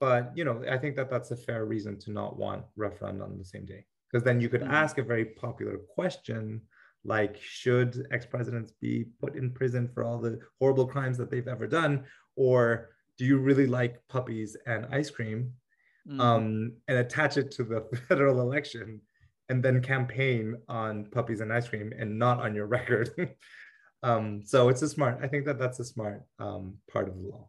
but 0.00 0.32
you 0.34 0.44
know, 0.44 0.64
I 0.68 0.78
think 0.78 0.96
that 0.96 1.10
that's 1.10 1.30
a 1.30 1.36
fair 1.36 1.64
reason 1.64 1.98
to 2.00 2.10
not 2.10 2.36
want 2.36 2.64
referendum 2.76 3.30
on 3.30 3.38
the 3.38 3.44
same 3.44 3.66
day, 3.66 3.84
because 4.10 4.24
then 4.24 4.40
you 4.40 4.48
could 4.48 4.62
mm-hmm. 4.62 4.72
ask 4.72 4.98
a 4.98 5.02
very 5.02 5.24
popular 5.24 5.78
question 5.94 6.60
like, 7.04 7.36
should 7.40 8.06
ex-presidents 8.12 8.72
be 8.80 9.06
put 9.20 9.36
in 9.36 9.52
prison 9.52 9.88
for 9.92 10.04
all 10.04 10.18
the 10.18 10.38
horrible 10.60 10.86
crimes 10.86 11.18
that 11.18 11.30
they've 11.30 11.48
ever 11.48 11.66
done, 11.66 12.04
or 12.36 12.90
do 13.18 13.24
you 13.24 13.38
really 13.38 13.66
like 13.66 14.00
puppies 14.08 14.56
and 14.66 14.86
ice 14.90 15.10
cream, 15.10 15.52
mm-hmm. 16.08 16.20
um, 16.20 16.72
and 16.88 16.98
attach 16.98 17.36
it 17.36 17.50
to 17.52 17.64
the 17.64 17.86
federal 18.08 18.40
election, 18.40 19.00
and 19.48 19.62
then 19.62 19.82
campaign 19.82 20.56
on 20.68 21.06
puppies 21.06 21.40
and 21.40 21.52
ice 21.52 21.68
cream 21.68 21.92
and 21.98 22.18
not 22.18 22.40
on 22.40 22.54
your 22.54 22.66
record. 22.78 23.10
um, 24.02 24.42
so 24.44 24.68
it's 24.68 24.82
a 24.82 24.88
smart. 24.88 25.18
I 25.22 25.28
think 25.28 25.44
that 25.46 25.58
that's 25.58 25.80
a 25.80 25.84
smart 25.84 26.22
um, 26.38 26.74
part 26.90 27.08
of 27.08 27.14
the 27.14 27.28
law. 27.28 27.48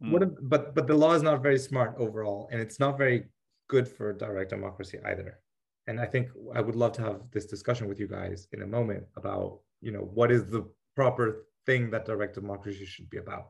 What, 0.00 0.22
hmm. 0.22 0.34
but 0.42 0.74
but 0.74 0.86
the 0.86 0.94
law 0.94 1.14
is 1.14 1.22
not 1.22 1.42
very 1.42 1.58
smart 1.58 1.94
overall, 1.98 2.48
and 2.52 2.60
it's 2.60 2.78
not 2.78 2.98
very 2.98 3.24
good 3.68 3.88
for 3.88 4.12
direct 4.12 4.50
democracy 4.50 4.98
either. 5.04 5.38
And 5.86 6.00
I 6.00 6.06
think 6.06 6.28
I 6.54 6.60
would 6.60 6.76
love 6.76 6.92
to 6.92 7.02
have 7.02 7.20
this 7.32 7.46
discussion 7.46 7.88
with 7.88 8.00
you 8.00 8.08
guys 8.08 8.48
in 8.52 8.62
a 8.62 8.66
moment 8.66 9.04
about 9.16 9.60
you 9.80 9.92
know 9.92 10.08
what 10.14 10.30
is 10.32 10.46
the 10.46 10.66
proper 10.96 11.46
thing 11.66 11.90
that 11.90 12.06
direct 12.06 12.34
democracy 12.34 12.86
should 12.86 13.10
be 13.10 13.18
about. 13.18 13.48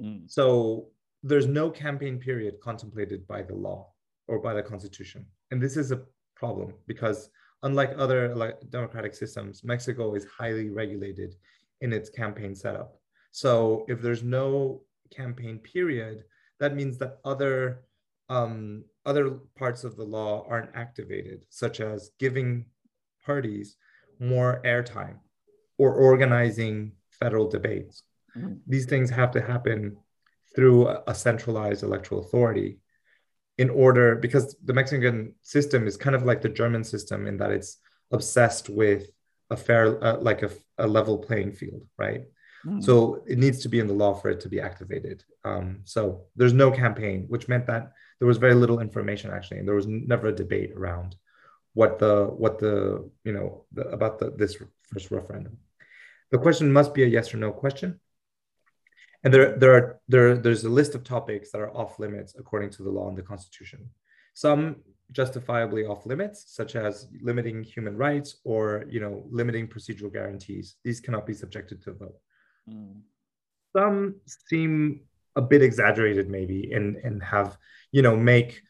Mm. 0.00 0.30
So 0.30 0.88
there's 1.22 1.46
no 1.46 1.70
campaign 1.70 2.18
period 2.18 2.60
contemplated 2.60 3.26
by 3.26 3.42
the 3.42 3.54
law 3.54 3.88
or 4.28 4.38
by 4.40 4.54
the 4.54 4.62
constitution. 4.62 5.24
And 5.50 5.62
this 5.62 5.76
is 5.76 5.92
a 5.92 6.02
problem 6.34 6.74
because 6.86 7.30
unlike 7.62 7.92
other 7.96 8.56
democratic 8.70 9.14
systems, 9.14 9.62
Mexico 9.62 10.14
is 10.14 10.24
highly 10.24 10.68
regulated 10.70 11.36
in 11.80 11.92
its 11.92 12.10
campaign 12.10 12.54
setup. 12.54 12.98
So 13.30 13.84
if 13.88 14.02
there's 14.02 14.22
no 14.22 14.82
campaign 15.10 15.58
period, 15.58 16.24
that 16.58 16.74
means 16.74 16.98
that 16.98 17.18
other 17.24 17.84
um, 18.28 18.84
other 19.04 19.30
parts 19.56 19.84
of 19.84 19.96
the 19.96 20.04
law 20.04 20.46
aren't 20.48 20.74
activated, 20.74 21.44
such 21.50 21.80
as 21.80 22.10
giving 22.18 22.66
parties 23.24 23.76
more 24.18 24.60
airtime 24.64 25.16
or 25.78 25.94
organizing 25.94 26.92
federal 27.10 27.48
debates. 27.48 28.02
Mm-hmm. 28.36 28.54
These 28.66 28.86
things 28.86 29.10
have 29.10 29.32
to 29.32 29.40
happen 29.40 29.96
through 30.54 30.88
a 31.06 31.14
centralized 31.14 31.82
electoral 31.82 32.22
authority 32.22 32.78
in 33.58 33.70
order 33.70 34.16
because 34.16 34.56
the 34.64 34.72
Mexican 34.72 35.34
system 35.42 35.86
is 35.86 35.96
kind 35.96 36.16
of 36.16 36.24
like 36.24 36.40
the 36.42 36.48
German 36.48 36.84
system 36.84 37.26
in 37.26 37.36
that 37.38 37.50
it's 37.50 37.78
obsessed 38.10 38.68
with 38.68 39.10
a 39.50 39.56
fair 39.56 40.02
uh, 40.02 40.18
like 40.18 40.42
a, 40.42 40.50
a, 40.78 40.86
level 40.86 41.18
playing 41.18 41.52
field, 41.52 41.86
right? 41.98 42.22
Mm. 42.66 42.82
So 42.82 43.22
it 43.26 43.38
needs 43.38 43.60
to 43.60 43.68
be 43.68 43.80
in 43.80 43.86
the 43.86 43.94
law 43.94 44.14
for 44.14 44.30
it 44.30 44.40
to 44.40 44.48
be 44.48 44.60
activated. 44.60 45.24
Um, 45.44 45.80
so 45.84 46.24
there's 46.36 46.54
no 46.54 46.70
campaign, 46.70 47.26
which 47.28 47.48
meant 47.48 47.66
that 47.66 47.92
there 48.22 48.28
was 48.28 48.38
very 48.38 48.54
little 48.54 48.78
information 48.78 49.32
actually, 49.32 49.58
and 49.58 49.66
there 49.66 49.74
was 49.74 49.88
never 49.88 50.28
a 50.28 50.32
debate 50.32 50.70
around 50.76 51.16
what 51.74 51.98
the 51.98 52.26
what 52.26 52.60
the 52.60 53.10
you 53.24 53.32
know 53.32 53.64
the, 53.72 53.82
about 53.88 54.20
the, 54.20 54.30
this 54.30 54.56
first 54.82 55.10
referendum. 55.10 55.56
The 56.30 56.38
question 56.38 56.72
must 56.72 56.94
be 56.94 57.02
a 57.02 57.08
yes 57.08 57.34
or 57.34 57.38
no 57.38 57.50
question, 57.50 57.98
and 59.24 59.34
there 59.34 59.58
there 59.58 59.74
are 59.74 60.00
there 60.06 60.36
there's 60.36 60.62
a 60.62 60.68
list 60.68 60.94
of 60.94 61.02
topics 61.02 61.50
that 61.50 61.60
are 61.60 61.76
off 61.76 61.98
limits 61.98 62.36
according 62.38 62.70
to 62.74 62.84
the 62.84 62.90
law 62.90 63.08
and 63.08 63.18
the 63.18 63.22
Constitution. 63.22 63.90
Some 64.34 64.76
justifiably 65.10 65.84
off 65.84 66.06
limits, 66.06 66.44
such 66.46 66.76
as 66.76 67.08
limiting 67.22 67.64
human 67.64 67.96
rights 67.96 68.36
or 68.44 68.84
you 68.88 69.00
know 69.00 69.24
limiting 69.32 69.66
procedural 69.66 70.12
guarantees. 70.12 70.76
These 70.84 71.00
cannot 71.00 71.26
be 71.26 71.34
subjected 71.34 71.82
to 71.82 71.90
a 71.90 71.94
vote. 71.94 72.18
Mm. 72.70 73.00
Some 73.76 74.14
seem 74.48 75.00
a 75.36 75.42
bit 75.42 75.62
exaggerated, 75.62 76.28
maybe, 76.28 76.72
and 76.72 76.96
and 76.96 77.22
have 77.22 77.56
you 77.90 78.02
know 78.02 78.16
make 78.16 78.62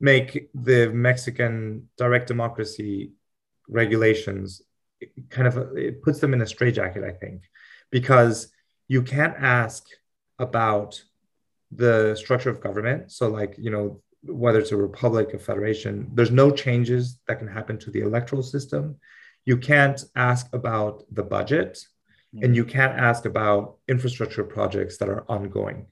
make 0.00 0.50
the 0.54 0.90
Mexican 0.92 1.88
direct 1.96 2.26
democracy 2.26 3.12
regulations 3.68 4.62
kind 5.30 5.48
of 5.48 5.76
it 5.76 6.02
puts 6.02 6.20
them 6.20 6.34
in 6.34 6.42
a 6.42 6.46
straitjacket, 6.46 7.04
I 7.04 7.12
think, 7.12 7.42
because 7.90 8.52
you 8.88 9.02
can't 9.02 9.34
ask 9.38 9.84
about 10.38 11.02
the 11.70 12.14
structure 12.14 12.50
of 12.50 12.60
government. 12.60 13.12
So, 13.12 13.28
like, 13.28 13.54
you 13.58 13.70
know, 13.70 14.02
whether 14.22 14.58
it's 14.58 14.72
a 14.72 14.76
republic, 14.76 15.34
a 15.34 15.38
federation, 15.38 16.10
there's 16.14 16.30
no 16.30 16.50
changes 16.50 17.18
that 17.26 17.38
can 17.38 17.48
happen 17.48 17.78
to 17.78 17.90
the 17.90 18.00
electoral 18.00 18.42
system. 18.42 18.96
You 19.44 19.56
can't 19.56 20.02
ask 20.14 20.46
about 20.52 21.04
the 21.10 21.22
budget, 21.22 21.84
and 22.40 22.56
you 22.56 22.64
can't 22.64 22.98
ask 22.98 23.26
about 23.26 23.76
infrastructure 23.88 24.44
projects 24.44 24.96
that 24.98 25.08
are 25.08 25.24
ongoing. 25.28 25.86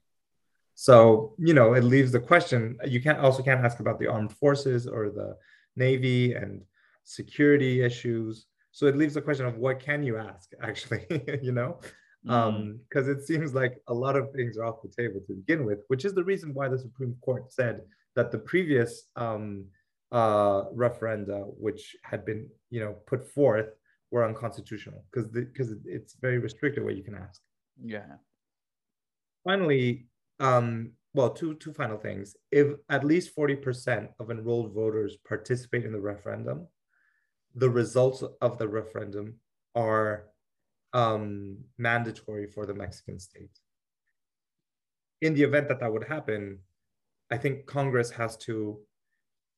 So, 0.73 1.35
you 1.37 1.53
know, 1.53 1.73
it 1.73 1.83
leaves 1.83 2.11
the 2.11 2.19
question. 2.19 2.77
You 2.85 3.01
can't 3.01 3.19
also 3.19 3.43
can't 3.43 3.63
ask 3.63 3.79
about 3.79 3.99
the 3.99 4.07
armed 4.07 4.33
forces 4.33 4.87
or 4.87 5.11
the 5.11 5.37
navy 5.75 6.33
and 6.33 6.61
security 7.03 7.83
issues. 7.83 8.47
So 8.71 8.87
it 8.87 8.97
leaves 8.97 9.13
the 9.13 9.21
question 9.21 9.45
of 9.45 9.57
what 9.57 9.79
can 9.79 10.01
you 10.01 10.17
ask 10.17 10.49
actually, 10.61 11.05
you 11.43 11.51
know? 11.51 11.79
because 12.23 12.45
mm. 12.93 13.09
um, 13.09 13.09
it 13.09 13.23
seems 13.23 13.53
like 13.53 13.81
a 13.87 13.93
lot 13.93 14.15
of 14.15 14.31
things 14.31 14.57
are 14.57 14.65
off 14.65 14.81
the 14.83 14.89
table 14.89 15.21
to 15.27 15.33
begin 15.33 15.65
with, 15.65 15.79
which 15.87 16.05
is 16.05 16.13
the 16.13 16.23
reason 16.23 16.53
why 16.53 16.67
the 16.67 16.77
Supreme 16.77 17.15
Court 17.21 17.51
said 17.51 17.81
that 18.15 18.31
the 18.31 18.37
previous 18.37 19.07
um, 19.15 19.65
uh, 20.11 20.65
referenda, 20.75 21.45
which 21.57 21.95
had 22.03 22.25
been 22.25 22.47
you 22.69 22.79
know 22.79 22.93
put 23.07 23.27
forth, 23.33 23.69
were 24.11 24.25
unconstitutional 24.25 25.03
because 25.11 25.27
because 25.29 25.73
it's 25.85 26.15
very 26.21 26.37
restricted 26.37 26.83
what 26.83 26.95
you 26.95 27.03
can 27.03 27.15
ask. 27.15 27.41
Yeah. 27.83 28.17
Finally, 29.43 30.07
um, 30.39 30.91
well, 31.13 31.31
two 31.31 31.55
two 31.55 31.73
final 31.73 31.97
things. 31.97 32.35
If 32.51 32.67
at 32.89 33.03
least 33.03 33.33
forty 33.33 33.55
percent 33.55 34.11
of 34.19 34.29
enrolled 34.29 34.73
voters 34.73 35.17
participate 35.27 35.85
in 35.85 35.91
the 35.91 35.99
referendum, 35.99 36.67
the 37.55 37.69
results 37.69 38.23
of 38.41 38.57
the 38.57 38.67
referendum 38.67 39.35
are 39.75 40.25
um, 40.93 41.57
mandatory 41.77 42.47
for 42.47 42.65
the 42.65 42.73
Mexican 42.73 43.19
state. 43.19 43.59
In 45.21 45.33
the 45.33 45.43
event 45.43 45.67
that 45.67 45.79
that 45.79 45.91
would 45.91 46.03
happen, 46.03 46.59
I 47.29 47.37
think 47.37 47.65
Congress 47.65 48.11
has 48.11 48.35
to 48.37 48.79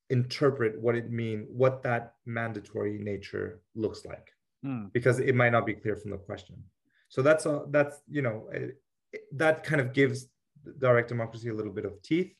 interpret 0.09 0.79
what 0.79 0.95
it 0.95 1.09
mean, 1.11 1.47
what 1.49 1.81
that 1.83 2.15
mandatory 2.25 2.97
nature 2.99 3.61
looks 3.73 4.05
like, 4.05 4.31
mm. 4.63 4.91
because 4.93 5.19
it 5.19 5.35
might 5.35 5.51
not 5.51 5.65
be 5.65 5.73
clear 5.73 5.95
from 5.95 6.11
the 6.11 6.17
question. 6.17 6.55
So 7.09 7.21
that's 7.21 7.45
a, 7.45 7.63
that's 7.69 7.97
you 8.09 8.21
know 8.21 8.49
it, 8.51 8.81
that 9.33 9.63
kind 9.63 9.81
of 9.81 9.93
gives 9.93 10.27
direct 10.79 11.09
democracy 11.09 11.49
a 11.49 11.53
little 11.53 11.71
bit 11.71 11.85
of 11.85 12.01
teeth, 12.01 12.33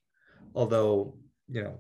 although 0.56 1.16
you 1.50 1.64
know 1.64 1.80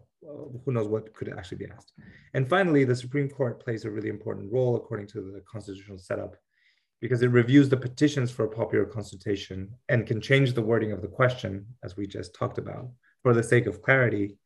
who 0.65 0.71
knows 0.71 0.88
what 0.88 1.13
could 1.13 1.29
actually 1.29 1.58
be 1.58 1.67
asked. 1.75 1.93
And 2.34 2.47
finally, 2.47 2.84
the 2.84 2.95
Supreme 2.95 3.29
Court 3.29 3.63
plays 3.63 3.86
a 3.86 3.91
really 3.91 4.10
important 4.10 4.51
role 4.51 4.75
according 4.75 5.08
to 5.08 5.21
the 5.21 5.41
constitutional 5.41 5.97
setup 5.97 6.36
because 7.01 7.21
it 7.21 7.32
reviews 7.32 7.67
the 7.67 7.75
petitions 7.75 8.32
for 8.32 8.45
a 8.45 8.49
popular 8.49 8.86
consultation 8.86 9.69
and 9.89 10.08
can 10.08 10.21
change 10.21 10.53
the 10.53 10.62
wording 10.62 10.93
of 10.93 11.01
the 11.01 11.08
question, 11.08 11.65
as 11.84 11.97
we 11.97 12.08
just 12.08 12.34
talked 12.34 12.58
about, 12.58 12.89
for 13.21 13.34
the 13.34 13.43
sake 13.43 13.65
of 13.65 13.82
clarity 13.82 14.38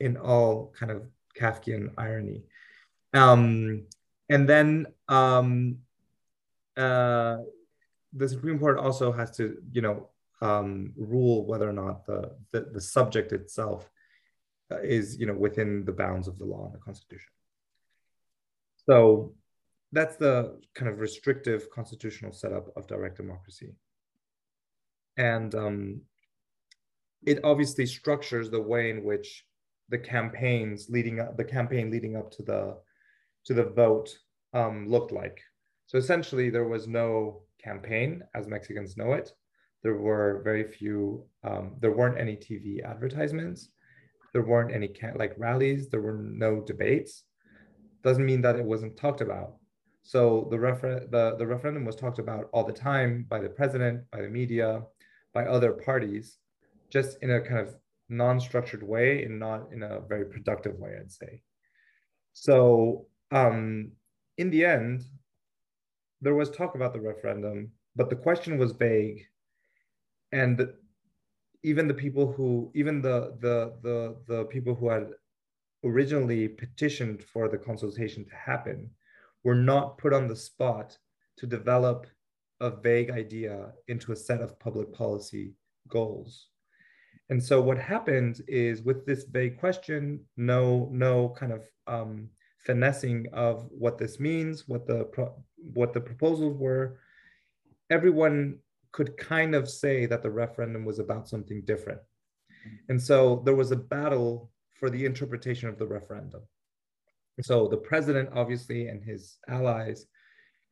in 0.00 0.16
all 0.18 0.74
kind 0.78 0.92
of 0.92 1.06
Kafkian 1.38 1.90
irony. 1.96 2.42
Um, 3.14 3.86
and 4.28 4.48
then 4.48 4.86
um, 5.08 5.78
uh, 6.76 7.38
the 8.12 8.28
Supreme 8.28 8.58
Court 8.58 8.78
also 8.78 9.12
has 9.12 9.30
to, 9.36 9.56
you 9.72 9.82
know, 9.82 10.08
um, 10.40 10.92
rule 10.96 11.46
whether 11.46 11.68
or 11.68 11.72
not 11.72 12.06
the, 12.06 12.36
the, 12.52 12.68
the 12.72 12.80
subject 12.80 13.32
itself 13.32 13.88
uh, 14.70 14.80
is, 14.80 15.18
you 15.18 15.26
know, 15.26 15.34
within 15.34 15.84
the 15.84 15.92
bounds 15.92 16.28
of 16.28 16.38
the 16.38 16.44
law 16.44 16.64
and 16.66 16.74
the 16.74 16.78
Constitution. 16.78 17.30
So 18.86 19.34
that's 19.92 20.16
the 20.16 20.58
kind 20.74 20.90
of 20.90 21.00
restrictive 21.00 21.70
constitutional 21.70 22.32
setup 22.32 22.76
of 22.76 22.86
direct 22.86 23.16
democracy. 23.16 23.74
And 25.16 25.54
um, 25.54 26.00
it 27.24 27.40
obviously 27.44 27.86
structures 27.86 28.50
the 28.50 28.60
way 28.60 28.90
in 28.90 29.04
which 29.04 29.46
the 29.88 29.98
campaigns 29.98 30.88
leading 30.90 31.20
up, 31.20 31.36
the 31.36 31.44
campaign 31.44 31.90
leading 31.90 32.16
up 32.16 32.30
to 32.32 32.42
the 32.42 32.76
to 33.46 33.54
the 33.54 33.64
vote 33.64 34.16
um, 34.52 34.88
looked 34.88 35.12
like. 35.12 35.40
So 35.86 35.98
essentially, 35.98 36.50
there 36.50 36.68
was 36.68 36.86
no 36.86 37.42
campaign 37.62 38.22
as 38.34 38.46
Mexicans 38.46 38.96
know 38.96 39.12
it. 39.12 39.32
There 39.82 39.96
were 39.96 40.40
very 40.44 40.64
few. 40.64 41.26
Um, 41.42 41.76
there 41.80 41.92
weren't 41.92 42.18
any 42.18 42.36
TV 42.36 42.82
advertisements. 42.82 43.68
There 44.32 44.42
weren't 44.42 44.74
any 44.74 44.90
like 45.14 45.34
rallies. 45.36 45.88
There 45.88 46.00
were 46.00 46.18
no 46.18 46.60
debates. 46.60 47.24
Doesn't 48.02 48.24
mean 48.24 48.42
that 48.42 48.56
it 48.56 48.64
wasn't 48.64 48.96
talked 48.96 49.20
about. 49.20 49.56
So 50.02 50.48
the, 50.50 50.58
refer- 50.58 51.06
the, 51.10 51.36
the 51.38 51.46
referendum 51.46 51.84
was 51.84 51.96
talked 51.96 52.18
about 52.18 52.50
all 52.52 52.64
the 52.64 52.72
time 52.72 53.26
by 53.28 53.40
the 53.40 53.48
president, 53.48 54.02
by 54.10 54.20
the 54.20 54.28
media, 54.28 54.82
by 55.32 55.46
other 55.46 55.72
parties, 55.72 56.38
just 56.90 57.16
in 57.22 57.30
a 57.30 57.40
kind 57.40 57.60
of 57.60 57.74
non-structured 58.10 58.82
way 58.82 59.24
and 59.24 59.38
not 59.38 59.72
in 59.72 59.82
a 59.82 60.00
very 60.00 60.26
productive 60.26 60.78
way, 60.78 60.96
I'd 61.00 61.10
say. 61.10 61.42
So 62.34 63.06
um, 63.34 63.90
in 64.38 64.50
the 64.50 64.64
end, 64.64 65.02
there 66.20 66.34
was 66.34 66.50
talk 66.50 66.74
about 66.74 66.92
the 66.94 67.00
referendum, 67.00 67.72
but 67.96 68.08
the 68.08 68.16
question 68.16 68.58
was 68.58 68.72
vague. 68.72 69.26
And 70.32 70.66
even 71.62 71.88
the 71.88 71.94
people 71.94 72.32
who, 72.32 72.70
even 72.74 73.02
the, 73.02 73.36
the, 73.40 73.74
the, 73.82 74.16
the 74.26 74.44
people 74.44 74.74
who 74.74 74.88
had 74.88 75.08
originally 75.84 76.48
petitioned 76.48 77.22
for 77.22 77.48
the 77.48 77.58
consultation 77.58 78.24
to 78.24 78.34
happen 78.34 78.88
were 79.42 79.54
not 79.54 79.98
put 79.98 80.12
on 80.12 80.28
the 80.28 80.36
spot 80.36 80.96
to 81.36 81.46
develop 81.46 82.06
a 82.60 82.70
vague 82.70 83.10
idea 83.10 83.72
into 83.88 84.12
a 84.12 84.16
set 84.16 84.40
of 84.40 84.58
public 84.60 84.92
policy 84.92 85.54
goals. 85.88 86.48
And 87.30 87.42
so 87.42 87.60
what 87.60 87.78
happened 87.78 88.42
is 88.46 88.82
with 88.82 89.04
this 89.06 89.24
vague 89.24 89.58
question, 89.58 90.20
no, 90.36 90.88
no 90.92 91.34
kind 91.36 91.52
of 91.52 91.62
um, 91.86 92.28
finessing 92.64 93.26
of 93.32 93.66
what 93.70 93.98
this 93.98 94.18
means, 94.18 94.68
what 94.68 94.86
the 94.86 95.04
pro- 95.04 95.34
what 95.56 95.92
the 95.92 96.00
proposals 96.00 96.56
were. 96.56 96.98
Everyone 97.90 98.58
could 98.92 99.16
kind 99.16 99.54
of 99.54 99.68
say 99.68 100.06
that 100.06 100.22
the 100.22 100.30
referendum 100.30 100.84
was 100.84 100.98
about 100.98 101.28
something 101.28 101.62
different. 101.64 102.00
And 102.88 103.00
so 103.00 103.42
there 103.44 103.54
was 103.54 103.70
a 103.70 103.76
battle 103.76 104.50
for 104.78 104.88
the 104.88 105.04
interpretation 105.04 105.68
of 105.68 105.78
the 105.78 105.86
referendum. 105.86 106.42
So 107.42 107.66
the 107.68 107.76
president, 107.76 108.30
obviously, 108.34 108.88
and 108.88 109.02
his 109.02 109.38
allies 109.48 110.06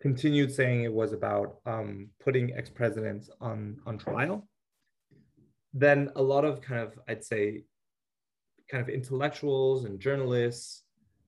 continued 0.00 0.52
saying 0.52 0.85
it 0.85 0.92
was 0.92 1.12
about 1.12 1.57
um, 1.66 2.09
putting 2.22 2.55
ex-presidents 2.55 3.28
on, 3.40 3.78
on 3.87 3.98
trial 3.98 4.48
then 5.72 6.11
a 6.16 6.22
lot 6.22 6.44
of 6.44 6.61
kind 6.61 6.81
of, 6.81 6.98
I'd 7.09 7.24
say, 7.24 7.64
kind 8.70 8.83
of 8.83 8.88
intellectuals 8.88 9.85
and 9.85 9.98
journalists, 9.98 10.83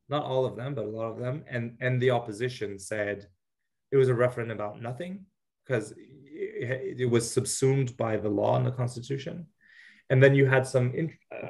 not 0.08 0.24
all 0.24 0.44
of 0.44 0.56
them, 0.56 0.74
but 0.74 0.84
a 0.84 0.88
lot 0.88 1.10
of 1.10 1.18
them, 1.18 1.44
and, 1.48 1.76
and 1.80 2.00
the 2.00 2.10
opposition 2.10 2.78
said 2.78 3.26
it 3.90 3.96
was 3.96 4.08
a 4.08 4.14
referendum 4.14 4.56
about 4.56 4.82
nothing 4.82 5.24
because 5.64 5.92
it, 5.96 7.00
it, 7.00 7.10
was 7.10 7.30
subsumed 7.30 7.96
by 7.96 8.16
the 8.16 8.28
law 8.28 8.56
and 8.56 8.66
the 8.66 8.70
constitution. 8.70 9.46
And 10.10 10.22
then 10.22 10.34
you 10.34 10.46
had 10.46 10.66
some, 10.66 10.92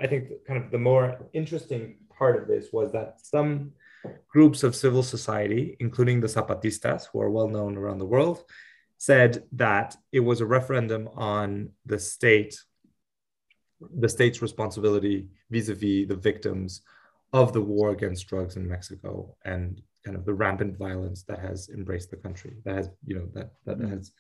I 0.01 0.07
think, 0.07 0.29
kind 0.47 0.63
of 0.63 0.71
the 0.71 0.79
more 0.79 1.27
interesting 1.33 1.97
part 2.17 2.41
of 2.41 2.47
this 2.47 2.69
was 2.73 2.93
that 2.93 3.17
some 3.21 3.73
groups 4.29 4.63
of 4.63 4.77
civil 4.77 5.03
society, 5.03 5.77
including 5.81 6.21
the 6.21 6.29
Zapatistas, 6.29 7.09
who 7.13 7.21
are 7.21 7.31
well 7.31 7.49
known 7.49 7.77
around 7.77 7.99
the 7.99 8.07
world, 8.07 8.45
said 8.99 9.43
that 9.53 9.97
it 10.13 10.21
was 10.21 10.41
a 10.41 10.47
referendum 10.47 11.09
on 11.15 11.71
the 11.85 11.99
state, 11.99 12.59
the 13.81 14.09
state's 14.09 14.41
responsibility 14.41 15.27
vis-a-vis 15.51 16.09
the 16.09 16.17
victims 16.17 16.83
of 17.35 17.53
the 17.53 17.61
war 17.61 17.91
against 17.91 18.29
drugs 18.29 18.57
in 18.57 18.67
Mexico 18.67 19.37
and 19.45 19.83
kind 20.05 20.17
of 20.17 20.25
the 20.25 20.33
rampant 20.33 20.79
violence 20.79 21.25
that 21.25 21.41
has 21.41 21.69
embraced 21.69 22.11
the 22.11 22.17
country, 22.17 22.55
that 22.65 22.77
has, 22.77 22.91
you 23.05 23.17
know, 23.17 23.29
that 23.35 23.51
that 23.67 23.79
mm-hmm. 23.79 23.91
has 23.91 24.13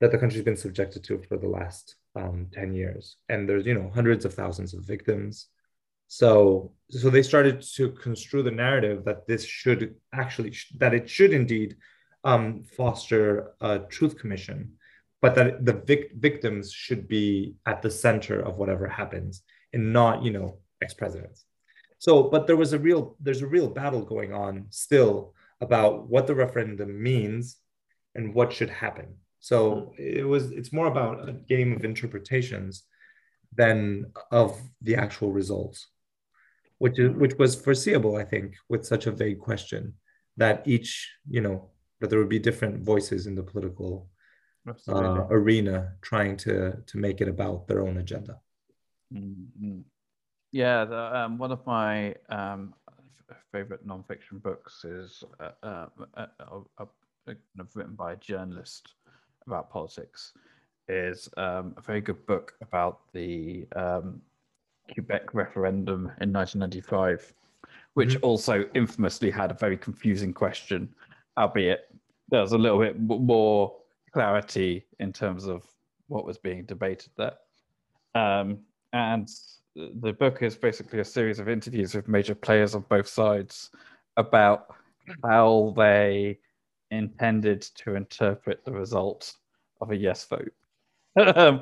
that 0.00 0.12
the 0.12 0.18
country's 0.18 0.44
been 0.44 0.56
subjected 0.56 1.02
to 1.04 1.20
for 1.28 1.36
the 1.36 1.48
last 1.48 1.96
um, 2.16 2.46
10 2.52 2.74
years. 2.74 3.16
And 3.28 3.48
there's, 3.48 3.66
you 3.66 3.74
know, 3.74 3.90
hundreds 3.94 4.24
of 4.24 4.34
thousands 4.34 4.74
of 4.74 4.84
victims. 4.84 5.46
So, 6.08 6.72
so 6.90 7.10
they 7.10 7.22
started 7.22 7.62
to 7.76 7.90
construe 7.90 8.42
the 8.42 8.50
narrative 8.50 9.04
that 9.04 9.26
this 9.26 9.44
should 9.44 9.94
actually, 10.12 10.54
that 10.78 10.92
it 10.92 11.08
should 11.08 11.32
indeed 11.32 11.76
um, 12.24 12.64
foster 12.76 13.52
a 13.60 13.78
truth 13.78 14.18
commission, 14.18 14.72
but 15.20 15.36
that 15.36 15.64
the 15.64 15.74
vic- 15.74 16.12
victims 16.16 16.72
should 16.72 17.06
be 17.06 17.54
at 17.64 17.80
the 17.80 17.90
center 17.90 18.40
of 18.40 18.58
whatever 18.58 18.88
happens 18.88 19.42
and 19.72 19.92
not, 19.92 20.24
you 20.24 20.32
know, 20.32 20.58
ex-presidents. 20.82 21.44
So, 22.02 22.24
but 22.24 22.48
there 22.48 22.56
was 22.56 22.72
a 22.72 22.80
real, 22.80 23.16
there's 23.20 23.42
a 23.42 23.46
real 23.46 23.68
battle 23.68 24.04
going 24.04 24.32
on 24.32 24.66
still 24.70 25.34
about 25.60 26.08
what 26.08 26.26
the 26.26 26.34
referendum 26.34 27.00
means 27.00 27.58
and 28.16 28.34
what 28.34 28.52
should 28.52 28.70
happen. 28.70 29.14
So 29.38 29.92
it 29.96 30.26
was 30.26 30.50
it's 30.50 30.72
more 30.72 30.88
about 30.88 31.28
a 31.28 31.32
game 31.32 31.70
of 31.76 31.84
interpretations 31.84 32.82
than 33.54 34.06
of 34.32 34.60
the 34.80 34.96
actual 34.96 35.30
results, 35.30 35.86
which 36.78 36.98
is 36.98 37.10
which 37.22 37.36
was 37.38 37.54
foreseeable, 37.54 38.16
I 38.16 38.24
think, 38.24 38.56
with 38.68 38.84
such 38.84 39.06
a 39.06 39.12
vague 39.12 39.38
question 39.38 39.94
that 40.38 40.66
each, 40.66 41.08
you 41.28 41.40
know, 41.40 41.70
that 42.00 42.10
there 42.10 42.18
would 42.18 42.36
be 42.36 42.40
different 42.40 42.82
voices 42.82 43.28
in 43.28 43.36
the 43.36 43.44
political 43.44 44.08
uh, 44.88 45.26
arena 45.30 45.92
trying 46.00 46.36
to 46.38 46.54
to 46.84 46.98
make 46.98 47.20
it 47.20 47.28
about 47.28 47.68
their 47.68 47.80
own 47.86 47.98
agenda. 47.98 48.40
Mm-hmm. 49.14 49.82
Yeah, 50.52 50.84
the, 50.84 51.16
um, 51.16 51.38
one 51.38 51.50
of 51.50 51.64
my 51.66 52.14
um, 52.28 52.74
favorite 53.50 53.86
nonfiction 53.86 54.42
books 54.42 54.84
is 54.84 55.24
uh, 55.40 55.50
uh, 55.62 55.86
uh, 56.16 56.84
written 57.74 57.94
by 57.94 58.12
a 58.12 58.16
journalist 58.16 58.94
about 59.46 59.70
politics 59.70 60.32
is 60.88 61.28
um, 61.36 61.74
a 61.76 61.80
very 61.80 62.00
good 62.00 62.24
book 62.26 62.54
about 62.60 63.00
the 63.12 63.66
um, 63.76 64.20
Quebec 64.92 65.32
referendum 65.32 66.10
in 66.20 66.32
1995, 66.32 67.32
which 67.94 68.10
mm-hmm. 68.10 68.24
also 68.24 68.64
infamously 68.74 69.30
had 69.30 69.50
a 69.50 69.54
very 69.54 69.76
confusing 69.76 70.32
question, 70.32 70.92
albeit 71.38 71.88
there 72.28 72.40
was 72.40 72.52
a 72.52 72.58
little 72.58 72.78
bit 72.78 73.00
more 73.00 73.74
clarity 74.12 74.84
in 75.00 75.12
terms 75.12 75.46
of 75.46 75.64
what 76.08 76.26
was 76.26 76.36
being 76.36 76.64
debated 76.64 77.10
there. 77.16 77.34
Um, 78.14 78.58
and 78.92 79.30
the 79.74 80.12
book 80.12 80.42
is 80.42 80.56
basically 80.56 81.00
a 81.00 81.04
series 81.04 81.38
of 81.38 81.48
interviews 81.48 81.94
with 81.94 82.08
major 82.08 82.34
players 82.34 82.74
on 82.74 82.84
both 82.88 83.08
sides 83.08 83.70
about 84.16 84.74
how 85.22 85.72
they 85.76 86.38
intended 86.90 87.62
to 87.62 87.94
interpret 87.96 88.64
the 88.64 88.72
result 88.72 89.34
of 89.80 89.90
a 89.90 89.96
yes 89.96 90.24
vote. 90.26 90.52
um, 91.16 91.60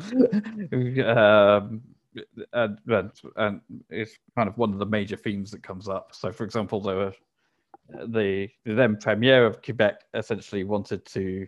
um, 1.07 1.83
and, 2.53 2.79
and, 2.87 3.11
and, 3.37 3.61
it's 3.89 4.19
kind 4.37 4.49
of 4.49 4.59
one 4.59 4.73
of 4.73 4.79
the 4.79 4.87
major 4.87 5.17
themes 5.17 5.51
that 5.51 5.63
comes 5.63 5.89
up. 5.89 6.11
So, 6.13 6.33
for 6.33 6.45
example, 6.45 6.81
there 6.81 6.97
were 6.97 7.15
the, 8.07 8.49
the 8.65 8.75
then 8.75 8.97
premier 8.97 9.47
of 9.47 9.63
Quebec 9.63 10.03
essentially 10.15 10.65
wanted 10.65 11.05
to, 11.07 11.47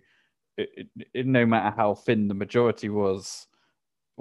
it, 0.56 0.88
it, 1.14 1.26
no 1.26 1.44
matter 1.44 1.74
how 1.76 1.94
thin 1.94 2.28
the 2.28 2.34
majority 2.34 2.88
was, 2.88 3.46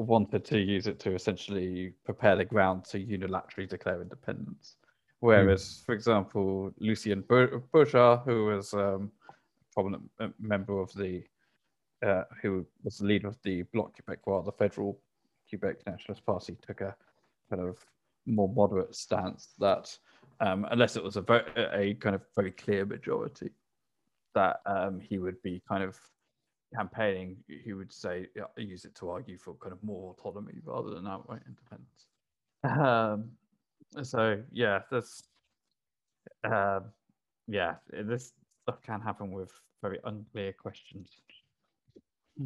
wanted 0.02 0.46
to 0.46 0.60
use 0.60 0.88
it 0.88 1.00
to 1.00 1.16
essentially 1.16 1.94
prepare 2.04 2.36
the 2.36 2.46
ground 2.46 2.86
to 2.86 3.00
unilaterally 3.00 3.70
declare 3.70 4.02
independence. 4.02 4.76
Whereas, 5.20 5.64
mm. 5.64 5.86
for 5.86 5.94
example, 5.94 6.72
Lucien 6.80 7.24
Bouchard, 7.72 8.22
who 8.26 8.46
was 8.46 8.74
um, 8.74 9.12
prominent 9.74 10.10
uh, 10.20 10.30
member 10.40 10.80
of 10.80 10.92
the 10.94 11.24
uh, 12.06 12.24
who 12.42 12.66
was 12.84 12.98
the 12.98 13.06
leader 13.06 13.28
of 13.28 13.38
the 13.44 13.62
Bloc 13.74 13.96
Québécois, 13.96 14.44
the 14.44 14.52
federal 14.52 15.00
Quebec 15.48 15.78
Nationalist 15.86 16.26
Party, 16.26 16.58
took 16.66 16.82
a 16.82 16.96
kind 17.50 17.62
of 17.62 17.78
more 18.26 18.50
moderate 18.50 18.96
stance 18.96 19.50
that 19.60 19.96
um, 20.40 20.66
unless 20.72 20.96
it 20.96 21.04
was 21.04 21.18
a, 21.18 21.22
very, 21.22 21.44
a 21.56 21.94
kind 21.96 22.16
of 22.16 22.24
very 22.36 22.52
clear 22.52 22.86
majority, 22.86 23.52
that 24.34 24.62
um, 24.66 25.00
he 25.00 25.20
would 25.20 25.40
be 25.44 25.62
kind 25.68 25.84
of 25.84 26.00
campaigning, 26.74 27.38
he 27.48 27.74
would 27.74 27.92
say, 27.92 28.28
use 28.58 28.86
it 28.86 28.96
to 28.96 29.10
argue 29.10 29.38
for 29.38 29.56
kind 29.56 29.74
of 29.74 29.84
more 29.84 30.16
autonomy 30.18 30.60
rather 30.64 30.92
than 30.92 31.08
outright 31.08 31.42
independence. 31.48 32.08
Um, 32.64 33.32
so 34.04 34.42
yeah, 34.52 34.80
that's 34.92 35.24
uh, 36.44 36.82
yeah, 37.48 37.76
this 37.92 38.34
stuff 38.64 38.82
can 38.82 39.02
happen 39.02 39.32
with 39.32 39.52
very 39.82 40.00
unclear 40.06 40.54
questions. 40.54 41.10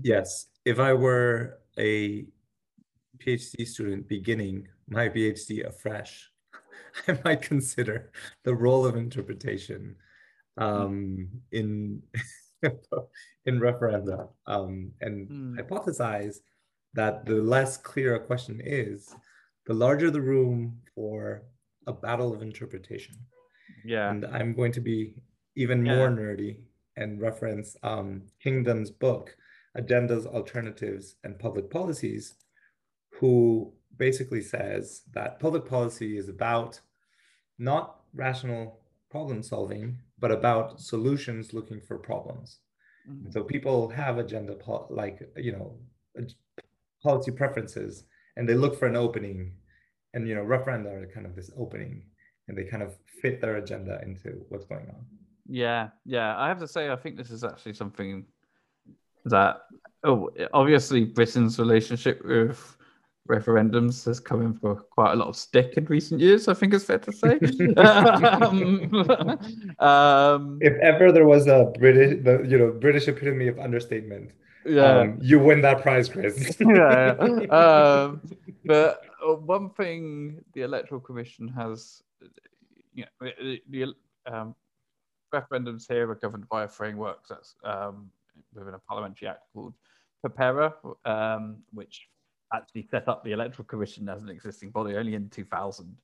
Yes, 0.01 0.47
if 0.65 0.79
I 0.79 0.93
were 0.93 1.59
a 1.77 2.25
PhD 3.19 3.67
student 3.67 4.07
beginning 4.07 4.67
my 4.87 5.09
PhD 5.09 5.65
afresh, 5.65 6.31
I 7.07 7.19
might 7.23 7.41
consider 7.41 8.11
the 8.43 8.55
role 8.55 8.85
of 8.85 8.95
interpretation 8.95 9.95
um, 10.57 11.29
in 11.51 12.01
in 13.45 13.59
referenda 13.59 14.27
um, 14.47 14.91
and 15.01 15.29
mm. 15.29 15.59
hypothesize 15.59 16.37
that 16.93 17.25
the 17.25 17.35
less 17.35 17.77
clear 17.77 18.15
a 18.15 18.19
question 18.19 18.61
is, 18.63 19.13
the 19.65 19.73
larger 19.73 20.09
the 20.09 20.21
room 20.21 20.79
for 20.93 21.43
a 21.87 21.93
battle 21.93 22.33
of 22.33 22.41
interpretation. 22.41 23.15
Yeah. 23.83 24.09
And 24.09 24.25
I'm 24.25 24.53
going 24.53 24.71
to 24.73 24.81
be 24.81 25.15
even 25.55 25.85
yeah. 25.85 25.95
more 25.95 26.09
nerdy 26.09 26.57
and 26.97 27.21
reference 27.21 27.75
um, 27.83 28.23
Kingdon's 28.41 28.89
book, 28.89 29.35
Agendas, 29.77 30.25
Alternatives, 30.25 31.15
and 31.23 31.37
Public 31.37 31.69
Policies, 31.69 32.35
who 33.11 33.73
basically 33.97 34.41
says 34.41 35.03
that 35.13 35.39
public 35.39 35.65
policy 35.65 36.17
is 36.17 36.29
about 36.29 36.79
not 37.57 38.01
rational 38.13 38.79
problem 39.09 39.43
solving, 39.43 39.97
but 40.19 40.31
about 40.31 40.79
solutions 40.79 41.53
looking 41.53 41.81
for 41.81 41.97
problems. 41.97 42.59
Mm-hmm. 43.09 43.31
So 43.31 43.43
people 43.43 43.89
have 43.89 44.17
agenda, 44.17 44.57
like, 44.89 45.21
you 45.35 45.51
know, 45.51 45.77
policy 47.03 47.31
preferences, 47.31 48.05
and 48.37 48.47
they 48.47 48.55
look 48.55 48.79
for 48.79 48.87
an 48.87 48.95
opening. 48.95 49.53
And, 50.13 50.27
you 50.27 50.35
know, 50.35 50.43
referenda 50.43 51.03
are 51.03 51.11
kind 51.13 51.25
of 51.25 51.35
this 51.35 51.51
opening, 51.57 52.03
and 52.47 52.57
they 52.57 52.63
kind 52.63 52.81
of 52.81 52.95
fit 53.21 53.41
their 53.41 53.57
agenda 53.57 53.99
into 54.03 54.45
what's 54.47 54.65
going 54.65 54.87
on. 54.87 55.05
Yeah, 55.47 55.89
yeah. 56.05 56.37
I 56.37 56.47
have 56.47 56.59
to 56.59 56.67
say, 56.67 56.89
I 56.89 56.95
think 56.95 57.17
this 57.17 57.29
is 57.29 57.43
actually 57.43 57.73
something 57.73 58.25
that, 59.25 59.57
oh, 60.03 60.29
obviously 60.53 61.03
Britain's 61.03 61.59
relationship 61.59 62.23
with 62.23 62.77
referendums 63.27 64.05
has 64.05 64.19
come 64.19 64.41
in 64.41 64.53
for 64.53 64.75
quite 64.75 65.13
a 65.13 65.15
lot 65.15 65.27
of 65.27 65.35
stick 65.35 65.73
in 65.77 65.85
recent 65.85 66.21
years. 66.21 66.47
I 66.47 66.53
think 66.53 66.73
it's 66.73 66.85
fair 66.85 66.99
to 66.99 67.11
say. 67.11 67.39
um, 67.77 68.93
um, 69.79 70.59
if 70.61 70.73
ever 70.81 71.11
there 71.11 71.25
was 71.25 71.47
a 71.47 71.71
British, 71.79 72.23
the 72.23 72.43
you 72.47 72.57
know 72.57 72.71
British 72.71 73.07
epitome 73.07 73.47
of 73.47 73.59
understatement, 73.59 74.31
yeah, 74.65 74.99
um, 74.99 75.17
you 75.21 75.39
win 75.39 75.61
that 75.61 75.81
prize, 75.81 76.09
Chris. 76.09 76.55
yeah, 76.59 77.15
um, 77.49 78.21
but 78.65 79.01
uh, 79.25 79.33
one 79.33 79.69
thing 79.71 80.43
the 80.53 80.61
Electoral 80.61 81.01
Commission 81.01 81.47
has, 81.47 82.03
you 82.93 83.05
know, 83.21 83.29
the, 83.39 83.61
the 83.69 83.93
um, 84.31 84.55
referendums 85.33 85.87
here 85.87 86.09
are 86.09 86.15
governed 86.15 86.47
by 86.49 86.63
a 86.63 86.67
framework 86.67 87.27
that's 87.27 87.55
um, 87.63 88.09
within 88.53 88.73
a 88.73 88.79
parliamentary 88.79 89.27
act 89.27 89.41
called 89.53 89.73
PPERA, 90.25 90.73
um, 91.05 91.57
which 91.73 92.07
actually 92.55 92.87
set 92.89 93.07
up 93.07 93.23
the 93.23 93.31
Electoral 93.31 93.65
Commission 93.65 94.09
as 94.09 94.21
an 94.21 94.29
existing 94.29 94.71
body 94.71 94.95
only 94.95 95.15
in 95.15 95.29
2000. 95.29 95.95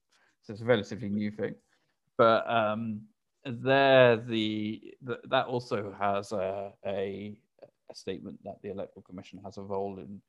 So 0.41 0.54
it's 0.54 0.62
a 0.62 0.66
relatively 0.66 1.10
new 1.10 1.32
thing. 1.32 1.56
But 2.18 2.49
um, 2.49 3.02
there, 3.45 4.18
the, 4.18 4.93
the, 5.02 5.20
that 5.30 5.47
also 5.47 5.95
has 5.99 6.32
a, 6.32 6.72
a, 6.86 7.38
a, 7.89 7.95
statement 7.95 8.39
that 8.43 8.56
the 8.62 8.72
Electoral 8.72 9.04
Commission 9.04 9.39
has 9.43 9.58
a 9.58 9.62
role 9.62 9.97
in 9.99 10.22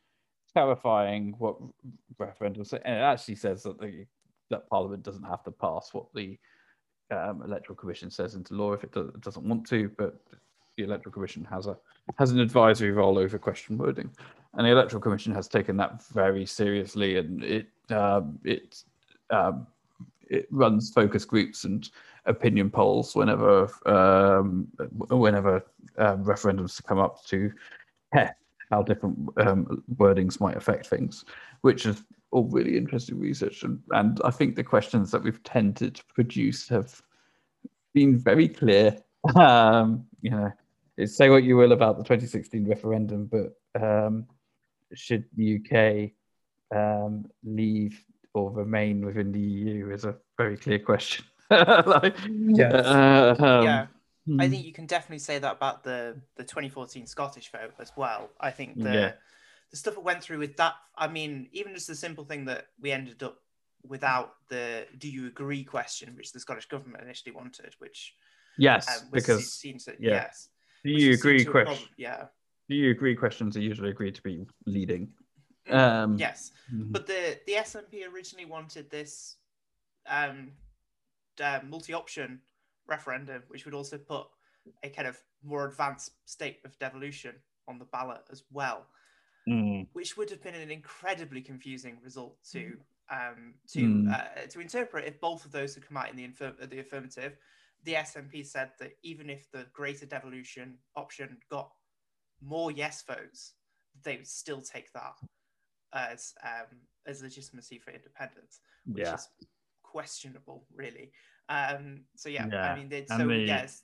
clarifying 0.53 1.35
what 1.39 1.57
referendum 2.19 2.65
and 2.85 2.95
it 2.97 3.01
actually 3.01 3.37
says 3.37 3.63
that 3.63 3.81
the 3.81 4.05
that 4.51 4.69
Parliament 4.69 5.03
doesn't 5.03 5.23
have 5.25 5.43
to 5.45 5.51
pass 5.51 5.91
what 5.93 6.07
the 6.15 6.39
um, 7.11 7.43
Electoral 7.43 7.77
Commission 7.77 8.11
says 8.11 8.35
into 8.35 8.55
law 8.55 8.73
if 8.73 8.85
it, 8.85 8.93
does, 8.93 9.11
doesn't 9.21 9.49
want 9.49 9.67
to, 9.69 9.91
but 9.97 10.21
the 10.77 10.85
Electoral 10.85 11.13
Commission 11.13 11.45
has 11.51 11.67
a 11.67 11.77
has 12.19 12.31
an 12.31 12.41
advisory 12.41 12.91
role 12.91 13.19
over 13.19 13.39
question 13.39 13.79
wording, 13.79 14.11
and 14.55 14.67
the 14.67 14.71
Electoral 14.71 15.01
Commission 15.01 15.33
has 15.35 15.49
taken 15.49 15.77
that 15.79 16.05
very 16.09 16.45
seriously, 16.47 17.17
and 17.19 17.43
it 17.43 17.67
um, 17.91 18.39
it 18.45 18.83
um, 19.31 19.67
it 20.29 20.47
runs 20.51 20.91
focus 20.91 21.25
groups 21.25 21.65
and 21.65 21.91
opinion 22.27 22.71
polls 22.71 23.15
whenever 23.15 23.69
um, 23.87 24.69
whenever 25.09 25.65
um, 25.99 26.25
referendums 26.25 26.83
come 26.85 26.99
up 26.99 27.25
to 27.27 27.53
test 28.15 28.35
how 28.73 28.83
different 28.83 29.19
um, 29.37 29.85
wordings 29.97 30.41
might 30.41 30.57
affect 30.57 30.87
things, 30.87 31.27
which 31.61 31.85
is 31.85 32.03
all 32.31 32.45
really 32.45 32.79
interesting 32.79 33.21
research. 33.21 33.63
And, 33.65 33.79
and 33.91 34.19
I 34.25 34.31
think 34.31 34.57
the 34.57 34.65
questions 34.65 35.11
that 35.11 35.23
we've 35.23 35.43
tended 35.43 35.97
to 35.97 36.05
produce 36.15 36.69
have 36.69 37.03
been 37.93 38.19
very 38.19 38.49
clear. 38.49 38.97
Um, 39.37 40.07
you 40.21 40.31
know, 40.31 40.51
say 41.05 41.29
what 41.29 41.45
you 41.45 41.57
will 41.57 41.73
about 41.73 41.97
the 41.97 42.03
2016 42.03 42.67
referendum, 42.67 43.27
but 43.27 43.53
um, 43.81 44.27
should 44.95 45.25
the 45.37 45.57
UK 45.59 46.13
um, 46.77 47.27
leave 47.45 48.05
or 48.35 48.51
remain 48.51 49.05
within 49.05 49.33
the 49.33 49.41
EU 49.41 49.91
is 49.91 50.05
a 50.05 50.17
very 50.39 50.57
clear 50.57 50.79
question. 50.79 51.25
like, 51.51 52.17
Yes. 52.29 52.87
uh, 52.87 53.35
um, 53.39 53.65
yeah, 53.65 53.87
I 54.39 54.45
hmm. 54.47 54.51
think 54.51 54.65
you 54.65 54.73
can 54.73 54.87
definitely 54.87 55.19
say 55.19 55.39
that 55.39 55.53
about 55.53 55.85
the 55.85 56.21
the 56.37 56.45
2014 56.45 57.07
Scottish 57.07 57.51
vote 57.51 57.75
as 57.79 57.93
well. 57.97 58.31
I 58.41 58.51
think 58.51 58.81
the 58.83 58.93
Yeah. 58.95 59.13
the 59.71 59.77
stuff 59.77 59.97
it 59.97 60.03
went 60.03 60.23
through 60.23 60.39
with 60.39 60.57
that. 60.57 60.75
I 60.97 61.09
mean, 61.09 61.49
even 61.53 61.75
just 61.75 61.89
the 61.89 61.95
simple 61.95 62.25
thing 62.25 62.47
that 62.47 62.69
we 62.81 62.93
ended 62.93 63.23
up 63.23 63.39
without 63.85 64.35
the 64.49 64.87
"Do 64.97 65.09
you 65.09 65.27
agree?" 65.27 65.65
question, 65.65 66.15
which 66.17 66.33
the 66.33 66.41
Scottish 66.41 66.67
government 66.67 67.03
initially 67.03 67.33
wanted, 67.33 67.75
which 67.79 68.15
yes, 68.57 68.89
um, 68.89 69.09
because 69.13 69.53
seen 69.53 69.79
to 69.81 69.97
yeah. 69.99 70.11
yes. 70.11 70.49
do 70.85 70.91
you 70.91 71.13
agree? 71.13 71.45
to 71.45 71.51
Question, 71.51 71.89
Yeah. 71.97 72.27
Do 72.73 72.79
you 72.79 72.91
agree? 72.91 73.15
Questions 73.15 73.57
are 73.57 73.61
usually 73.61 73.91
agreed 73.91 74.15
to 74.15 74.23
be 74.23 74.47
leading. 74.67 75.13
Um, 75.69 76.17
Yes. 76.17 76.53
mhm. 76.73 76.91
But 76.91 77.07
the 77.07 77.39
the 77.47 77.55
SNP 77.55 78.07
originally 78.13 78.47
wanted 78.47 78.91
this 78.91 79.37
um, 80.07 80.53
uh, 81.41 81.61
multi-option 81.69 82.41
referendum, 82.89 83.43
which 83.49 83.65
would 83.65 83.75
also 83.75 83.97
put 83.99 84.27
a 84.83 84.89
kind 84.89 85.07
of 85.07 85.17
more 85.45 85.67
advanced 85.69 86.13
state 86.25 86.59
of 86.65 86.77
devolution 86.79 87.35
on 87.69 87.79
the 87.79 87.85
ballot 87.85 88.23
as 88.31 88.43
well, 88.51 88.87
Mm. 89.49 89.89
which 89.93 90.17
would 90.17 90.31
have 90.31 90.43
been 90.43 90.55
an 90.55 90.71
incredibly 90.71 91.41
confusing 91.43 91.99
result 92.03 92.43
to 92.53 92.79
um, 93.11 93.55
to 93.69 93.81
Mm. 93.81 94.09
uh, 94.15 94.47
to 94.49 94.61
interpret 94.61 95.05
if 95.05 95.21
both 95.21 95.45
of 95.45 95.53
those 95.53 95.75
had 95.75 95.87
come 95.87 95.97
out 95.99 96.09
in 96.11 96.17
the 96.17 96.27
infir- 96.27 96.59
the 96.71 96.79
affirmative. 96.81 97.37
The 97.85 97.95
SNP 97.97 98.45
said 98.47 98.71
that 98.79 98.93
even 99.03 99.29
if 99.29 99.51
the 99.51 99.65
greater 99.73 100.07
devolution 100.07 100.79
option 100.97 101.39
got 101.51 101.73
more 102.45 102.71
yes 102.71 103.03
votes, 103.07 103.55
they 104.05 104.17
would 104.17 104.27
still 104.27 104.61
take 104.61 104.93
that 104.93 105.15
as 105.95 106.33
um, 106.45 106.79
as 107.07 107.23
legitimacy 107.23 107.79
for 107.79 107.91
independence, 107.91 108.61
which 108.87 109.05
Yeah. 109.07 109.15
is 109.15 109.29
questionable, 109.83 110.67
really. 110.75 111.13
Um, 111.49 112.05
so 112.17 112.29
yeah, 112.29 112.47
Yeah, 112.51 112.73
I 112.73 112.77
mean, 112.77 112.89
they, 112.89 113.05
so 113.07 113.27
the- 113.27 113.37
yes, 113.39 113.83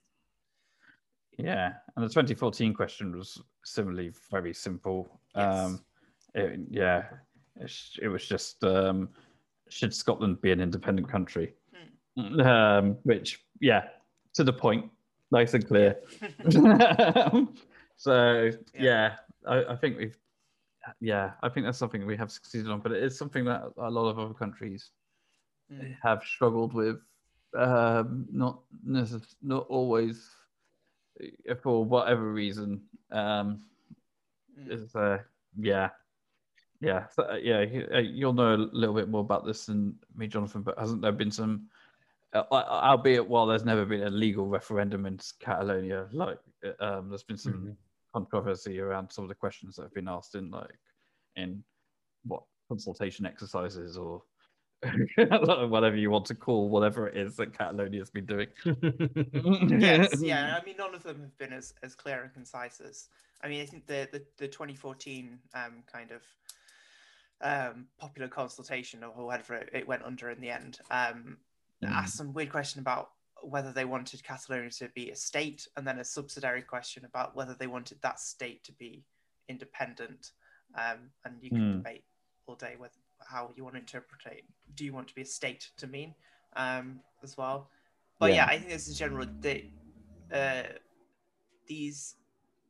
Yeah, 1.38 1.74
and 1.96 2.04
the 2.04 2.08
2014 2.08 2.72
question 2.74 3.16
was 3.16 3.40
similarly 3.64 4.12
very 4.30 4.52
simple. 4.54 5.20
Yes. 5.36 5.58
Um, 5.66 5.84
it, 6.34 6.60
yeah, 6.70 7.04
it, 7.56 7.72
it 8.02 8.08
was 8.08 8.26
just 8.26 8.62
um, 8.64 9.08
should 9.68 9.94
Scotland 9.94 10.40
be 10.40 10.50
an 10.52 10.60
independent 10.60 11.08
country? 11.08 11.54
Hmm. 12.16 12.40
Um, 12.40 12.98
which, 13.04 13.44
yeah, 13.60 13.88
to 14.34 14.42
the 14.44 14.52
point, 14.52 14.90
nice 15.30 15.54
and 15.54 15.66
clear. 15.66 15.98
so 17.98 18.50
Yeah. 18.74 18.80
yeah, 18.80 19.16
I, 19.46 19.72
I 19.72 19.76
think 19.76 19.98
we've, 19.98 20.16
yeah, 21.00 21.32
I 21.42 21.48
think 21.50 21.66
that's 21.66 21.76
something 21.78 22.06
we 22.06 22.16
have 22.16 22.30
succeeded 22.32 22.70
on, 22.70 22.80
but 22.80 22.92
it 22.92 23.02
is 23.02 23.18
something 23.18 23.44
that 23.44 23.62
a 23.76 23.90
lot 23.90 24.08
of 24.08 24.18
other 24.18 24.34
countries 24.34 24.90
Mm. 25.70 25.94
have 26.02 26.24
struggled 26.24 26.72
with. 26.72 26.96
Um, 27.54 28.26
not 28.32 28.62
necess- 28.86 29.34
not 29.42 29.66
always 29.68 30.30
uh, 31.20 31.54
for 31.62 31.84
whatever 31.84 32.32
reason. 32.32 32.80
Um, 33.10 33.64
Mm. 34.58 34.70
is 34.72 34.96
uh, 34.96 35.18
yeah, 35.58 35.90
yeah, 36.80 37.06
so, 37.08 37.24
uh, 37.24 37.34
yeah. 37.36 37.60
you- 37.60 37.88
uh, 37.92 37.98
You'll 37.98 38.32
know 38.32 38.54
a 38.54 38.56
little 38.56 38.94
bit 38.94 39.08
more 39.10 39.20
about 39.20 39.44
this 39.44 39.66
than 39.66 39.98
me, 40.16 40.26
Jonathan. 40.26 40.62
But 40.62 40.78
hasn't 40.78 41.02
there 41.02 41.12
been 41.12 41.30
some, 41.30 41.68
uh, 42.32 42.44
al- 42.50 42.64
albeit 42.90 43.28
while 43.28 43.46
there's 43.46 43.64
never 43.66 43.84
been 43.84 44.04
a 44.04 44.10
legal 44.10 44.46
referendum 44.46 45.04
in 45.04 45.18
Catalonia, 45.38 46.08
like 46.12 46.38
uh, 46.64 46.72
um, 46.82 47.08
there's 47.10 47.24
been 47.24 47.36
some 47.36 47.52
Mhm. 47.52 47.76
Controversy 48.12 48.80
around 48.80 49.10
some 49.10 49.24
of 49.24 49.28
the 49.28 49.34
questions 49.34 49.76
that 49.76 49.82
have 49.82 49.94
been 49.94 50.08
asked 50.08 50.34
in 50.34 50.50
like 50.50 50.78
in 51.36 51.62
what 52.24 52.42
consultation 52.68 53.26
exercises 53.26 53.96
or 53.96 54.22
whatever 55.16 55.96
you 55.96 56.10
want 56.10 56.24
to 56.24 56.34
call 56.34 56.68
whatever 56.68 57.08
it 57.08 57.16
is 57.16 57.36
that 57.36 57.56
Catalonia 57.56 58.00
has 58.00 58.10
been 58.10 58.26
doing. 58.26 58.46
yes, 59.80 60.08
yeah. 60.22 60.56
I 60.60 60.64
mean, 60.64 60.76
none 60.78 60.94
of 60.94 61.02
them 61.02 61.20
have 61.20 61.36
been 61.36 61.52
as, 61.52 61.74
as 61.82 61.94
clear 61.96 62.22
and 62.22 62.32
concise 62.32 62.80
as. 62.80 63.08
I 63.42 63.48
mean, 63.48 63.60
I 63.60 63.66
think 63.66 63.86
the 63.86 64.08
the, 64.12 64.22
the 64.36 64.48
2014 64.48 65.38
um, 65.54 65.82
kind 65.92 66.10
of 66.12 66.22
um, 67.40 67.86
popular 67.98 68.28
consultation 68.28 69.02
or 69.02 69.26
whatever 69.26 69.54
it, 69.56 69.70
it 69.72 69.88
went 69.88 70.04
under 70.04 70.30
in 70.30 70.40
the 70.40 70.50
end 70.50 70.78
um, 70.90 71.38
Mm. 71.82 71.90
asked 71.90 72.16
some 72.16 72.32
weird 72.32 72.50
question 72.50 72.80
about 72.80 73.10
whether 73.42 73.72
they 73.72 73.84
wanted 73.84 74.22
Catalonia 74.24 74.70
to 74.70 74.88
be 74.94 75.10
a 75.10 75.16
state, 75.16 75.68
and 75.76 75.86
then 75.86 75.98
a 75.98 76.04
subsidiary 76.04 76.62
question 76.62 77.04
about 77.04 77.36
whether 77.36 77.54
they 77.54 77.66
wanted 77.66 78.00
that 78.02 78.20
state 78.20 78.64
to 78.64 78.72
be 78.72 79.04
independent. 79.48 80.32
Um, 80.74 81.10
and 81.24 81.42
you 81.42 81.50
can 81.50 81.60
Hmm. 81.60 81.72
debate 81.78 82.04
all 82.46 82.56
day 82.56 82.76
with 82.78 82.96
how 83.26 83.52
you 83.56 83.64
want 83.64 83.74
to 83.74 83.80
interpret 83.80 84.26
it. 84.26 84.44
Do 84.74 84.84
you 84.84 84.92
want 84.92 85.08
to 85.08 85.14
be 85.14 85.22
a 85.22 85.26
state 85.26 85.70
to 85.78 85.86
mean 85.86 86.14
um, 86.56 87.00
as 87.22 87.36
well? 87.36 87.70
But 88.18 88.30
yeah. 88.30 88.36
Yeah. 88.36 88.46
I 88.46 88.58
think 88.58 88.70
this 88.70 88.88
is 88.88 88.98
general. 88.98 89.26
that 89.40 89.62
uh, 90.32 90.72
these, 91.66 92.16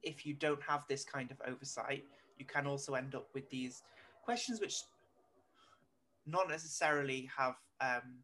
if 0.03 0.25
you 0.27 0.35
don't 0.35 0.63
have 0.63 0.85
this 0.89 1.05
kind 1.05 1.31
of 1.31 1.41
oversight, 1.47 2.05
you 2.39 2.45
can 2.45 2.67
also 2.67 2.95
end 2.95 3.15
up 3.15 3.29
with 3.35 3.49
these 3.51 3.83
questions 4.25 4.61
which 4.61 4.77
not 6.27 6.49
necessarily 6.49 7.29
have 7.37 7.57
um, 7.81 8.23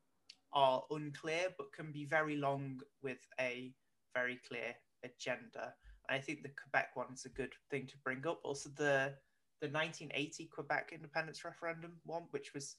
are 0.54 0.82
unclear, 0.90 1.48
but 1.58 1.72
can 1.72 1.92
be 1.92 2.04
very 2.04 2.36
long 2.36 2.80
with 3.02 3.18
a 3.40 3.72
very 4.14 4.40
clear 4.48 4.74
agenda. 5.04 5.74
And 6.08 6.16
I 6.16 6.20
think 6.20 6.42
the 6.42 6.50
Quebec 6.50 6.90
one 6.94 7.12
is 7.12 7.24
a 7.24 7.28
good 7.30 7.52
thing 7.70 7.86
to 7.88 7.96
bring 8.04 8.26
up. 8.26 8.40
Also, 8.44 8.70
the 8.76 9.14
the 9.60 9.68
1980 9.70 10.46
Quebec 10.46 10.90
independence 10.94 11.44
referendum 11.44 11.92
one, 12.04 12.24
which 12.32 12.52
was 12.54 12.76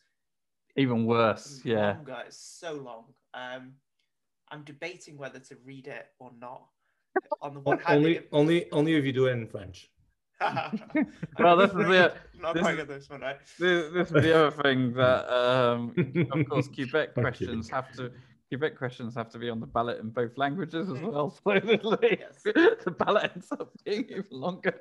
Even 0.76 1.06
worse, 1.06 1.62
yeah. 1.64 1.94
longer, 1.94 2.24
it's 2.28 2.38
so 2.38 2.74
long. 2.74 3.06
Um, 3.34 3.74
I'm 4.52 4.64
debating 4.64 5.18
whether 5.18 5.40
to 5.40 5.56
read 5.66 5.88
it 5.88 6.08
or 6.20 6.32
not. 6.40 6.68
On 7.42 7.54
the 7.56 7.60
one 7.62 7.80
hand, 7.80 7.98
only 7.98 8.18
it- 8.18 8.30
only 8.32 8.72
only 8.72 8.96
if 8.96 9.06
you 9.06 9.14
do 9.14 9.28
it 9.28 9.32
in 9.32 9.48
French. 9.48 9.90
Well, 10.42 11.58
this 11.58 11.70
is 11.72 11.76
the- 11.76 12.14
not 12.42 12.54
this 12.54 12.62
quite 12.64 12.88
this 12.88 13.10
one, 13.10 13.22
right? 13.22 13.38
This, 13.60 13.92
this 13.94 14.08
is 14.08 14.14
the 14.14 14.36
other 14.48 14.64
thing 14.64 14.94
that, 14.94 15.30
um, 15.34 15.94
of 16.32 16.50
course, 16.50 16.68
Quebec 16.68 17.14
questions 17.14 17.70
have 17.70 17.92
to. 17.94 18.12
Quebec 18.50 18.78
questions 18.78 19.16
have 19.16 19.30
to 19.32 19.40
be 19.40 19.50
on 19.50 19.60
the 19.60 19.66
ballot 19.66 20.00
in 20.00 20.10
both 20.10 20.38
languages 20.38 20.90
as 20.90 21.00
well. 21.02 21.32
So 21.32 21.42
the, 21.60 22.18
Yes. 22.20 22.42
the 22.44 22.92
ballot 22.92 23.32
ends 23.34 23.52
up 23.52 23.72
being 23.84 24.06
even 24.10 24.26
longer. 24.30 24.80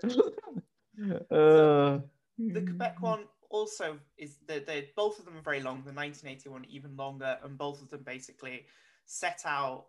Uh, 1.31 2.01
The 2.39 2.61
Quebec 2.61 3.01
one 3.01 3.25
also 3.49 3.99
is 4.19 4.37
the, 4.47 4.59
the 4.67 4.87
both 4.97 5.19
of 5.19 5.25
them 5.25 5.37
are 5.37 5.43
very 5.43 5.61
long. 5.61 5.83
The 5.85 5.93
1981 5.93 6.67
even 6.69 6.97
longer, 6.97 7.39
and 7.43 7.57
both 7.57 7.81
of 7.81 7.89
them 7.89 8.03
basically 8.05 8.67
set 9.07 9.43
out 9.47 9.87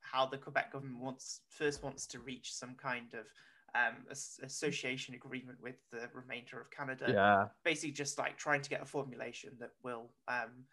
how 0.00 0.26
the 0.26 0.38
Quebec 0.38 0.72
government 0.72 1.00
wants 1.00 1.40
first 1.48 1.82
wants 1.82 2.06
to 2.08 2.18
reach 2.20 2.52
some 2.52 2.74
kind 2.74 3.12
of 3.14 3.26
um, 3.74 4.06
association 4.42 5.14
agreement 5.14 5.58
with 5.62 5.76
the 5.90 6.08
remainder 6.14 6.60
of 6.60 6.70
Canada. 6.70 7.06
yeah, 7.08 7.46
Basically, 7.64 7.92
just 7.92 8.18
like 8.18 8.36
trying 8.36 8.62
to 8.62 8.70
get 8.70 8.82
a 8.82 8.86
formulation 8.86 9.50
that 9.60 9.70
will 9.82 10.10
um, 10.28 10.64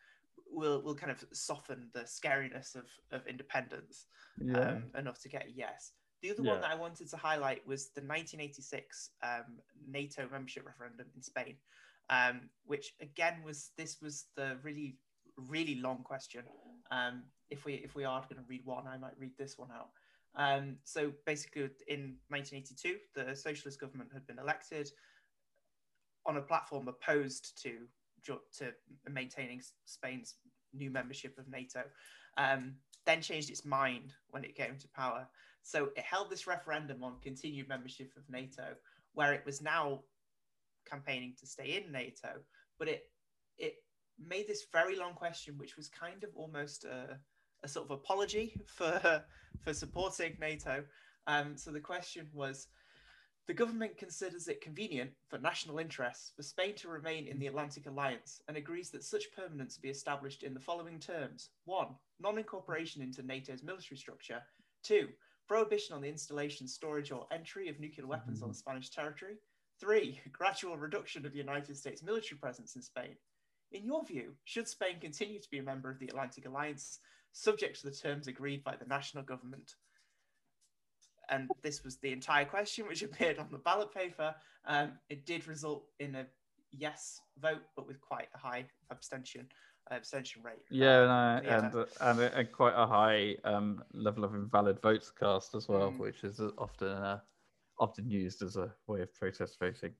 will 0.51 0.81
will 0.81 0.95
kind 0.95 1.11
of 1.11 1.23
soften 1.33 1.89
the 1.93 2.01
scariness 2.01 2.75
of 2.75 2.85
of 3.11 3.25
independence 3.27 4.05
yeah. 4.39 4.59
um, 4.59 4.83
enough 4.97 5.19
to 5.21 5.29
get 5.29 5.45
a 5.47 5.51
yes. 5.51 5.91
The 6.21 6.31
other 6.31 6.41
Yeah. 6.43 6.53
one 6.53 6.61
that 6.61 6.71
I 6.71 6.75
wanted 6.75 7.09
to 7.09 7.17
highlight 7.17 7.65
was 7.67 7.89
the 7.89 8.01
1986 8.01 9.11
um, 9.21 9.59
NATO 9.87 10.27
membership 10.31 10.65
referendum 10.65 11.07
in 11.15 11.21
Spain, 11.21 11.57
um, 12.09 12.49
which 12.65 12.95
again 13.01 13.43
was 13.43 13.71
this 13.77 14.01
was 14.01 14.25
the 14.35 14.57
really 14.63 14.97
really 15.37 15.75
long 15.75 16.03
question. 16.03 16.43
Um, 16.91 17.23
if 17.49 17.65
we 17.65 17.75
if 17.75 17.95
we 17.95 18.03
are 18.05 18.21
going 18.21 18.41
to 18.41 18.47
read 18.47 18.65
one, 18.65 18.87
I 18.87 18.97
might 18.97 19.17
read 19.19 19.33
this 19.37 19.57
one 19.57 19.69
out. 19.71 19.89
Um, 20.37 20.77
so 20.83 21.11
basically, 21.25 21.69
in 21.87 22.15
1982, 22.29 22.97
the 23.15 23.35
socialist 23.35 23.79
government 23.79 24.11
had 24.13 24.25
been 24.27 24.39
elected. 24.39 24.91
on 26.25 26.37
a 26.37 26.41
platform 26.41 26.87
opposed 26.87 27.61
to 27.63 27.87
to 28.51 28.73
maintaining 29.09 29.61
Spain's 29.85 30.35
new 30.73 30.91
membership 30.91 31.37
of 31.37 31.47
NATO, 31.47 31.83
um, 32.37 32.75
then 33.05 33.21
changed 33.21 33.49
its 33.49 33.63
mind 33.63 34.13
when 34.31 34.43
it 34.43 34.53
came 34.53 34.77
to 34.77 34.87
power. 34.89 35.25
So 35.63 35.85
it 35.95 36.03
held 36.03 36.29
this 36.29 36.45
referendum 36.45 37.03
on 37.03 37.21
continued 37.21 37.69
membership 37.69 38.11
of 38.17 38.29
NATO, 38.29 38.75
where 39.13 39.33
it 39.33 39.45
was 39.45 39.61
now 39.61 40.03
campaigning 40.85 41.35
to 41.39 41.47
stay 41.47 41.81
in 41.81 41.91
NATO, 41.91 42.41
but 42.77 42.87
it 42.89 43.09
it 43.57 43.75
made 44.19 44.47
this 44.47 44.65
very 44.71 44.95
long 44.95 45.13
question, 45.13 45.57
which 45.57 45.77
was 45.77 45.87
kind 45.87 46.23
of 46.23 46.29
almost 46.35 46.83
a, 46.83 47.17
a 47.63 47.67
sort 47.67 47.85
of 47.85 47.91
apology 47.91 48.59
for 48.65 49.23
for 49.63 49.73
supporting 49.73 50.37
NATO. 50.39 50.83
Um, 51.27 51.57
so 51.57 51.71
the 51.71 51.79
question 51.79 52.27
was. 52.33 52.67
The 53.47 53.53
government 53.53 53.97
considers 53.97 54.49
it 54.49 54.59
convenient 54.59 55.11
for 55.29 55.37
national 55.37 55.79
interests 55.79 56.33
for 56.35 56.43
Spain 56.43 56.75
to 56.75 56.89
remain 56.89 57.27
in 57.27 57.39
the 57.39 57.47
Atlantic 57.47 57.85
Alliance 57.85 58.41
and 58.49 58.57
agrees 58.57 58.89
that 58.89 59.05
such 59.05 59.31
permanence 59.33 59.77
be 59.77 59.87
established 59.87 60.43
in 60.43 60.53
the 60.53 60.59
following 60.59 60.99
terms. 60.99 61.51
One, 61.63 61.95
non 62.19 62.37
incorporation 62.37 63.01
into 63.01 63.21
NATO's 63.21 63.63
military 63.63 63.97
structure. 63.97 64.41
Two, 64.83 65.07
prohibition 65.47 65.95
on 65.95 66.01
the 66.01 66.09
installation, 66.09 66.67
storage, 66.67 67.11
or 67.11 67.25
entry 67.31 67.69
of 67.69 67.79
nuclear 67.79 68.05
weapons 68.05 68.39
mm-hmm. 68.39 68.49
on 68.49 68.53
Spanish 68.53 68.89
territory. 68.89 69.37
Three, 69.79 70.19
gradual 70.31 70.77
reduction 70.77 71.25
of 71.25 71.31
the 71.31 71.37
United 71.37 71.77
States 71.77 72.03
military 72.03 72.37
presence 72.37 72.75
in 72.75 72.81
Spain. 72.81 73.15
In 73.71 73.85
your 73.85 74.03
view, 74.03 74.33
should 74.45 74.67
Spain 74.67 74.99
continue 74.99 75.39
to 75.39 75.49
be 75.49 75.59
a 75.59 75.63
member 75.63 75.89
of 75.89 75.99
the 75.99 76.07
Atlantic 76.07 76.45
Alliance, 76.45 76.99
subject 77.37 77.79
to 77.79 77.89
the 77.89 77.95
terms 77.95 78.27
agreed 78.27 78.63
by 78.63 78.75
the 78.75 78.85
national 78.85 79.23
government? 79.23 79.75
And 81.29 81.49
this 81.61 81.83
was 81.83 81.97
the 81.97 82.11
entire 82.11 82.45
question 82.45 82.87
which 82.87 83.03
appeared 83.09 83.37
on 83.37 83.47
the 83.51 83.57
ballot 83.57 83.93
paper. 83.93 84.33
Um, 84.65 84.93
it 85.09 85.25
did 85.25 85.47
result 85.47 85.85
in 85.99 86.15
a 86.15 86.25
yes 86.71 87.21
vote, 87.39 87.61
but 87.75 87.87
with 87.87 88.01
quite 88.01 88.27
a 88.33 88.37
high 88.37 88.65
abstention 88.91 89.47
abstention 89.89 90.41
rate. 90.43 90.63
Yeah, 90.69 91.05
no, 91.05 91.41
yeah. 91.43 91.71
And, 92.01 92.19
and, 92.19 92.33
and 92.33 92.51
quite 92.51 92.73
a 92.75 92.85
high 92.85 93.35
um, 93.45 93.83
level 93.93 94.23
of 94.25 94.35
invalid 94.35 94.81
votes 94.81 95.11
cast 95.17 95.55
as 95.55 95.67
well, 95.67 95.91
mm. 95.91 95.97
which 95.97 96.23
is 96.23 96.41
often 96.57 96.89
uh, 96.89 97.19
often 97.79 98.09
used 98.09 98.41
as 98.41 98.57
a 98.57 98.73
way 98.87 99.01
of 99.01 99.13
protest 99.13 99.57
voting 99.59 99.93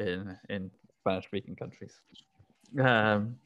in 0.00 0.36
in 0.48 0.70
Spanish 1.00 1.26
speaking 1.26 1.56
countries. 1.56 2.00
Um, 2.78 3.36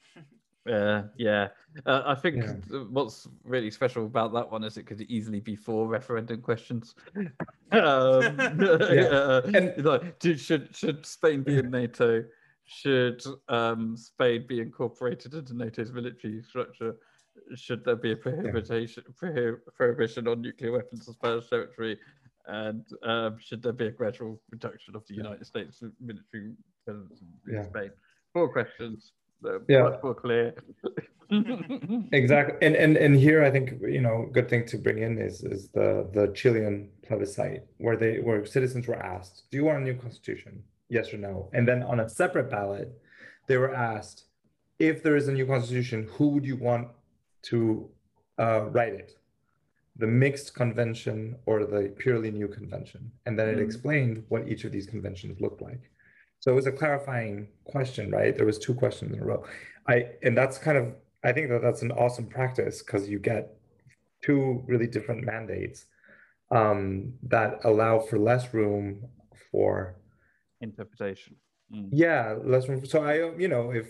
uh, 0.71 1.03
yeah, 1.17 1.49
uh, 1.87 2.03
I 2.07 2.15
think 2.15 2.37
yeah. 2.37 2.79
what's 2.91 3.27
really 3.45 3.71
special 3.71 4.07
about 4.07 4.33
that 4.35 4.51
one 4.51 4.63
is 4.63 4.77
it 4.77 4.87
could 4.87 5.01
easily 5.03 5.41
be 5.41 5.57
four 5.57 5.89
referendum 5.89 6.41
questions. 6.41 6.95
um, 7.17 7.31
yeah. 7.73 9.41
and 9.55 9.85
like, 9.85 10.15
should 10.37 10.75
should 10.75 11.05
Spain 11.05 11.43
be 11.43 11.59
in 11.59 11.71
NATO? 11.71 12.25
Should 12.65 13.23
um, 13.49 13.97
Spain 13.97 14.47
be 14.49 14.61
incorporated 14.61 15.35
into 15.35 15.55
NATO's 15.55 15.93
military 15.93 16.43
structure? 16.43 16.95
Should 17.57 17.85
there 17.85 17.97
be 17.97 18.13
a 18.13 18.17
prohibition 18.17 19.03
yeah. 19.23 19.51
prohibition 19.75 20.29
on 20.29 20.43
nuclear 20.43 20.73
weapons 20.73 21.09
on 21.09 21.15
Spanish 21.15 21.49
territory? 21.49 21.99
And 22.47 22.87
um, 23.03 23.37
should 23.41 23.63
there 23.63 23.73
be 23.73 23.87
a 23.87 23.91
gradual 23.91 24.41
reduction 24.51 24.95
of 24.95 25.05
the. 25.07 25.15
United 25.15 25.47
States 25.47 25.83
military 26.01 26.55
presence 26.85 27.21
in 27.21 27.55
yeah. 27.55 27.65
Spain? 27.65 27.91
Four 28.33 28.53
questions. 28.53 29.13
Yeah. 29.69 29.83
Much 29.83 30.03
more 30.03 30.15
clear. 30.15 30.55
exactly, 32.13 32.57
and 32.61 32.77
and 32.77 32.97
and 32.97 33.17
here 33.17 33.43
I 33.43 33.51
think 33.51 33.81
you 33.81 34.01
know 34.01 34.29
good 34.33 34.49
thing 34.51 34.67
to 34.67 34.77
bring 34.77 34.99
in 34.99 35.19
is 35.19 35.43
is 35.43 35.69
the 35.69 36.09
the 36.13 36.33
Chilean 36.35 36.91
plebiscite 37.07 37.65
where 37.79 37.97
they 37.97 38.21
where 38.21 38.45
citizens 38.45 38.87
were 38.87 39.01
asked, 39.15 39.45
do 39.51 39.57
you 39.57 39.65
want 39.65 39.79
a 39.79 39.81
new 39.81 39.95
constitution? 39.95 40.63
yes 40.93 41.13
or 41.13 41.17
no. 41.17 41.49
And 41.55 41.67
then 41.67 41.83
on 41.83 42.01
a 42.01 42.09
separate 42.09 42.51
ballot, 42.51 42.89
they 43.49 43.57
were 43.57 43.75
asked, 43.75 44.25
if 44.79 45.03
there 45.03 45.17
is 45.17 45.27
a 45.27 45.33
new 45.33 45.47
constitution, 45.47 46.09
who 46.13 46.29
would 46.29 46.45
you 46.45 46.57
want 46.57 46.89
to 47.51 47.89
uh, 48.39 48.67
write 48.71 48.93
it? 48.93 49.13
The 49.97 50.07
mixed 50.07 50.55
convention 50.55 51.37
or 51.47 51.65
the 51.65 51.95
purely 51.99 52.31
new 52.31 52.49
convention? 52.49 53.11
And 53.27 53.39
then 53.39 53.49
it 53.49 53.59
mm. 53.59 53.65
explained 53.65 54.25
what 54.29 54.49
each 54.49 54.65
of 54.65 54.73
these 54.73 54.87
conventions 54.87 55.41
looked 55.41 55.63
like. 55.63 55.91
So 56.43 56.51
it 56.51 56.55
was 56.57 56.67
a 56.67 56.73
clarifying 56.73 57.47
question, 57.63 58.11
right? 58.11 58.37
There 58.37 58.45
was 58.45 58.59
two 58.59 58.75
questions 58.75 59.15
in 59.15 59.23
a 59.23 59.25
row. 59.25 59.45
I 59.89 60.07
and 60.25 60.37
that's 60.37 60.59
kind 60.59 60.77
of 60.77 60.93
I 61.23 61.33
think 61.33 61.49
that 61.51 61.63
that's 61.63 61.83
an 61.83 61.93
awesome 61.93 62.27
practice 62.27 62.83
because 62.83 63.09
you 63.09 63.21
get 63.21 63.55
two 64.23 64.65
really 64.67 64.89
different 64.89 65.25
mandates 65.25 65.87
um, 66.51 67.15
that 67.29 67.61
allow 67.63 68.01
for 68.01 68.19
less 68.19 68.53
room 68.53 69.07
for 69.53 69.95
interpretation. 70.61 71.37
Mm. 71.73 71.91
Yeah, 71.93 72.37
less 72.43 72.69
room. 72.69 72.85
So 72.87 73.05
I, 73.05 73.37
you 73.39 73.47
know, 73.47 73.71
if 73.71 73.87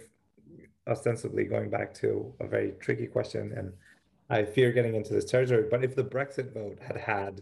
ostensibly 0.86 1.44
going 1.44 1.70
back 1.70 1.94
to 1.94 2.34
a 2.38 2.46
very 2.46 2.72
tricky 2.80 3.06
question, 3.06 3.54
and 3.56 3.72
I 4.28 4.44
fear 4.44 4.72
getting 4.72 4.94
into 4.94 5.14
this 5.14 5.24
territory, 5.24 5.68
but 5.70 5.82
if 5.82 5.96
the 5.96 6.04
Brexit 6.04 6.52
vote 6.52 6.78
had 6.86 6.98
had, 6.98 7.40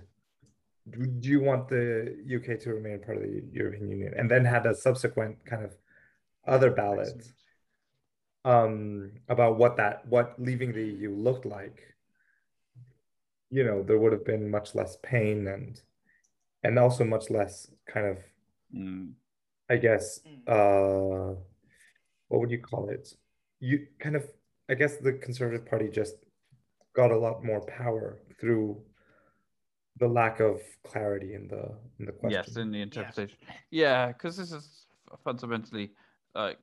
do 0.90 1.28
you 1.28 1.40
want 1.40 1.68
the 1.68 2.16
UK 2.26 2.60
to 2.60 2.74
remain 2.74 3.00
part 3.00 3.18
of 3.18 3.22
the 3.24 3.42
European 3.52 3.88
Union, 3.88 4.14
and 4.16 4.30
then 4.30 4.44
had 4.44 4.66
a 4.66 4.74
subsequent 4.74 5.44
kind 5.44 5.64
of 5.64 5.72
other 6.46 6.70
ballot 6.70 7.22
um, 8.44 9.12
about 9.28 9.58
what 9.58 9.76
that 9.76 10.06
what 10.06 10.34
leaving 10.38 10.72
the 10.72 10.84
EU 10.84 11.14
looked 11.14 11.46
like, 11.46 11.82
you 13.50 13.64
know, 13.64 13.82
there 13.82 13.98
would 13.98 14.12
have 14.12 14.24
been 14.24 14.50
much 14.50 14.74
less 14.74 14.96
pain 15.02 15.46
and 15.46 15.80
and 16.62 16.78
also 16.78 17.04
much 17.04 17.30
less 17.30 17.70
kind 17.86 18.06
of 18.06 18.18
mm. 18.74 19.12
I 19.68 19.76
guess 19.76 20.20
mm. 20.26 20.48
uh, 20.48 21.34
what 22.28 22.40
would 22.40 22.50
you 22.50 22.58
call 22.58 22.88
it? 22.88 23.14
You 23.60 23.86
kind 23.98 24.16
of 24.16 24.26
I 24.68 24.74
guess 24.74 24.96
the 24.96 25.14
Conservative 25.14 25.66
Party 25.66 25.88
just 25.88 26.14
got 26.94 27.10
a 27.10 27.18
lot 27.18 27.44
more 27.44 27.60
power 27.66 28.18
through 28.40 28.80
the 30.00 30.08
lack 30.08 30.40
of 30.40 30.60
clarity 30.84 31.34
in 31.34 31.46
the 31.46 31.70
in 31.98 32.06
the 32.06 32.12
question. 32.12 32.42
Yes, 32.46 32.56
in 32.56 32.72
the 32.72 32.80
interpretation. 32.80 33.36
Yeah, 33.70 34.08
because 34.08 34.36
this 34.36 34.50
is 34.50 34.86
fundamentally 35.22 35.92
like 36.34 36.58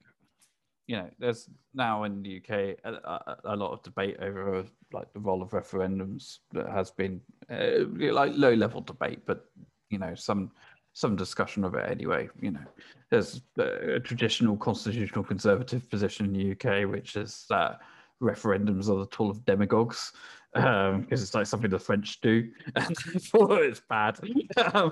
you 0.88 0.96
know, 0.96 1.10
there's 1.20 1.50
now 1.74 2.04
in 2.06 2.24
the 2.24 2.38
UK 2.38 2.78
a, 2.86 2.94
a, 2.94 3.38
a, 3.46 3.56
lot 3.56 3.74
of 3.74 3.84
debate 3.84 4.16
over 4.22 4.66
like 4.94 5.12
the 5.14 5.20
role 5.20 5.42
of 5.42 5.50
referendums 5.50 6.38
that 6.54 6.70
has 6.70 6.92
been 6.92 7.20
uh, 7.52 7.84
like 8.14 8.32
low 8.36 8.54
level 8.54 8.82
debate, 8.82 9.20
but 9.26 9.46
you 9.90 10.00
know, 10.00 10.16
some 10.16 10.52
some 10.94 11.16
discussion 11.16 11.64
of 11.64 11.76
it 11.76 11.92
anyway. 11.92 12.30
You 12.42 12.52
know, 12.52 12.66
there's 13.12 13.42
a 13.60 14.00
traditional 14.00 14.56
constitutional 14.56 15.24
conservative 15.24 15.90
position 15.90 16.28
in 16.28 16.34
the 16.34 16.52
UK, 16.52 16.90
which 16.90 17.18
is 17.18 17.46
that 17.50 17.82
referendums 18.22 18.89
are 18.89 18.99
the 18.99 19.07
tool 19.07 19.30
of 19.30 19.45
demagogues 19.45 20.11
because 20.53 20.95
um, 20.95 21.07
it's 21.11 21.36
like 21.36 21.45
something 21.45 21.70
the 21.70 21.80
French 21.80 22.20
do, 22.22 22.49
and 22.76 22.95
therefore 23.05 23.63
it's 23.63 23.82
bad. 23.89 24.20
um, 24.74 24.91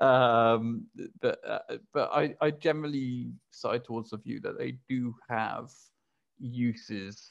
um, 0.00 0.86
but 1.20 1.38
uh, 1.46 1.76
but 1.92 2.10
I, 2.12 2.34
I 2.40 2.50
generally 2.50 3.32
side 3.50 3.84
towards 3.84 4.10
the 4.10 4.16
view 4.16 4.40
that 4.40 4.58
they 4.58 4.78
do 4.88 5.14
have 5.28 5.70
uses 6.38 7.30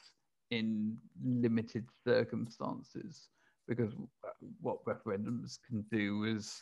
in 0.50 0.96
limited 1.24 1.86
circumstances 2.06 3.28
because 3.66 3.92
what 4.60 4.84
referendums 4.84 5.58
can 5.66 5.84
do 5.90 6.24
is 6.24 6.60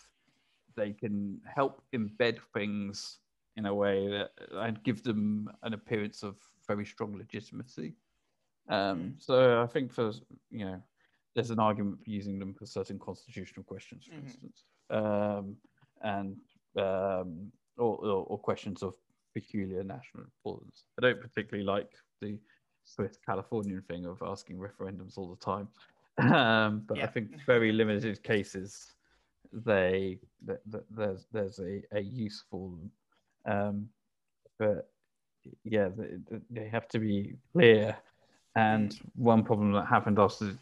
they 0.76 0.92
can 0.92 1.40
help 1.44 1.82
embed 1.94 2.38
things 2.54 3.18
in 3.56 3.66
a 3.66 3.74
way 3.74 4.08
that 4.08 4.30
and 4.52 4.82
give 4.84 5.02
them 5.02 5.50
an 5.62 5.74
appearance 5.74 6.22
of 6.22 6.36
very 6.66 6.84
strong 6.84 7.16
legitimacy. 7.16 7.94
Um, 8.68 9.14
so 9.18 9.62
I 9.62 9.66
think 9.66 9.92
for 9.92 10.12
you 10.50 10.64
know, 10.64 10.82
there's 11.34 11.50
an 11.50 11.58
argument 11.58 12.02
for 12.02 12.10
using 12.10 12.38
them 12.38 12.54
for 12.54 12.66
certain 12.66 12.98
constitutional 12.98 13.64
questions, 13.64 14.04
for 14.06 14.14
mm-hmm. 14.14 14.26
instance, 14.26 14.64
um, 14.90 15.56
and 16.02 16.36
um, 16.76 17.50
or, 17.76 17.96
or, 17.96 18.26
or, 18.26 18.38
questions 18.38 18.82
of 18.82 18.94
peculiar 19.34 19.82
national 19.82 20.24
importance. 20.24 20.84
I 20.98 21.02
don't 21.02 21.20
particularly 21.20 21.64
like 21.64 21.90
the 22.20 22.38
Swiss 22.84 23.18
Californian 23.24 23.82
thing 23.88 24.06
of 24.06 24.22
asking 24.24 24.58
referendums 24.58 25.18
all 25.18 25.28
the 25.28 25.44
time, 25.44 25.68
um, 26.32 26.82
but 26.86 26.98
yeah. 26.98 27.04
I 27.04 27.06
think 27.08 27.30
very 27.46 27.72
limited 27.72 28.22
cases 28.22 28.94
they 29.52 30.18
that, 30.44 30.60
that 30.70 30.84
there's 30.90 31.26
there's 31.32 31.58
a, 31.58 31.82
a 31.92 32.00
useful 32.00 32.78
um 33.46 33.88
but 34.58 34.90
yeah 35.64 35.88
they, 35.88 36.38
they 36.50 36.68
have 36.68 36.86
to 36.88 36.98
be 36.98 37.34
clear 37.52 37.96
and 38.56 38.98
one 39.14 39.42
problem 39.42 39.72
that 39.72 39.86
happened 39.86 40.18
after 40.18 40.52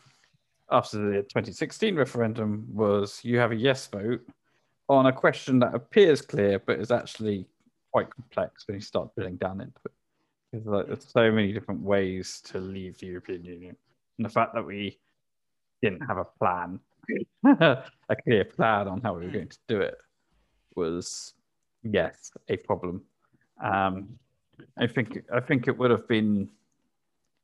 after 0.71 0.99
the 0.99 1.23
2016 1.23 1.97
referendum 1.97 2.67
was 2.73 3.21
you 3.23 3.39
have 3.39 3.53
a 3.53 3.57
yes 3.57 3.87
vote 3.87 4.21
on 4.89 5.07
a 5.07 5.13
question 5.13 5.59
that 5.59 5.75
appears 5.75 6.21
clear 6.21 6.59
but 6.59 6.79
is 6.79 6.91
actually 6.91 7.47
quite 7.93 8.11
complex 8.11 8.67
when 8.67 8.75
you 8.75 8.81
start 8.81 9.15
drilling 9.15 9.37
down 9.37 9.61
into 9.61 9.81
it 9.87 9.93
because 10.53 10.67
like, 10.67 10.87
there's 10.87 11.07
so 11.09 11.31
many 11.31 11.53
different 11.53 11.81
ways 11.81 12.43
to 12.45 12.59
leave 12.59 12.99
the 12.99 13.07
European 13.07 13.45
Union 13.45 13.77
and 14.19 14.25
the 14.25 14.31
fact 14.31 14.55
that 14.55 14.65
we 14.65 14.99
didn't 15.83 16.01
have 16.01 16.19
a 16.19 16.27
plan 16.39 16.79
a 17.45 18.17
clear 18.25 18.45
plan 18.45 18.89
on 18.89 19.01
how 19.01 19.15
we 19.15 19.25
were 19.25 19.33
going 19.33 19.49
to 19.49 19.59
do 19.67 19.81
it 19.81 19.97
was, 20.75 21.35
yes, 21.83 22.31
a 22.49 22.57
problem. 22.57 23.03
Um, 23.63 24.19
I 24.77 24.87
think 24.87 25.25
I 25.33 25.41
think 25.41 25.69
it 25.69 25.79
would 25.79 25.91
have 25.91 26.07
been 26.09 26.49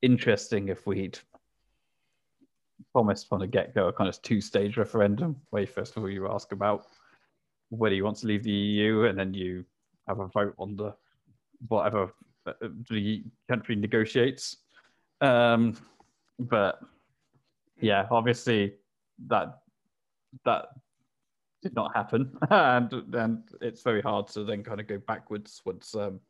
interesting 0.04 0.68
if 0.68 0.86
we'd 0.86 1.18
promised 2.92 3.28
from 3.28 3.40
the 3.40 3.46
get 3.46 3.74
go 3.74 3.88
a 3.88 3.92
kind 3.92 4.08
of 4.08 4.20
two 4.22 4.40
stage 4.40 4.76
referendum 4.76 5.36
where 5.50 5.66
first 5.66 5.96
of 5.96 6.02
all 6.02 6.10
you 6.10 6.28
ask 6.30 6.52
about 6.52 6.86
whether 7.70 7.94
you 7.94 8.04
want 8.04 8.16
to 8.18 8.26
leave 8.26 8.42
the 8.42 8.50
EU 8.50 9.04
and 9.04 9.18
then 9.18 9.32
you 9.32 9.64
have 10.06 10.20
a 10.20 10.28
vote 10.28 10.54
on 10.58 10.76
the 10.76 10.94
whatever 11.68 12.12
uh, 12.46 12.52
the 12.90 13.24
country 13.48 13.74
negotiates. 13.74 14.58
Um, 15.20 15.76
but 16.38 16.80
yeah, 17.80 18.06
obviously 18.10 18.74
that 19.26 19.60
that 20.44 20.66
did 21.62 21.74
not 21.74 21.96
happen, 21.96 22.36
and 22.50 22.92
and 23.14 23.42
it's 23.62 23.82
very 23.82 24.02
hard 24.02 24.26
to 24.28 24.44
then 24.44 24.62
kind 24.62 24.80
of 24.80 24.86
go 24.86 24.98
backwards 24.98 25.62
once 25.64 25.94
um, 25.94 26.20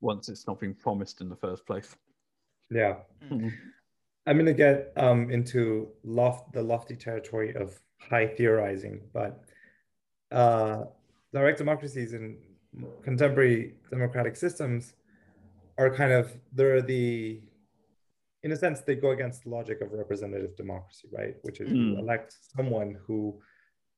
once 0.00 0.28
it's 0.28 0.46
not 0.46 0.58
been 0.58 0.74
promised 0.74 1.20
in 1.20 1.28
the 1.28 1.36
first 1.36 1.64
place. 1.64 1.94
Yeah. 2.70 2.96
Mm-hmm. 3.30 3.48
I'm 4.26 4.36
going 4.36 4.46
to 4.46 4.54
get 4.54 4.92
um, 4.96 5.30
into 5.30 5.88
loft, 6.04 6.52
the 6.52 6.62
lofty 6.62 6.94
territory 6.94 7.54
of 7.54 7.78
high 7.98 8.26
theorizing, 8.26 9.00
but 9.12 9.44
uh, 10.30 10.84
direct 11.32 11.58
democracies 11.58 12.14
in 12.14 12.38
contemporary 13.02 13.74
democratic 13.90 14.36
systems 14.36 14.94
are 15.76 15.94
kind 15.94 16.12
of, 16.12 16.32
they're 16.52 16.82
the, 16.82 17.40
in 18.42 18.52
a 18.52 18.56
sense, 18.56 18.80
they 18.80 18.94
go 18.94 19.10
against 19.10 19.44
the 19.44 19.50
logic 19.50 19.80
of 19.80 19.92
representative 19.92 20.56
democracy, 20.56 21.08
right? 21.12 21.34
Which 21.42 21.60
is 21.60 21.70
mm. 21.70 21.76
you 21.76 21.98
elect 21.98 22.36
someone 22.56 22.96
who 23.06 23.40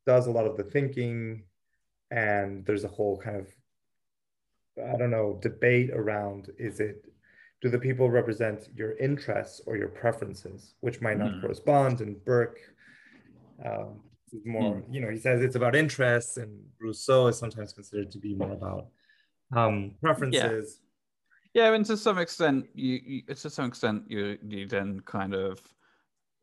does 0.07 0.27
a 0.27 0.31
lot 0.31 0.47
of 0.47 0.57
the 0.57 0.65
thinking, 0.65 1.45
and 2.11 2.65
there's 2.65 2.85
a 2.85 2.89
whole 2.89 3.19
kind 3.19 3.37
of, 3.37 3.49
I 4.83 4.97
don't 4.97 5.11
know, 5.11 5.39
debate 5.41 5.91
around 5.93 6.51
is 6.59 6.81
it 6.81 7.07
do 7.65 7.71
the 7.71 7.79
people 7.79 8.11
represent 8.11 8.69
your 8.77 8.93
interests 8.99 9.63
or 9.65 9.75
your 9.75 9.89
preferences, 9.89 10.75
which 10.81 11.01
might 11.01 11.17
not 11.17 11.31
mm. 11.31 11.41
correspond? 11.41 12.03
And 12.03 12.23
Burke 12.23 12.59
um, 13.65 14.03
is 14.35 14.45
more, 14.45 14.75
mm. 14.75 14.85
you 14.91 15.01
know, 15.01 15.09
he 15.09 15.17
says 15.17 15.41
it's 15.41 15.57
about 15.57 15.75
interests, 15.75 16.37
and 16.37 16.63
Rousseau 16.79 17.27
is 17.29 17.39
sometimes 17.39 17.73
considered 17.73 18.11
to 18.11 18.19
be 18.19 18.35
more 18.35 18.53
about 18.53 18.89
um, 19.57 19.95
preferences. 20.03 20.81
Yeah. 21.55 21.69
yeah, 21.69 21.75
and 21.75 21.87
to 21.87 21.97
some 21.97 22.19
extent, 22.19 22.67
you, 22.75 23.01
you 23.03 23.35
to 23.35 23.49
some 23.49 23.65
extent 23.65 24.03
you 24.09 24.37
you 24.47 24.67
then 24.67 25.01
kind 25.07 25.33
of 25.35 25.59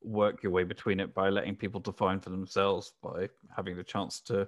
work 0.01 0.41
your 0.41 0.51
way 0.51 0.63
between 0.63 0.99
it 0.99 1.13
by 1.13 1.30
letting 1.30 1.55
people 1.55 1.80
define 1.80 2.19
for 2.19 2.32
themselves 2.32 2.93
by 3.03 3.30
having 3.55 3.78
the 3.78 3.84
chance 3.84 4.22
to, 4.22 4.47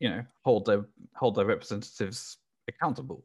you 0.00 0.10
know, 0.10 0.22
hold 0.44 0.66
their 0.66 0.84
hold 1.14 1.34
their 1.34 1.46
representatives 1.46 2.36
accountable. 2.68 3.24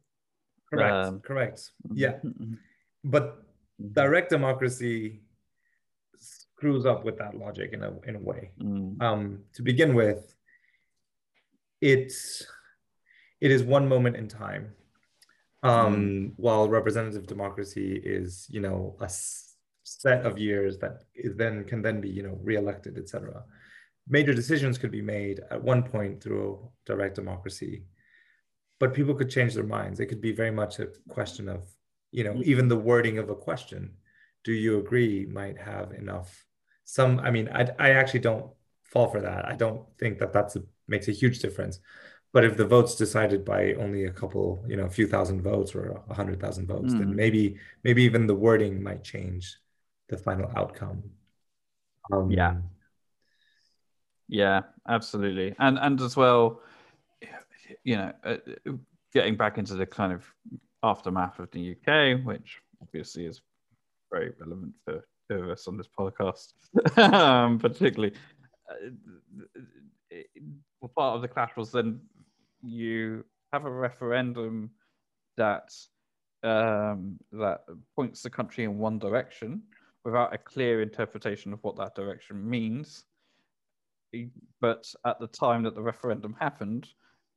Correct. 0.74 1.06
Um, 1.06 1.20
correct. 1.20 1.70
Yeah. 1.92 2.12
Mm-hmm. 2.24 2.54
But 3.04 3.24
mm-hmm. 3.24 3.92
direct 3.92 4.30
democracy 4.30 5.22
screws 6.18 6.86
up 6.86 7.04
with 7.04 7.18
that 7.18 7.36
logic 7.36 7.72
in 7.72 7.82
a 7.82 7.92
in 8.06 8.16
a 8.16 8.20
way. 8.20 8.50
Mm. 8.60 9.02
Um, 9.02 9.40
to 9.54 9.62
begin 9.62 9.94
with, 9.94 10.34
it's 11.80 12.46
it 13.40 13.50
is 13.50 13.62
one 13.62 13.88
moment 13.88 14.16
in 14.16 14.28
time, 14.28 14.72
um, 15.62 15.96
mm. 15.96 16.32
while 16.36 16.68
representative 16.68 17.26
democracy 17.26 18.00
is 18.02 18.46
you 18.50 18.60
know 18.60 18.96
a 19.00 19.10
set 19.82 20.24
of 20.24 20.38
years 20.38 20.78
that 20.78 21.02
is 21.14 21.36
then 21.36 21.64
can 21.64 21.82
then 21.82 22.00
be 22.00 22.08
you 22.08 22.22
know 22.22 22.38
reelected, 22.42 22.96
etc. 22.96 23.42
Major 24.08 24.34
decisions 24.34 24.78
could 24.78 24.90
be 24.90 25.02
made 25.02 25.40
at 25.50 25.62
one 25.62 25.82
point 25.82 26.22
through 26.22 26.70
direct 26.86 27.14
democracy 27.16 27.84
but 28.78 28.94
people 28.94 29.14
could 29.14 29.30
change 29.30 29.54
their 29.54 29.64
minds. 29.64 30.00
It 30.00 30.06
could 30.06 30.20
be 30.20 30.32
very 30.32 30.50
much 30.50 30.78
a 30.78 30.88
question 31.08 31.48
of, 31.48 31.64
you 32.10 32.24
know, 32.24 32.32
mm-hmm. 32.32 32.50
even 32.50 32.68
the 32.68 32.76
wording 32.76 33.18
of 33.18 33.30
a 33.30 33.34
question. 33.34 33.94
Do 34.42 34.52
you 34.52 34.78
agree? 34.78 35.26
Might 35.26 35.58
have 35.58 35.92
enough. 35.92 36.44
Some, 36.84 37.20
I 37.20 37.30
mean, 37.30 37.48
I, 37.48 37.68
I 37.78 37.90
actually 37.90 38.20
don't 38.20 38.50
fall 38.82 39.08
for 39.08 39.20
that. 39.20 39.46
I 39.48 39.56
don't 39.56 39.82
think 39.98 40.18
that 40.18 40.32
that's 40.32 40.56
a, 40.56 40.62
makes 40.86 41.08
a 41.08 41.12
huge 41.12 41.38
difference. 41.38 41.80
But 42.32 42.44
if 42.44 42.56
the 42.56 42.66
vote's 42.66 42.96
decided 42.96 43.44
by 43.44 43.74
only 43.74 44.06
a 44.06 44.10
couple, 44.10 44.64
you 44.66 44.76
know, 44.76 44.86
a 44.86 44.90
few 44.90 45.06
thousand 45.06 45.40
votes 45.42 45.74
or 45.74 46.02
a 46.10 46.14
hundred 46.14 46.40
thousand 46.40 46.66
votes, 46.66 46.92
mm. 46.92 46.98
then 46.98 47.14
maybe 47.14 47.58
maybe 47.84 48.02
even 48.02 48.26
the 48.26 48.34
wording 48.34 48.82
might 48.82 49.04
change 49.04 49.56
the 50.08 50.16
final 50.16 50.50
outcome. 50.56 51.04
Um, 52.12 52.32
yeah. 52.32 52.56
Yeah, 54.26 54.62
absolutely, 54.88 55.54
and 55.58 55.78
and 55.78 56.00
as 56.00 56.16
well, 56.16 56.60
you 57.84 57.96
know, 57.96 58.12
uh, 58.24 58.36
getting 59.12 59.36
back 59.36 59.58
into 59.58 59.74
the 59.74 59.86
kind 59.86 60.12
of 60.12 60.24
aftermath 60.82 61.38
of 61.38 61.50
the 61.52 61.72
UK, 61.72 62.24
which 62.24 62.58
obviously 62.82 63.26
is 63.26 63.40
very 64.10 64.32
relevant 64.38 64.72
for, 64.84 65.02
us 65.50 65.66
on 65.66 65.76
this 65.78 65.88
podcast, 65.98 66.52
um, 66.98 67.58
particularly. 67.58 68.14
Uh, 68.70 68.90
part 70.94 71.16
of 71.16 71.22
the 71.22 71.28
clash 71.28 71.56
was 71.56 71.72
then 71.72 71.98
you 72.62 73.24
have 73.52 73.64
a 73.64 73.70
referendum 73.70 74.70
that 75.36 75.72
um, 76.42 77.18
that 77.32 77.62
points 77.96 78.22
the 78.22 78.30
country 78.30 78.64
in 78.64 78.78
one 78.78 78.98
direction 78.98 79.62
without 80.04 80.34
a 80.34 80.38
clear 80.38 80.82
interpretation 80.82 81.52
of 81.52 81.64
what 81.64 81.76
that 81.76 81.94
direction 81.94 82.48
means. 82.48 83.04
But 84.60 84.92
at 85.06 85.18
the 85.18 85.26
time 85.26 85.62
that 85.62 85.74
the 85.74 85.82
referendum 85.82 86.36
happened, 86.38 86.88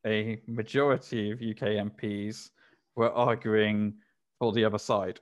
a 0.08 0.40
majority 0.48 1.32
of 1.32 1.42
UK 1.42 1.76
MPs 1.92 2.50
were 2.96 3.12
arguing 3.12 3.94
for 4.40 4.52
the 4.54 4.66
other 4.66 4.80
side. 4.80 5.20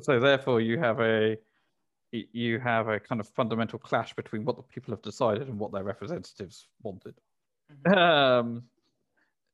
So 0.00 0.20
therefore, 0.20 0.60
you 0.60 0.78
have 0.78 1.00
a 1.00 1.36
you 2.12 2.58
have 2.58 2.88
a 2.88 3.00
kind 3.00 3.20
of 3.20 3.28
fundamental 3.28 3.78
clash 3.78 4.14
between 4.14 4.44
what 4.44 4.56
the 4.56 4.62
people 4.62 4.92
have 4.92 5.02
decided 5.02 5.48
and 5.48 5.58
what 5.58 5.72
their 5.72 5.82
representatives 5.82 6.68
wanted. 6.82 7.14
Mm-hmm. 7.86 7.98
Um, 7.98 8.62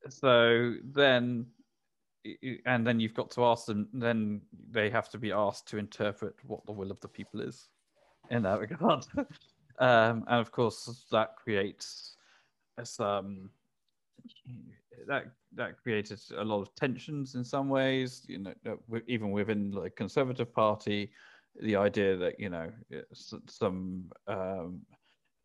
so 0.09 0.75
then, 0.83 1.47
and 2.67 2.87
then 2.87 2.99
you've 2.99 3.15
got 3.15 3.31
to 3.33 3.45
ask 3.45 3.67
them. 3.67 3.89
Then 3.93 4.41
they 4.71 4.91
have 4.91 5.09
to 5.11 5.19
be 5.19 5.33
asked 5.33 5.69
to 5.69 5.79
interpret 5.79 6.35
what 6.45 6.67
the 6.67 6.73
will 6.73 6.91
of 6.91 7.01
the 7.01 7.09
people 7.09 7.41
is 7.41 7.69
in 8.31 8.43
that 8.43 8.61
regard. 8.61 9.05
um, 9.79 10.25
and 10.27 10.41
of 10.41 10.51
course, 10.51 11.07
that 11.13 11.37
creates 11.37 12.17
some 12.83 13.51
that 15.07 15.27
that 15.55 15.81
created 15.83 16.21
a 16.37 16.45
lot 16.45 16.61
of 16.61 16.75
tensions 16.75 17.35
in 17.35 17.45
some 17.45 17.69
ways. 17.69 18.25
You 18.29 18.39
know, 18.39 18.55
even 19.07 19.31
within 19.31 19.71
the 19.71 19.91
Conservative 19.91 20.53
Party, 20.53 21.11
the 21.61 21.77
idea 21.77 22.17
that 22.17 22.39
you 22.39 22.51
know 22.51 22.71
some 23.47 24.11
um, 24.27 24.81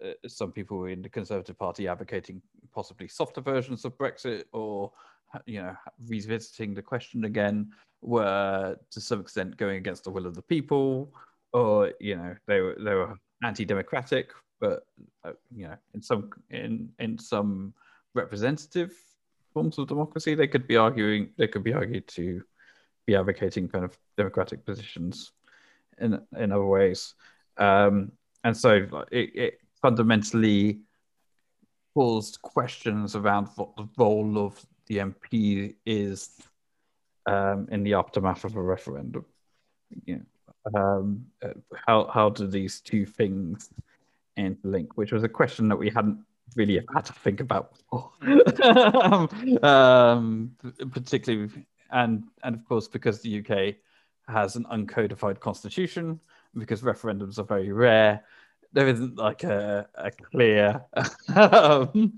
uh, 0.03 0.11
some 0.27 0.51
people 0.51 0.85
in 0.85 1.01
the 1.01 1.09
Conservative 1.09 1.57
Party 1.57 1.87
advocating 1.87 2.41
possibly 2.73 3.07
softer 3.07 3.41
versions 3.41 3.85
of 3.85 3.97
Brexit 3.97 4.43
or 4.51 4.91
you 5.45 5.61
know 5.61 5.75
revisiting 6.07 6.73
the 6.73 6.81
question 6.81 7.25
again 7.25 7.71
were 8.01 8.75
to 8.91 9.01
some 9.01 9.21
extent 9.21 9.57
going 9.57 9.77
against 9.77 10.03
the 10.03 10.11
will 10.11 10.27
of 10.27 10.35
the 10.35 10.41
people 10.41 11.13
or 11.53 11.91
you 11.99 12.15
know 12.15 12.35
they 12.47 12.61
were 12.61 12.75
they 12.79 12.93
were 12.93 13.15
anti-democratic 13.43 14.31
but 14.59 14.85
uh, 15.25 15.31
you 15.55 15.67
know 15.67 15.75
in 15.93 16.01
some 16.01 16.29
in 16.49 16.89
in 16.99 17.17
some 17.17 17.73
representative 18.13 18.93
forms 19.53 19.77
of 19.77 19.87
democracy. 19.87 20.35
They 20.35 20.47
could 20.47 20.67
be 20.67 20.77
arguing, 20.77 21.29
they 21.37 21.47
could 21.47 21.63
be 21.63 21.73
argued 21.73 22.07
to 22.09 22.43
be 23.05 23.15
advocating 23.15 23.67
kind 23.67 23.85
of 23.85 23.97
democratic 24.17 24.65
positions 24.65 25.31
in 25.99 26.19
in 26.37 26.51
other 26.51 26.65
ways. 26.65 27.13
Um, 27.57 28.11
and 28.43 28.55
so 28.55 29.05
it, 29.11 29.35
it 29.35 29.59
fundamentally 29.81 30.81
caused 31.93 32.41
questions 32.41 33.15
around 33.15 33.47
what 33.55 33.75
the 33.75 33.87
role 33.97 34.37
of 34.37 34.65
the 34.87 34.97
MP 34.97 35.75
is 35.85 36.37
um, 37.25 37.67
in 37.71 37.83
the 37.83 37.93
aftermath 37.93 38.43
of 38.43 38.55
a 38.55 38.61
referendum. 38.61 39.25
You 40.05 40.21
know, 40.73 40.81
um, 40.81 41.25
how 41.87 42.07
how 42.07 42.29
do 42.29 42.47
these 42.47 42.81
two 42.81 43.05
things 43.05 43.69
interlink? 44.37 44.89
Which 44.95 45.11
was 45.11 45.23
a 45.23 45.29
question 45.29 45.67
that 45.69 45.77
we 45.77 45.89
hadn't 45.89 46.19
really 46.55 46.75
have 46.75 46.85
had 46.93 47.05
to 47.05 47.13
think 47.13 47.39
about 47.39 47.73
um, 48.61 49.29
um, 49.63 50.51
particularly 50.91 51.49
and 51.91 52.23
and 52.43 52.55
of 52.55 52.65
course 52.65 52.87
because 52.87 53.21
the 53.21 53.39
UK 53.39 53.75
has 54.27 54.55
an 54.55 54.65
uncodified 54.71 55.39
constitution 55.39 56.19
because 56.55 56.81
referendums 56.81 57.39
are 57.39 57.43
very 57.43 57.71
rare 57.71 58.23
there 58.71 58.87
isn't 58.87 59.17
like 59.17 59.43
a, 59.43 59.87
a 59.95 60.11
clear 60.11 60.83
um, 61.35 62.17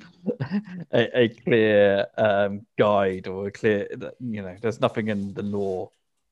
a, 0.92 1.24
a, 1.24 1.30
clear 1.30 2.06
um, 2.18 2.66
guide 2.78 3.28
or 3.28 3.48
a 3.48 3.52
clear 3.52 3.88
you 4.20 4.42
know 4.42 4.56
there's 4.62 4.80
nothing 4.80 5.10
in 5.10 5.34
the 5.34 5.44
law 5.44 5.90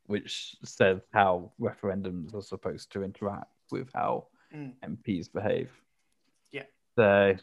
which 0.08 0.56
says 0.64 1.02
how 1.12 1.52
referendums 1.60 2.34
are 2.34 2.41
supposed 2.41 2.91
to 2.91 3.04
interact 3.04 3.48
with 3.72 3.89
how 3.94 4.28
mm. 4.54 4.74
MPs 4.84 5.32
behave. 5.32 5.72
Yeah. 6.52 6.64
So 6.96 7.36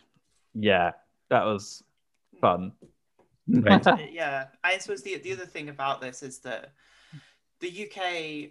yeah, 0.54 0.92
that 1.28 1.44
was 1.44 1.82
fun. 2.40 2.72
Right. 3.48 3.84
Uh, 3.86 3.96
yeah, 4.10 4.46
I 4.64 4.78
suppose 4.78 5.02
the 5.02 5.18
the 5.18 5.32
other 5.32 5.46
thing 5.46 5.68
about 5.68 6.00
this 6.00 6.22
is 6.22 6.38
that 6.40 6.72
the 7.60 7.88
UK 7.88 8.50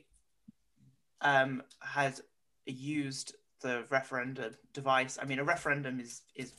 um, 1.21 1.63
has 1.81 2.21
used 2.65 3.35
the 3.61 3.85
referendum 3.89 4.55
device. 4.73 5.17
I 5.21 5.25
mean, 5.25 5.39
a 5.39 5.43
referendum 5.43 5.99
is 5.99 6.21
is 6.35 6.53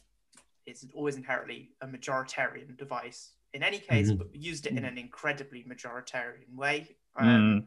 is 0.66 0.86
always 0.94 1.16
inherently 1.16 1.70
a 1.80 1.86
majoritarian 1.86 2.76
device 2.76 3.32
in 3.54 3.62
any 3.62 3.78
case, 3.78 4.12
Mhm. 4.12 4.18
but 4.18 4.34
used 4.34 4.66
it 4.66 4.72
in 4.76 4.84
an 4.84 4.96
incredibly 4.98 5.64
majoritarian 5.64 6.54
way. 6.54 6.96
Um, 7.16 7.26
Mm. 7.26 7.66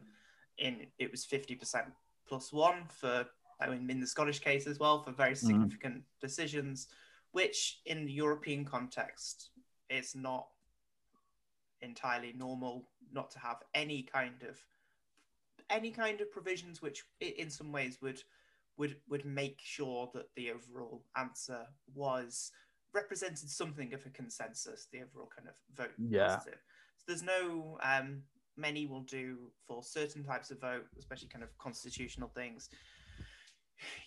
In 0.58 0.86
it 0.98 1.10
was 1.10 1.24
fifty 1.24 1.56
percent 1.56 1.92
plus 2.26 2.52
one 2.52 2.86
for 2.88 3.26
I 3.60 3.68
mean 3.68 3.90
in 3.90 4.00
the 4.00 4.06
Scottish 4.06 4.38
case 4.38 4.66
as 4.68 4.78
well 4.78 5.02
for 5.02 5.10
very 5.12 5.32
Mhm. 5.32 5.36
significant 5.46 6.04
decisions, 6.20 6.88
which 7.34 7.80
in 7.84 8.06
the 8.06 8.12
European 8.12 8.64
context 8.64 9.50
is 9.90 10.14
not 10.14 10.46
entirely 11.82 12.32
normal 12.32 12.88
not 13.12 13.28
to 13.32 13.40
have 13.40 13.56
any 13.74 14.02
kind 14.04 14.44
of 14.48 14.56
any 15.68 15.90
kind 15.90 16.20
of 16.20 16.30
provisions 16.30 16.80
which 16.80 17.02
in 17.20 17.50
some 17.50 17.72
ways 17.72 17.98
would 18.00 18.22
would 18.76 18.96
would 19.08 19.24
make 19.24 19.58
sure 19.60 20.08
that 20.14 20.26
the 20.36 20.52
overall 20.52 21.02
answer 21.16 21.66
was 21.92 22.52
represented 22.94 23.50
something 23.50 23.92
of 23.92 24.06
a 24.06 24.10
consensus 24.10 24.86
the 24.92 25.02
overall 25.02 25.28
kind 25.36 25.48
of 25.48 25.54
vote 25.76 25.92
Yeah. 25.98 26.28
positive. 26.28 26.60
so 26.96 27.04
there's 27.08 27.22
no 27.24 27.78
um 27.82 28.22
many 28.56 28.86
will 28.86 29.02
do 29.02 29.50
for 29.66 29.82
certain 29.82 30.22
types 30.22 30.52
of 30.52 30.60
vote 30.60 30.86
especially 30.96 31.28
kind 31.28 31.42
of 31.42 31.58
constitutional 31.58 32.28
things 32.28 32.68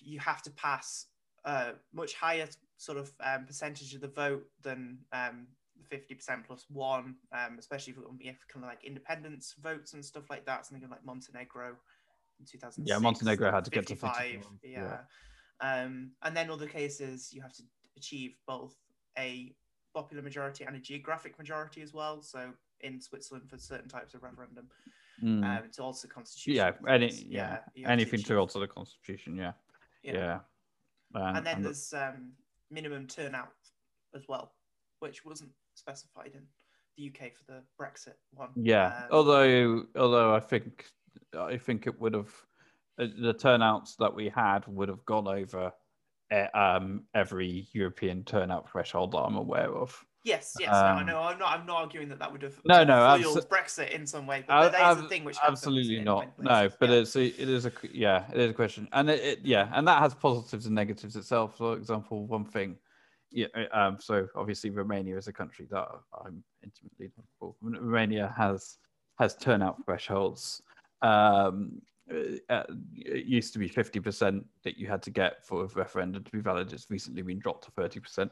you 0.01 0.17
have 0.19 0.41
to 0.41 0.51
pass 0.51 1.07
a 1.47 1.73
much 1.93 2.13
higher 2.13 2.47
sort 2.77 2.97
of 2.99 3.11
um, 3.23 3.45
percentage 3.45 3.93
of 3.95 4.01
the 4.01 4.07
vote 4.07 4.45
than 4.61 4.99
um, 5.13 5.47
50% 5.91 6.45
plus 6.45 6.65
one, 6.69 7.15
um, 7.31 7.55
especially 7.57 7.93
if, 7.93 7.99
if 8.19 8.47
kind 8.47 8.63
of 8.65 8.69
like 8.69 8.83
independence 8.83 9.55
votes 9.61 9.93
and 9.93 10.03
stuff 10.03 10.29
like 10.29 10.45
that. 10.45 10.65
Something 10.65 10.87
like 10.89 11.03
Montenegro 11.05 11.69
in 12.39 12.45
2006. 12.45 12.87
Yeah, 12.87 12.99
Montenegro 12.99 13.51
had 13.51 13.63
to 13.65 13.71
get 13.71 13.87
to 13.87 13.95
55, 13.95 14.45
Yeah. 14.63 14.69
yeah. 14.71 14.97
Um, 15.59 16.11
and 16.21 16.35
then 16.37 16.51
other 16.51 16.67
cases, 16.67 17.31
you 17.33 17.41
have 17.41 17.53
to 17.53 17.63
achieve 17.95 18.35
both 18.45 18.75
a 19.17 19.55
popular 19.95 20.21
majority 20.21 20.65
and 20.65 20.75
a 20.75 20.79
geographic 20.79 21.37
majority 21.39 21.81
as 21.81 21.93
well. 21.93 22.21
So 22.21 22.51
in 22.81 23.01
Switzerland 23.01 23.49
for 23.49 23.57
certain 23.57 23.89
types 23.89 24.13
of 24.13 24.21
referendum, 24.23 24.67
Mm. 25.23 25.43
um, 25.43 25.63
it's 25.65 25.79
also 25.79 26.07
constitutional. 26.07 26.75
yeah, 26.87 26.93
any, 26.93 27.09
things. 27.09 27.23
yeah, 27.23 27.57
anything 27.87 28.19
achieve- 28.19 28.27
to 28.27 28.37
alter 28.37 28.59
the 28.59 28.67
constitution. 28.67 29.35
Yeah, 29.35 29.53
yeah. 30.03 30.41
Um, 31.15 31.35
and 31.37 31.45
then 31.45 31.55
and 31.57 31.65
the- 31.65 31.69
there's 31.69 31.93
um, 31.93 32.31
minimum 32.71 33.07
turnout 33.07 33.53
as 34.15 34.27
well, 34.27 34.53
which 34.99 35.25
wasn't 35.25 35.51
specified 35.75 36.31
in 36.33 36.43
the 36.97 37.07
UK 37.09 37.31
for 37.35 37.43
the 37.51 37.63
Brexit 37.79 38.15
one. 38.31 38.49
Yeah, 38.55 38.87
Um, 38.87 39.03
although 39.11 39.83
although 39.95 40.33
I 40.35 40.39
think 40.39 40.85
I 41.37 41.57
think 41.57 41.87
it 41.87 41.99
would 41.99 42.13
have 42.13 42.33
uh, 42.99 43.07
the 43.19 43.33
turnouts 43.33 43.95
that 43.97 44.13
we 44.13 44.29
had 44.29 44.65
would 44.67 44.89
have 44.89 45.05
gone 45.05 45.27
over 45.27 45.71
uh, 46.31 46.47
um, 46.53 47.03
every 47.13 47.67
European 47.71 48.23
turnout 48.23 48.69
threshold 48.69 49.11
that 49.11 49.19
I'm 49.19 49.35
aware 49.37 49.73
of. 49.73 50.03
Yes, 50.23 50.55
yes, 50.59 50.71
no, 50.71 50.77
I 50.77 50.99
um, 51.01 51.05
know. 51.05 51.19
I'm 51.19 51.39
not. 51.39 51.59
I'm 51.59 51.65
not 51.65 51.77
arguing 51.77 52.09
that 52.09 52.19
that 52.19 52.31
would 52.31 52.41
have 52.41 52.59
No, 52.65 52.83
no, 52.83 52.93
abso- 52.93 53.47
Brexit 53.47 53.91
in 53.91 54.05
some 54.05 54.27
way, 54.27 54.43
but 54.47 54.65
Ab- 54.65 54.71
that 54.71 54.97
is 54.97 55.05
a 55.05 55.07
thing 55.07 55.23
which 55.23 55.37
absolutely 55.45 55.99
not. 56.01 56.27
No, 56.39 56.69
but 56.79 56.89
yeah. 56.89 56.95
it's 56.95 57.15
a, 57.15 57.25
it 57.25 57.49
is 57.49 57.65
a 57.65 57.71
yeah, 57.91 58.25
it 58.31 58.39
is 58.39 58.51
a 58.51 58.53
question, 58.53 58.87
and 58.93 59.09
it, 59.09 59.23
it 59.23 59.39
yeah, 59.43 59.69
and 59.73 59.87
that 59.87 60.01
has 60.01 60.13
positives 60.13 60.65
and 60.65 60.75
negatives 60.75 61.15
itself. 61.15 61.57
For 61.57 61.75
example, 61.75 62.27
one 62.27 62.45
thing, 62.45 62.77
yeah, 63.31 63.47
uh, 63.55 63.77
um, 63.77 63.97
so 63.99 64.27
obviously 64.35 64.69
Romania 64.69 65.17
is 65.17 65.27
a 65.27 65.33
country 65.33 65.67
that 65.71 65.87
I'm 66.25 66.43
intimately. 66.63 67.11
Romania 67.61 68.33
has 68.37 68.77
has 69.19 69.35
turnout 69.35 69.83
thresholds. 69.85 70.61
Um, 71.01 71.81
uh, 72.49 72.63
it 72.95 73.25
used 73.25 73.51
to 73.53 73.59
be 73.59 73.67
fifty 73.67 73.99
percent 73.99 74.45
that 74.63 74.77
you 74.77 74.87
had 74.87 75.01
to 75.03 75.11
get 75.11 75.45
for 75.45 75.65
a 75.65 75.67
referendum 75.67 76.23
to 76.23 76.31
be 76.31 76.39
valid. 76.39 76.71
It's 76.71 76.89
recently 76.89 77.21
been 77.21 77.39
dropped 77.39 77.65
to 77.65 77.71
thirty 77.71 77.99
percent, 77.99 78.31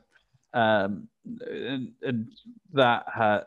um, 0.56 1.08
and, 1.42 1.92
and 2.02 2.32
that 2.74 3.06
had 3.14 3.44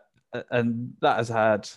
and 0.50 0.92
that 1.00 1.16
has 1.16 1.28
had 1.28 1.68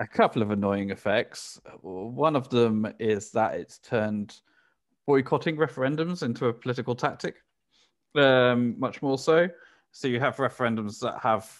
a 0.00 0.06
couple 0.06 0.40
of 0.40 0.50
annoying 0.50 0.90
effects. 0.90 1.60
One 1.82 2.34
of 2.34 2.48
them 2.48 2.92
is 2.98 3.30
that 3.32 3.54
it's 3.54 3.78
turned 3.78 4.40
boycotting 5.06 5.56
referendums 5.56 6.22
into 6.22 6.46
a 6.46 6.52
political 6.52 6.94
tactic, 6.94 7.36
um, 8.16 8.74
much 8.78 9.02
more 9.02 9.18
so. 9.18 9.48
So 9.92 10.08
you 10.08 10.18
have 10.18 10.36
referendums 10.36 10.98
that 11.00 11.20
have 11.22 11.50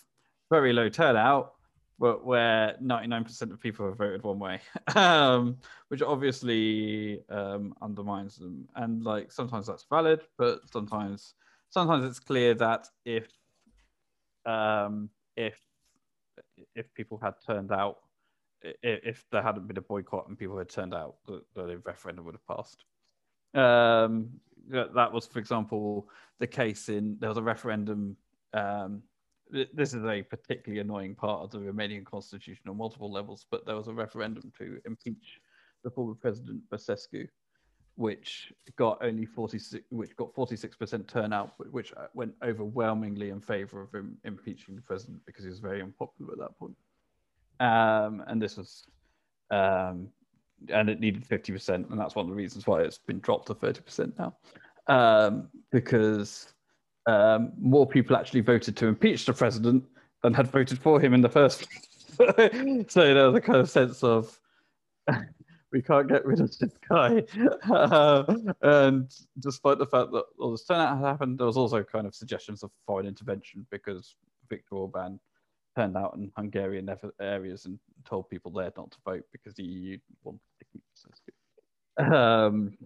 very 0.50 0.72
low 0.72 0.88
turnout, 0.88 1.52
but 1.98 2.24
where 2.24 2.76
99% 2.82 3.52
of 3.52 3.60
people 3.60 3.86
have 3.86 3.98
voted 3.98 4.22
one 4.22 4.38
way, 4.38 4.60
um, 4.96 5.58
which 5.88 6.00
obviously 6.00 7.22
um, 7.28 7.74
undermines 7.82 8.36
them. 8.36 8.66
And 8.76 9.04
like 9.04 9.30
sometimes 9.30 9.66
that's 9.66 9.84
valid, 9.90 10.22
but 10.38 10.60
sometimes 10.72 11.34
sometimes 11.70 12.04
it's 12.04 12.20
clear 12.20 12.54
that 12.54 12.88
if 13.04 13.28
um, 14.44 15.08
if 15.36 15.58
if 16.74 16.92
people 16.94 17.18
had 17.18 17.34
turned 17.46 17.72
out, 17.72 17.98
if 18.62 19.24
there 19.32 19.42
hadn't 19.42 19.66
been 19.66 19.78
a 19.78 19.82
boycott 19.82 20.28
and 20.28 20.38
people 20.38 20.58
had 20.58 20.68
turned 20.68 20.94
out, 20.94 21.16
the, 21.26 21.42
the 21.54 21.78
referendum 21.78 22.24
would 22.24 22.34
have 22.34 22.56
passed. 22.56 22.84
Um, 23.54 24.30
that, 24.68 25.12
was, 25.12 25.26
for 25.26 25.38
example, 25.38 26.08
the 26.38 26.46
case 26.46 26.88
in 26.88 27.16
there 27.20 27.28
was 27.28 27.38
a 27.38 27.42
referendum. 27.42 28.16
Um, 28.52 29.02
this 29.74 29.94
is 29.94 30.04
a 30.04 30.22
particularly 30.22 30.80
annoying 30.80 31.16
part 31.16 31.42
of 31.42 31.50
the 31.50 31.58
Romanian 31.58 32.04
constitution 32.04 32.68
on 32.68 32.76
multiple 32.76 33.10
levels, 33.10 33.46
but 33.50 33.66
there 33.66 33.74
was 33.74 33.88
a 33.88 33.94
referendum 33.94 34.52
to 34.58 34.78
impeach 34.86 35.40
the 35.82 35.90
former 35.90 36.14
president 36.14 36.60
Basescu, 36.70 37.26
which 37.96 38.52
got 38.76 38.98
only 39.02 39.26
46, 39.26 39.84
which 39.90 40.16
got 40.16 40.34
46% 40.34 41.06
turnout, 41.06 41.52
which 41.70 41.92
uh, 41.96 42.06
went 42.14 42.32
overwhelmingly 42.42 43.30
in 43.30 43.40
favor 43.40 43.82
of 43.82 43.92
him 43.94 44.16
impeaching 44.24 44.74
the 44.74 44.82
president 44.82 45.20
because 45.26 45.44
he 45.44 45.50
was 45.50 45.60
very 45.60 45.82
unpopular 45.82 46.32
at 46.32 46.38
that 46.38 46.58
point. 46.58 46.76
Um, 47.60 48.24
and 48.26 48.40
this 48.40 48.56
was, 48.56 48.86
um, 49.50 50.08
and 50.72 50.88
it 50.88 51.00
needed 51.00 51.28
50%, 51.28 51.90
and 51.90 52.00
that's 52.00 52.14
one 52.14 52.24
of 52.24 52.30
the 52.30 52.36
reasons 52.36 52.66
why 52.66 52.80
it's 52.80 52.98
been 52.98 53.20
dropped 53.20 53.48
to 53.48 53.54
30% 53.54 54.12
now, 54.18 54.36
um, 54.86 55.48
because 55.70 56.54
um, 57.06 57.52
more 57.58 57.86
people 57.86 58.16
actually 58.16 58.40
voted 58.40 58.76
to 58.76 58.86
impeach 58.86 59.26
the 59.26 59.32
president 59.32 59.84
than 60.22 60.32
had 60.32 60.46
voted 60.46 60.78
for 60.78 61.00
him 61.00 61.12
in 61.14 61.20
the 61.20 61.28
first 61.28 61.66
place. 61.68 61.86
so 62.88 63.14
there 63.14 63.26
was 63.26 63.34
a 63.34 63.40
kind 63.40 63.58
of 63.58 63.70
sense 63.70 64.02
of 64.02 64.38
we 65.72 65.82
can't 65.82 66.08
get 66.08 66.24
rid 66.24 66.40
of 66.40 66.56
this 66.58 66.72
guy. 66.88 67.22
Uh, 67.70 68.24
and 68.62 69.10
despite 69.38 69.78
the 69.78 69.86
fact 69.86 70.10
that 70.12 70.24
all 70.38 70.50
this 70.50 70.64
turnout 70.64 70.98
had 70.98 71.06
happened, 71.06 71.38
there 71.38 71.46
was 71.46 71.56
also 71.56 71.82
kind 71.82 72.06
of 72.06 72.14
suggestions 72.14 72.62
of 72.62 72.70
foreign 72.86 73.06
intervention 73.06 73.66
because 73.70 74.16
Viktor 74.48 74.76
Orban 74.76 75.20
turned 75.76 75.96
out 75.96 76.14
in 76.16 76.32
Hungarian 76.36 76.90
areas 77.20 77.66
and 77.66 77.78
told 78.04 78.28
people 78.28 78.50
there 78.50 78.72
not 78.76 78.90
to 78.90 78.98
vote 79.04 79.24
because 79.32 79.54
the 79.54 79.62
EU 79.62 79.98
wanted 80.24 80.40
to 80.58 80.64
keep. 80.72 80.82
Um, 82.12 82.76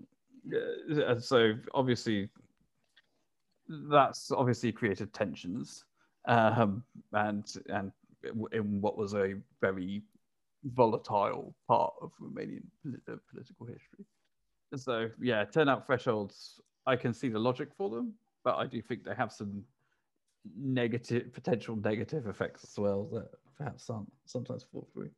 and 0.88 1.22
so 1.22 1.54
obviously 1.72 2.28
that's 3.68 4.30
obviously 4.30 4.72
created 4.72 5.12
tensions 5.12 5.84
um, 6.26 6.82
and 7.12 7.54
and 7.68 7.92
in 8.52 8.80
what 8.80 8.96
was 8.96 9.14
a 9.14 9.34
very 9.60 10.02
volatile 10.64 11.54
part 11.68 11.94
of 12.00 12.12
Romanian 12.20 12.64
polit- 12.82 13.02
uh, 13.08 13.16
political 13.30 13.66
history. 13.66 14.04
And 14.72 14.80
so, 14.80 15.10
yeah, 15.20 15.44
turnout 15.44 15.86
thresholds, 15.86 16.60
I 16.86 16.96
can 16.96 17.12
see 17.14 17.28
the 17.28 17.38
logic 17.38 17.68
for 17.76 17.90
them, 17.90 18.14
but 18.42 18.56
I 18.56 18.66
do 18.66 18.80
think 18.82 19.04
they 19.04 19.14
have 19.14 19.32
some 19.32 19.64
negative, 20.56 21.32
potential 21.32 21.76
negative 21.76 22.26
effects 22.26 22.64
as 22.64 22.78
well 22.78 23.04
that 23.12 23.28
perhaps 23.56 23.88
aren't 23.88 24.10
sometimes 24.26 24.64
fall 24.64 24.88
through. 24.92 25.10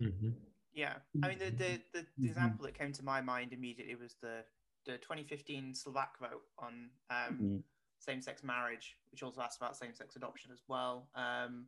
Mhm. 0.00 0.34
Yeah, 0.72 0.96
I 1.22 1.28
mean 1.28 1.38
the 1.38 1.50
the, 1.50 1.80
the, 1.92 2.06
the 2.18 2.26
example 2.26 2.64
that 2.66 2.74
came 2.74 2.92
to 2.92 3.02
my 3.02 3.20
mind 3.20 3.52
immediately 3.52 3.94
was 3.96 4.14
the 4.20 4.44
the 4.84 4.98
2015 4.98 5.74
Slovak 5.74 6.18
vote 6.18 6.44
on 6.58 6.90
um, 7.10 7.38
Mm. 7.40 7.62
same-sex 7.98 8.42
marriage, 8.42 8.96
which 9.10 9.22
also 9.22 9.40
asked 9.40 9.58
about 9.58 9.76
same-sex 9.76 10.16
adoption 10.16 10.50
as 10.52 10.62
well, 10.68 11.10
um, 11.14 11.66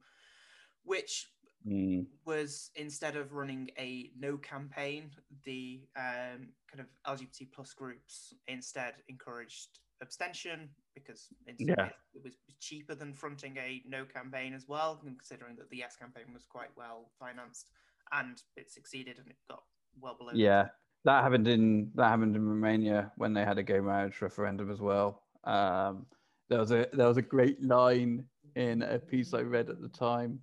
which 0.85 1.33
Mm. 1.67 2.07
was 2.25 2.71
instead 2.75 3.17
of 3.17 3.35
running 3.35 3.71
a 3.79 4.11
no 4.19 4.39
campaign, 4.39 5.11
the 5.45 5.83
um, 5.97 6.49
kind 6.71 6.81
of 6.81 6.87
LGBT 7.07 7.53
plus 7.55 7.75
groups 7.75 8.33
instead 8.49 8.95
encouraged 9.09 9.81
abstention 10.01 10.71
because 10.95 11.29
Yeah. 11.59 11.91
it 12.15 12.25
was 12.25 12.37
cheaper 12.61 12.95
than 12.95 13.13
fronting 13.13 13.57
a 13.59 13.83
no 13.87 14.05
campaign 14.07 14.55
as 14.55 14.67
well, 14.69 14.97
considering 15.05 15.57
that 15.57 15.69
the 15.71 15.77
yes 15.77 15.97
campaign 15.97 16.33
was 16.33 16.47
quite 16.47 16.75
well 16.77 17.11
financed 17.19 17.71
and 18.13 18.43
it 18.57 18.71
succeeded 18.71 19.19
and 19.19 19.29
it 19.29 19.37
got 19.49 19.63
well 20.01 20.15
below. 20.15 20.33
Yeah, 20.35 20.69
that 21.05 21.23
happened 21.23 21.47
in 21.47 21.91
that 21.95 22.09
happened 22.09 22.37
in 22.37 22.49
Romania 22.49 23.13
when 23.17 23.35
they 23.35 23.45
had 23.45 23.59
a 23.59 23.63
gay 23.63 23.81
marriage 23.81 24.21
referendum 24.23 24.71
as 24.71 24.81
well. 24.81 25.25
Um, 25.45 26.07
there 26.49 26.59
was 26.59 26.71
a 26.73 26.87
there 26.93 27.07
was 27.09 27.19
a 27.19 27.23
great 27.23 27.63
line 27.63 28.25
in 28.57 28.83
a 28.83 28.99
piece 28.99 29.35
I 29.35 29.43
read 29.43 29.69
at 29.71 29.81
the 29.81 29.89
time 29.89 30.41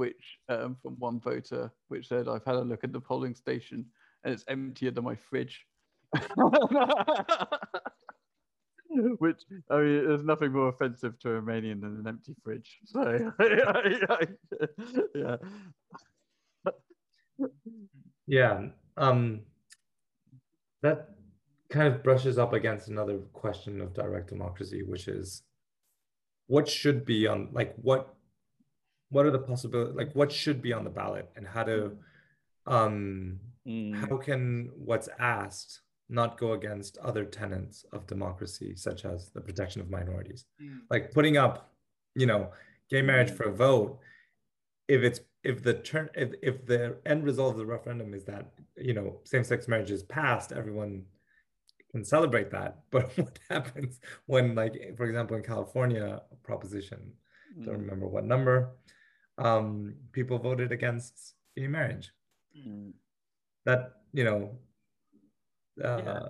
which 0.00 0.38
um, 0.48 0.74
from 0.82 0.94
one 0.98 1.20
voter, 1.20 1.70
which 1.88 2.08
said, 2.08 2.26
"I've 2.26 2.44
had 2.46 2.54
a 2.54 2.62
look 2.62 2.84
at 2.84 2.92
the 2.92 3.00
polling 3.00 3.34
station 3.34 3.84
and 4.24 4.32
it's 4.32 4.44
emptier 4.48 4.90
than 4.90 5.04
my 5.04 5.14
fridge." 5.14 5.66
which 9.18 9.42
I 9.70 9.76
mean, 9.76 10.06
there's 10.06 10.24
nothing 10.24 10.52
more 10.52 10.68
offensive 10.68 11.18
to 11.18 11.34
a 11.34 11.42
Romanian 11.42 11.82
than 11.82 11.98
an 12.00 12.06
empty 12.08 12.34
fridge. 12.42 12.78
So 12.86 13.30
yeah, 15.14 15.36
yeah. 18.26 18.58
Um, 18.96 19.40
that 20.80 21.10
kind 21.68 21.92
of 21.92 22.02
brushes 22.02 22.38
up 22.38 22.54
against 22.54 22.88
another 22.88 23.18
question 23.34 23.82
of 23.82 23.92
direct 23.92 24.30
democracy, 24.30 24.82
which 24.82 25.08
is 25.08 25.42
what 26.46 26.66
should 26.66 27.04
be 27.04 27.26
on 27.26 27.50
like 27.52 27.74
what 27.82 28.14
what 29.10 29.26
are 29.26 29.30
the 29.30 29.38
possibilities 29.38 29.94
like 29.96 30.12
what 30.14 30.32
should 30.32 30.62
be 30.62 30.72
on 30.72 30.84
the 30.84 30.90
ballot 30.90 31.28
and 31.36 31.46
how 31.46 31.62
to 31.62 31.92
um 32.66 33.38
mm. 33.66 33.94
how 33.94 34.16
can 34.16 34.70
what's 34.76 35.08
asked 35.18 35.80
not 36.08 36.38
go 36.38 36.52
against 36.52 36.98
other 36.98 37.24
tenets 37.24 37.84
of 37.92 38.06
democracy 38.06 38.74
such 38.74 39.04
as 39.04 39.30
the 39.30 39.40
protection 39.40 39.80
of 39.80 39.90
minorities 39.90 40.46
mm. 40.62 40.78
like 40.90 41.12
putting 41.12 41.36
up 41.36 41.72
you 42.14 42.26
know 42.26 42.50
gay 42.88 43.02
marriage 43.02 43.30
mm. 43.30 43.36
for 43.36 43.44
a 43.44 43.52
vote 43.52 43.98
if 44.88 45.02
it's 45.02 45.20
if 45.42 45.62
the 45.62 45.74
turn 45.74 46.08
if, 46.14 46.32
if 46.42 46.66
the 46.66 46.96
end 47.06 47.24
result 47.24 47.52
of 47.52 47.58
the 47.58 47.66
referendum 47.66 48.12
is 48.14 48.24
that 48.24 48.50
you 48.76 48.94
know 48.94 49.20
same-sex 49.24 49.68
marriage 49.68 49.90
is 49.90 50.02
passed 50.02 50.52
everyone 50.52 51.02
can 51.92 52.04
celebrate 52.04 52.50
that 52.50 52.80
but 52.90 53.16
what 53.16 53.38
happens 53.48 54.00
when 54.26 54.54
like 54.54 54.96
for 54.96 55.06
example 55.06 55.36
in 55.36 55.42
california 55.42 56.20
proposition 56.42 57.12
mm. 57.58 57.64
don't 57.64 57.78
remember 57.78 58.06
what 58.06 58.24
number 58.24 58.70
um, 59.40 59.94
people 60.12 60.38
voted 60.38 60.72
against 60.72 61.34
gay 61.56 61.66
marriage. 61.66 62.12
Mm. 62.56 62.92
That 63.64 63.92
you 64.12 64.24
know, 64.24 64.50
uh, 65.84 66.02
yeah. 66.04 66.28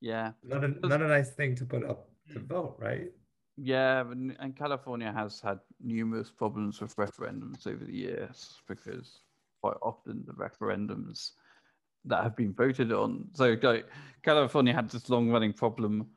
yeah, 0.00 0.32
not 0.42 0.64
a 0.64 0.68
not 0.86 1.02
a 1.02 1.08
nice 1.08 1.30
thing 1.30 1.54
to 1.56 1.64
put 1.64 1.84
up 1.84 2.08
to 2.32 2.38
vote, 2.40 2.76
right? 2.78 3.10
Yeah, 3.56 4.04
and 4.10 4.56
California 4.56 5.12
has 5.12 5.40
had 5.40 5.58
numerous 5.82 6.30
problems 6.30 6.80
with 6.80 6.96
referendums 6.96 7.66
over 7.66 7.84
the 7.84 7.94
years 7.94 8.56
because 8.66 9.20
quite 9.60 9.76
often 9.82 10.24
the 10.26 10.32
referendums 10.32 11.32
that 12.06 12.22
have 12.22 12.36
been 12.36 12.54
voted 12.54 12.92
on. 12.92 13.28
So 13.34 13.56
like, 13.62 13.86
California 14.22 14.72
had 14.72 14.88
this 14.88 15.10
long-running 15.10 15.52
problem 15.52 16.08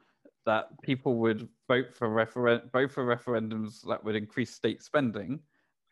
that 0.45 0.69
people 0.81 1.15
would 1.17 1.49
vote 1.67 1.93
for 1.93 2.09
referen- 2.09 2.71
vote 2.71 2.91
for 2.91 3.05
referendums 3.05 3.85
that 3.87 4.03
would 4.03 4.15
increase 4.15 4.53
state 4.53 4.81
spending, 4.81 5.39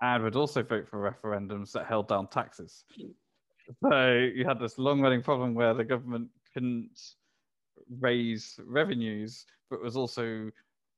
and 0.02 0.24
would 0.24 0.36
also 0.36 0.64
vote 0.64 0.88
for 0.88 1.00
referendums 1.00 1.72
that 1.72 1.86
held 1.86 2.08
down 2.08 2.28
taxes. 2.28 2.84
So 3.84 4.14
you 4.36 4.46
had 4.46 4.60
this 4.60 4.78
long 4.78 5.02
running 5.02 5.22
problem 5.22 5.54
where 5.54 5.74
the 5.74 5.84
government 5.84 6.30
couldn't 6.54 7.00
raise 8.00 8.60
revenues, 8.66 9.46
but 9.70 9.82
was 9.82 9.96
also 9.96 10.52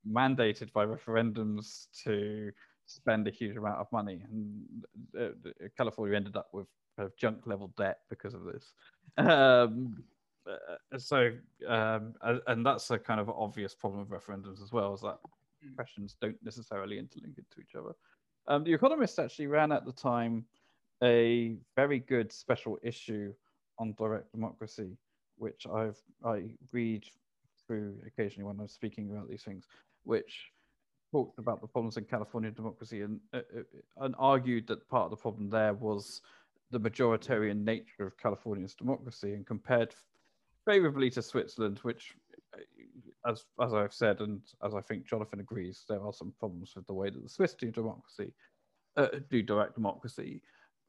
mandated 0.10 0.72
by 0.74 0.86
referendums 0.86 1.88
to 2.04 2.52
spend 2.86 3.28
a 3.28 3.32
huge 3.32 3.58
amount 3.58 3.78
of 3.78 3.92
money. 3.92 4.24
And 4.32 4.86
uh, 5.20 5.50
California 5.78 6.16
ended 6.16 6.36
up 6.36 6.50
with 6.54 6.68
kind 6.98 7.06
of 7.08 7.16
junk 7.18 7.46
level 7.46 7.74
debt 7.78 8.00
because 8.10 8.34
of 8.34 8.44
this. 8.44 8.74
Um, 9.18 10.04
uh, 10.50 10.98
so, 10.98 11.32
um, 11.68 12.14
and 12.48 12.66
that's 12.66 12.90
a 12.92 13.00
kind 13.00 13.20
of 13.20 13.30
obvious 13.30 13.74
problem 13.76 14.02
of 14.02 14.08
referendums 14.08 14.62
as 14.62 14.72
well, 14.72 14.94
is 14.94 15.02
that 15.02 15.20
questions 15.76 16.16
don't 16.20 16.36
necessarily 16.44 16.98
interlink 16.98 17.38
into 17.38 17.62
each 17.62 17.76
other. 17.78 17.94
Um, 18.48 18.64
the 18.64 18.74
Economist 18.74 19.20
actually 19.20 19.48
ran 19.48 19.72
at 19.72 19.86
the 19.86 19.92
time 19.92 20.46
a 21.04 21.56
very 21.76 22.00
good 22.00 22.32
special 22.32 22.78
issue 22.84 23.34
on 23.80 23.94
direct 23.98 24.32
democracy, 24.32 24.98
which 25.38 25.66
I've 25.68 25.98
I 26.26 26.56
read 26.72 27.06
through 27.66 27.96
occasionally 28.06 28.48
when 28.48 28.60
I'm 28.60 28.68
speaking 28.68 29.10
about 29.12 29.30
these 29.30 29.44
things, 29.44 29.66
which 30.04 30.52
talked 31.12 31.40
about 31.40 31.62
the 31.62 31.68
problems 31.68 31.98
in 31.98 32.06
California 32.06 32.52
democracy 32.52 33.02
and 33.02 33.20
uh, 33.34 33.38
uh, 33.38 34.06
and 34.06 34.16
argued 34.18 34.68
that 34.68 34.88
part 34.90 35.06
of 35.06 35.12
the 35.12 35.18
problem 35.18 35.50
there 35.50 35.74
was 35.74 36.22
the 36.72 36.80
majoritarian 36.80 37.64
nature 37.64 38.06
of 38.08 38.18
California's 38.18 38.74
democracy 38.74 39.34
and 39.34 39.46
compared 39.46 39.94
favorably 40.66 41.10
to 41.12 41.22
Switzerland, 41.22 41.80
which 41.84 42.16
as 43.26 43.46
as 43.62 43.74
I've 43.74 43.94
said, 43.94 44.20
and 44.22 44.42
as 44.66 44.74
I 44.74 44.82
think 44.82 45.08
Jonathan 45.08 45.40
agrees, 45.40 45.84
there 45.88 46.02
are 46.02 46.14
some 46.14 46.34
problems 46.40 46.74
with 46.76 46.88
the 46.88 46.94
way 46.94 47.10
that 47.10 47.22
the 47.22 47.30
Swiss 47.30 47.54
do 47.54 47.72
democracy, 47.72 48.34
uh, 48.98 49.08
do 49.30 49.42
direct 49.42 49.76
democracy, 49.76 50.42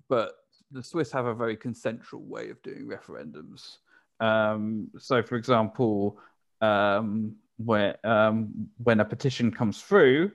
but 0.09 0.37
the 0.71 0.83
Swiss 0.83 1.13
have 1.13 1.27
a 1.27 1.35
very 1.35 1.57
consensual 1.57 2.23
way 2.23 2.51
of 2.51 2.61
doing 2.63 2.87
referendums. 2.87 3.79
Um, 4.21 4.89
so, 4.99 5.23
for 5.23 5.37
example, 5.37 6.19
um, 6.61 7.37
where 7.57 7.97
um, 8.05 8.69
when 8.83 9.01
a 9.01 9.05
petition 9.05 9.51
comes 9.51 9.83
through, 9.83 10.33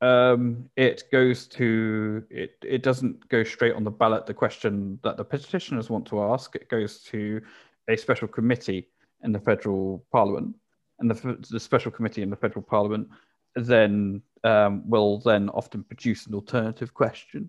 um, 0.00 0.68
it 0.76 1.04
goes 1.12 1.46
to 1.48 2.24
it. 2.30 2.56
It 2.62 2.82
doesn't 2.82 3.28
go 3.28 3.44
straight 3.44 3.74
on 3.74 3.84
the 3.84 3.90
ballot. 3.90 4.26
The 4.26 4.34
question 4.34 4.98
that 5.02 5.16
the 5.16 5.24
petitioners 5.24 5.90
want 5.90 6.06
to 6.06 6.22
ask 6.22 6.54
it 6.56 6.68
goes 6.68 7.00
to 7.04 7.40
a 7.88 7.96
special 7.96 8.28
committee 8.28 8.88
in 9.22 9.32
the 9.32 9.40
federal 9.40 10.04
parliament 10.10 10.54
and 10.98 11.10
the, 11.10 11.46
the 11.50 11.60
special 11.60 11.90
committee 11.90 12.22
in 12.22 12.30
the 12.30 12.36
federal 12.36 12.62
parliament 12.62 13.08
then 13.56 14.22
um, 14.42 14.88
will 14.88 15.18
then 15.18 15.48
often 15.50 15.82
produce 15.84 16.26
an 16.26 16.34
alternative 16.34 16.92
question, 16.92 17.48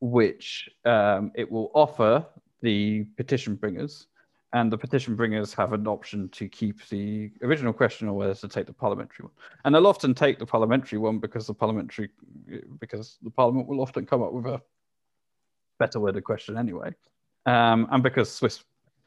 which 0.00 0.68
um, 0.84 1.30
it 1.34 1.50
will 1.50 1.70
offer 1.74 2.24
the 2.60 3.04
petition 3.16 3.54
bringers, 3.54 4.08
and 4.52 4.72
the 4.72 4.78
petition 4.78 5.14
bringers 5.14 5.54
have 5.54 5.72
an 5.72 5.86
option 5.86 6.28
to 6.30 6.48
keep 6.48 6.86
the 6.88 7.30
original 7.42 7.72
question 7.72 8.08
or 8.08 8.14
whether 8.14 8.34
to 8.34 8.48
take 8.48 8.66
the 8.66 8.72
parliamentary 8.72 9.24
one. 9.24 9.32
And 9.64 9.74
they'll 9.74 9.86
often 9.86 10.14
take 10.14 10.38
the 10.38 10.46
parliamentary 10.46 10.98
one 10.98 11.18
because 11.18 11.46
the 11.46 11.54
parliamentary 11.54 12.10
because 12.80 13.18
the 13.22 13.30
parliament 13.30 13.68
will 13.68 13.80
often 13.80 14.06
come 14.06 14.22
up 14.22 14.32
with 14.32 14.46
a 14.46 14.60
better 15.78 16.00
worded 16.00 16.24
question 16.24 16.56
anyway, 16.56 16.92
um, 17.46 17.86
and 17.90 18.02
because 18.02 18.32
Swiss 18.32 18.64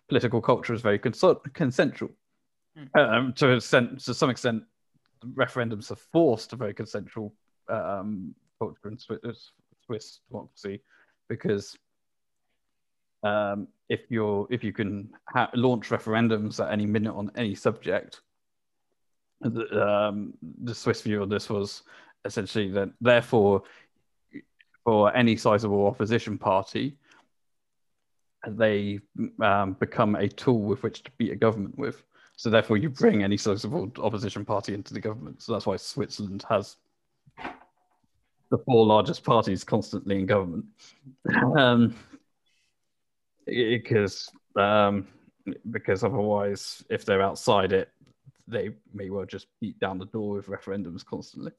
political 0.07 0.41
culture 0.41 0.73
is 0.73 0.81
very 0.81 0.99
consensual. 0.99 2.11
Hmm. 2.77 2.99
Um, 2.99 3.33
to, 3.33 3.49
extent, 3.49 3.99
to 4.05 4.13
some 4.13 4.29
extent, 4.29 4.63
referendums 5.33 5.89
have 5.89 5.99
forced 5.99 6.53
a 6.53 6.55
very 6.55 6.73
consensual 6.73 7.33
um, 7.69 8.33
culture 8.59 8.87
in 8.87 8.97
Swiss, 8.97 9.51
Swiss 9.85 10.19
democracy 10.29 10.81
because 11.27 11.77
um, 13.23 13.67
if 13.89 14.01
you're 14.09 14.47
if 14.49 14.63
you 14.63 14.73
can 14.73 15.09
ha- 15.29 15.51
launch 15.53 15.89
referendums 15.89 16.63
at 16.63 16.71
any 16.71 16.85
minute 16.85 17.13
on 17.13 17.31
any 17.35 17.55
subject, 17.55 18.21
the, 19.41 19.87
um, 19.87 20.33
the 20.63 20.73
Swiss 20.73 21.01
view 21.01 21.21
of 21.21 21.29
this 21.29 21.49
was 21.49 21.83
essentially 22.25 22.71
that 22.71 22.89
therefore 22.99 23.63
for 24.83 25.15
any 25.15 25.35
sizable 25.35 25.85
opposition 25.85 26.37
party, 26.37 26.97
they 28.47 28.99
um, 29.41 29.73
become 29.73 30.15
a 30.15 30.27
tool 30.27 30.61
with 30.61 30.81
which 30.83 31.03
to 31.03 31.11
beat 31.17 31.31
a 31.31 31.35
government 31.35 31.77
with. 31.77 32.03
So 32.41 32.49
therefore, 32.49 32.77
you 32.77 32.89
bring 32.89 33.23
any 33.23 33.37
sort 33.37 33.63
of 33.63 33.99
opposition 33.99 34.43
party 34.45 34.73
into 34.73 34.95
the 34.95 34.99
government. 34.99 35.43
So 35.43 35.53
that's 35.53 35.67
why 35.67 35.75
Switzerland 35.75 36.43
has 36.49 36.75
the 38.49 38.57
four 38.65 38.83
largest 38.83 39.23
parties 39.23 39.63
constantly 39.63 40.17
in 40.17 40.25
government, 40.25 40.65
um, 41.55 41.95
because 43.45 44.27
um, 44.55 45.05
because 45.69 46.03
otherwise, 46.03 46.83
if 46.89 47.05
they're 47.05 47.21
outside 47.21 47.73
it, 47.73 47.89
they 48.47 48.71
may 48.91 49.11
well 49.11 49.25
just 49.25 49.45
beat 49.59 49.79
down 49.79 49.99
the 49.99 50.07
door 50.07 50.33
with 50.37 50.47
referendums 50.47 51.05
constantly. 51.05 51.51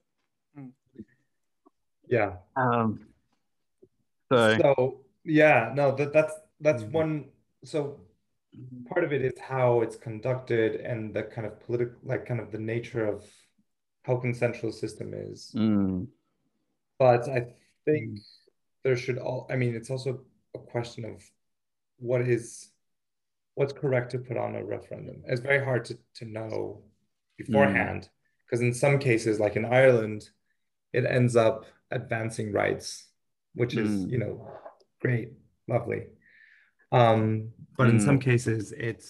Yeah. 2.08 2.32
Um, 2.56 3.06
so, 4.32 4.58
so 4.58 5.00
yeah, 5.22 5.70
no, 5.76 5.94
that 5.94 6.12
that's 6.12 6.34
that's 6.60 6.82
mm-hmm. 6.82 6.92
one. 6.92 7.24
So 7.62 8.00
part 8.88 9.04
of 9.04 9.12
it 9.12 9.22
is 9.22 9.32
how 9.40 9.80
it's 9.80 9.96
conducted 9.96 10.76
and 10.80 11.14
the 11.14 11.22
kind 11.22 11.46
of 11.46 11.60
political 11.60 11.96
like 12.04 12.26
kind 12.26 12.40
of 12.40 12.50
the 12.52 12.58
nature 12.58 13.06
of 13.06 13.24
how 14.02 14.16
consensual 14.16 14.72
system 14.72 15.14
is 15.14 15.52
mm. 15.56 16.06
but 16.98 17.28
i 17.28 17.46
think 17.84 18.18
there 18.84 18.96
should 18.96 19.18
all 19.18 19.46
i 19.50 19.56
mean 19.56 19.74
it's 19.74 19.90
also 19.90 20.20
a 20.54 20.58
question 20.58 21.04
of 21.04 21.22
what 21.98 22.20
is 22.20 22.70
what's 23.54 23.72
correct 23.72 24.10
to 24.10 24.18
put 24.18 24.36
on 24.36 24.54
a 24.54 24.64
referendum 24.64 25.22
it's 25.26 25.40
very 25.40 25.64
hard 25.64 25.84
to, 25.84 25.96
to 26.14 26.24
know 26.24 26.82
beforehand 27.38 28.08
because 28.44 28.60
mm. 28.60 28.68
in 28.68 28.74
some 28.74 28.98
cases 28.98 29.40
like 29.40 29.56
in 29.56 29.64
ireland 29.64 30.28
it 30.92 31.06
ends 31.06 31.36
up 31.36 31.64
advancing 31.90 32.52
rights 32.52 33.06
which 33.54 33.76
is 33.76 34.04
mm. 34.04 34.10
you 34.10 34.18
know 34.18 34.46
great 35.00 35.32
lovely 35.68 36.02
um, 36.92 37.48
but 37.76 37.88
mm. 37.88 37.90
in 37.90 38.00
some 38.00 38.16
hmm. 38.16 38.30
cases, 38.30 38.72
it 38.72 39.04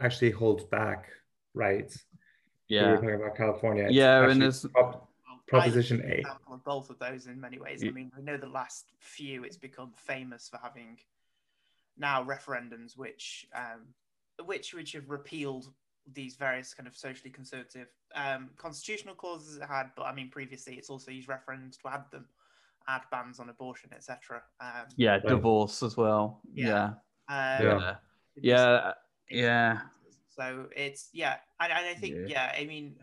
actually 0.00 0.30
holds 0.30 0.64
back 0.64 1.08
rights. 1.54 2.04
Yeah, 2.68 2.86
we 2.86 2.92
are 2.92 2.96
talking 2.96 3.14
about 3.14 3.36
California. 3.36 3.84
It's 3.84 3.94
yeah, 3.94 4.28
and 4.28 4.40
there's 4.40 4.66
Proposition 5.50 6.00
A. 6.04 6.18
example 6.18 6.54
of 6.54 6.64
both 6.64 6.90
of 6.90 6.98
those 7.00 7.26
in 7.26 7.40
many 7.40 7.58
ways. 7.58 7.82
I 7.84 7.90
mean, 7.90 8.12
we 8.16 8.22
know 8.22 8.36
the 8.36 8.46
last 8.46 8.92
few 9.00 9.42
it's 9.42 9.56
become 9.56 9.92
famous 9.96 10.48
for 10.48 10.60
having 10.62 10.96
now 11.98 12.24
referendums 12.24 12.96
which 12.96 13.46
um, 13.54 13.80
which 14.46 14.72
which 14.72 14.92
have 14.92 15.10
repealed 15.10 15.72
these 16.12 16.36
various 16.36 16.72
kind 16.72 16.86
of 16.86 16.96
socially 16.96 17.30
conservative 17.30 17.88
um, 18.14 18.50
constitutional 18.56 19.14
clauses 19.14 19.56
it 19.56 19.64
had, 19.64 19.90
but 19.96 20.04
I 20.04 20.14
mean 20.14 20.30
previously 20.30 20.74
it's 20.74 20.88
also 20.88 21.10
used 21.10 21.28
referendums 21.28 21.80
to 21.82 21.88
add 21.88 22.04
them, 22.12 22.26
add 22.88 23.02
bans 23.10 23.40
on 23.40 23.48
abortion, 23.48 23.90
etc. 23.92 24.42
Um, 24.60 24.86
Yeah, 24.96 25.18
divorce 25.18 25.82
as 25.82 25.96
well. 25.96 26.40
Yeah. 26.52 26.66
Yeah. 26.66 26.90
Um, 27.30 27.62
Yeah. 27.66 27.94
Yeah. 28.36 28.42
Yeah. 28.42 28.92
Yeah. 29.30 29.78
So 30.36 30.66
it's 30.74 31.10
yeah, 31.12 31.36
and, 31.60 31.72
and 31.72 31.86
I 31.86 31.94
think 31.94 32.16
Yeah. 32.16 32.26
yeah, 32.26 32.52
I 32.58 32.64
mean, 32.64 32.96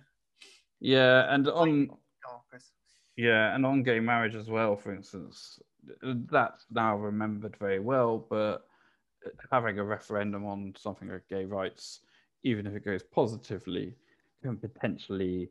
Yeah. 0.79 1.33
And 1.33 1.47
on 1.47 1.89
oh, 1.91 2.41
Yeah, 3.15 3.55
and 3.55 3.65
on 3.65 3.83
gay 3.83 3.99
marriage 3.99 4.35
as 4.35 4.49
well, 4.49 4.75
for 4.75 4.93
instance, 4.93 5.59
that's 6.01 6.65
now 6.71 6.97
remembered 6.97 7.55
very 7.57 7.79
well. 7.79 8.25
But 8.29 8.67
having 9.51 9.79
a 9.79 9.83
referendum 9.83 10.45
on 10.45 10.73
something 10.77 11.09
like 11.09 11.27
gay 11.29 11.45
rights, 11.45 12.01
even 12.43 12.67
if 12.67 12.75
it 12.75 12.85
goes 12.85 13.03
positively, 13.03 13.95
can 14.43 14.57
potentially 14.57 15.49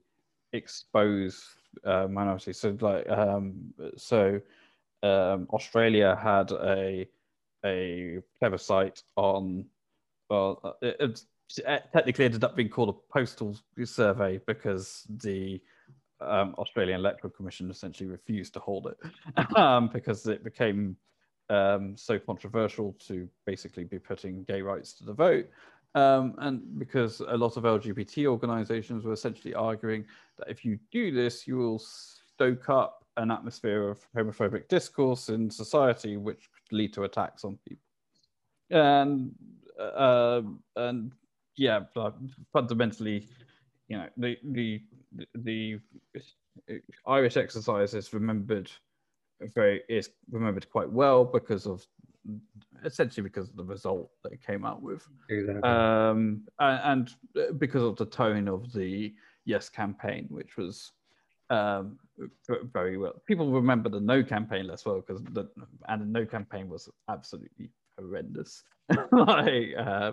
expose 0.53 1.57
uh, 1.85 2.07
minorities. 2.09 2.59
So, 2.59 2.77
like, 2.81 3.09
um, 3.09 3.75
so 3.97 4.41
um, 5.03 5.49
Australia 5.53 6.19
had 6.21 6.53
a 6.53 7.09
a 7.65 8.19
plebiscite 8.39 9.03
on, 9.17 9.65
well, 10.29 10.77
it, 10.83 10.97
it 11.01 11.23
technically 11.93 12.25
ended 12.25 12.45
up 12.45 12.57
being 12.57 12.69
called 12.69 12.89
a 12.89 13.13
postal 13.13 13.57
survey 13.85 14.41
because 14.47 15.07
the 15.09 15.61
um, 16.21 16.55
Australian 16.59 17.01
Electoral 17.01 17.33
Commission 17.33 17.71
essentially 17.71 18.09
refused 18.09 18.55
to 18.55 18.61
hold 18.61 18.87
it 18.89 19.57
um, 19.57 19.89
because 19.93 20.27
it 20.27 20.43
became 20.43 20.97
um, 21.51 21.97
so 21.97 22.19
controversial 22.19 22.97
to 23.07 23.29
basically 23.45 23.85
be 23.85 23.99
putting 23.99 24.45
gay 24.45 24.63
rights 24.63 24.93
to 24.95 25.05
the 25.05 25.13
vote. 25.13 25.49
Um, 25.95 26.35
and 26.39 26.79
because 26.79 27.21
a 27.21 27.37
lot 27.37 27.57
of 27.57 27.63
LGBT 27.63 28.27
organizations 28.27 29.05
were 29.05 29.15
essentially 29.15 29.55
arguing 29.55 30.05
that 30.37 30.49
if 30.51 30.65
you 30.65 30.79
do 30.93 31.11
this, 31.11 31.47
you 31.47 31.57
will 31.57 31.79
stoke 31.79 32.69
up 32.69 33.05
an 33.17 33.31
atmosphere 33.31 33.89
of 33.89 34.01
homophobic 34.15 34.69
discourse 34.69 35.31
in 35.31 35.51
society, 35.51 36.19
which 36.19 36.51
lead 36.71 36.93
to 36.95 37.05
attacks 37.05 37.45
on 37.45 37.59
people. 37.67 37.83
And 38.71 39.33
uh, 39.81 40.43
and 40.77 41.13
yeah, 41.57 41.81
but 41.95 42.17
fundamentally, 42.53 43.29
you 43.89 43.99
know, 43.99 44.09
the 44.17 44.37
the 44.43 44.83
the 45.35 45.79
Irish 47.07 47.37
exercise 47.37 47.95
is 47.95 48.13
remembered 48.13 48.71
very 49.55 49.83
is 49.89 50.11
remembered 50.31 50.69
quite 50.71 50.91
well 50.91 51.25
because 51.25 51.67
of 51.67 51.87
essentially 52.85 53.23
because 53.23 53.51
of 53.51 53.57
the 53.57 53.65
result 53.65 54.11
that 54.23 54.33
it 54.33 54.45
came 54.45 54.65
out 54.65 54.83
with 54.83 55.07
Exactly. 55.29 55.63
um, 55.63 56.43
and, 56.59 57.11
and 57.31 57.59
because 57.59 57.83
of 57.83 57.97
the 57.97 58.07
tone 58.07 58.49
of 58.49 58.73
the 58.73 59.15
Yes 59.45 59.69
campaign, 59.69 60.27
which 60.29 60.57
was 60.57 60.93
um, 61.51 61.99
very 62.73 62.97
well. 62.97 63.15
People 63.27 63.51
remember 63.51 63.89
the 63.89 64.01
No 64.01 64.23
campaign 64.23 64.67
less 64.67 64.85
well 64.85 65.01
because 65.07 65.23
the 65.33 65.49
and 65.89 66.03
the 66.03 66.07
No 66.07 66.27
campaign 66.27 66.69
was 66.69 66.89
absolutely 67.09 67.71
horrendous. 67.99 68.63
like, 69.13 69.75
uh, 69.79 70.13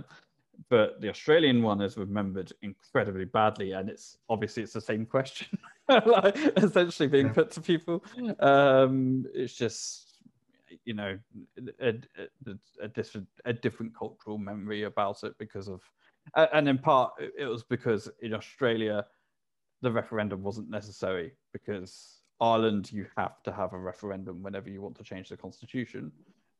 but 0.69 1.01
the 1.01 1.09
Australian 1.09 1.61
one 1.63 1.81
is 1.81 1.97
remembered 1.97 2.51
incredibly 2.61 3.25
badly, 3.25 3.71
and 3.71 3.89
it's 3.89 4.17
obviously 4.29 4.63
it's 4.63 4.73
the 4.73 4.81
same 4.81 5.05
question, 5.05 5.57
like, 5.89 6.37
essentially 6.57 7.07
being 7.09 7.27
Yeah. 7.27 7.33
put 7.33 7.51
to 7.51 7.61
people. 7.61 8.03
Um, 8.39 9.25
it's 9.33 9.53
just 9.55 10.09
you 10.85 10.93
know 10.93 11.17
a, 11.79 11.93
a, 12.47 12.55
a 12.81 12.87
different 12.87 13.27
a 13.45 13.53
different 13.53 13.95
cultural 13.95 14.37
memory 14.39 14.83
about 14.83 15.23
it 15.23 15.33
because 15.37 15.67
of 15.67 15.81
and 16.35 16.67
in 16.67 16.77
part 16.79 17.13
it- 17.19 17.33
it 17.37 17.45
was 17.45 17.63
because 17.63 18.09
in 18.21 18.33
Australia 18.33 19.05
the 19.83 19.91
referendum 19.91 20.41
wasn't 20.41 20.69
necessary 20.69 21.33
because 21.51 22.21
Ireland 22.39 22.91
you 22.91 23.05
have 23.17 23.43
to 23.43 23.51
have 23.51 23.73
a 23.73 23.77
referendum 23.77 24.41
whenever 24.41 24.69
you 24.69 24.81
want 24.81 24.95
to 24.97 25.03
change 25.03 25.29
the 25.29 25.37
constitution. 25.37 26.11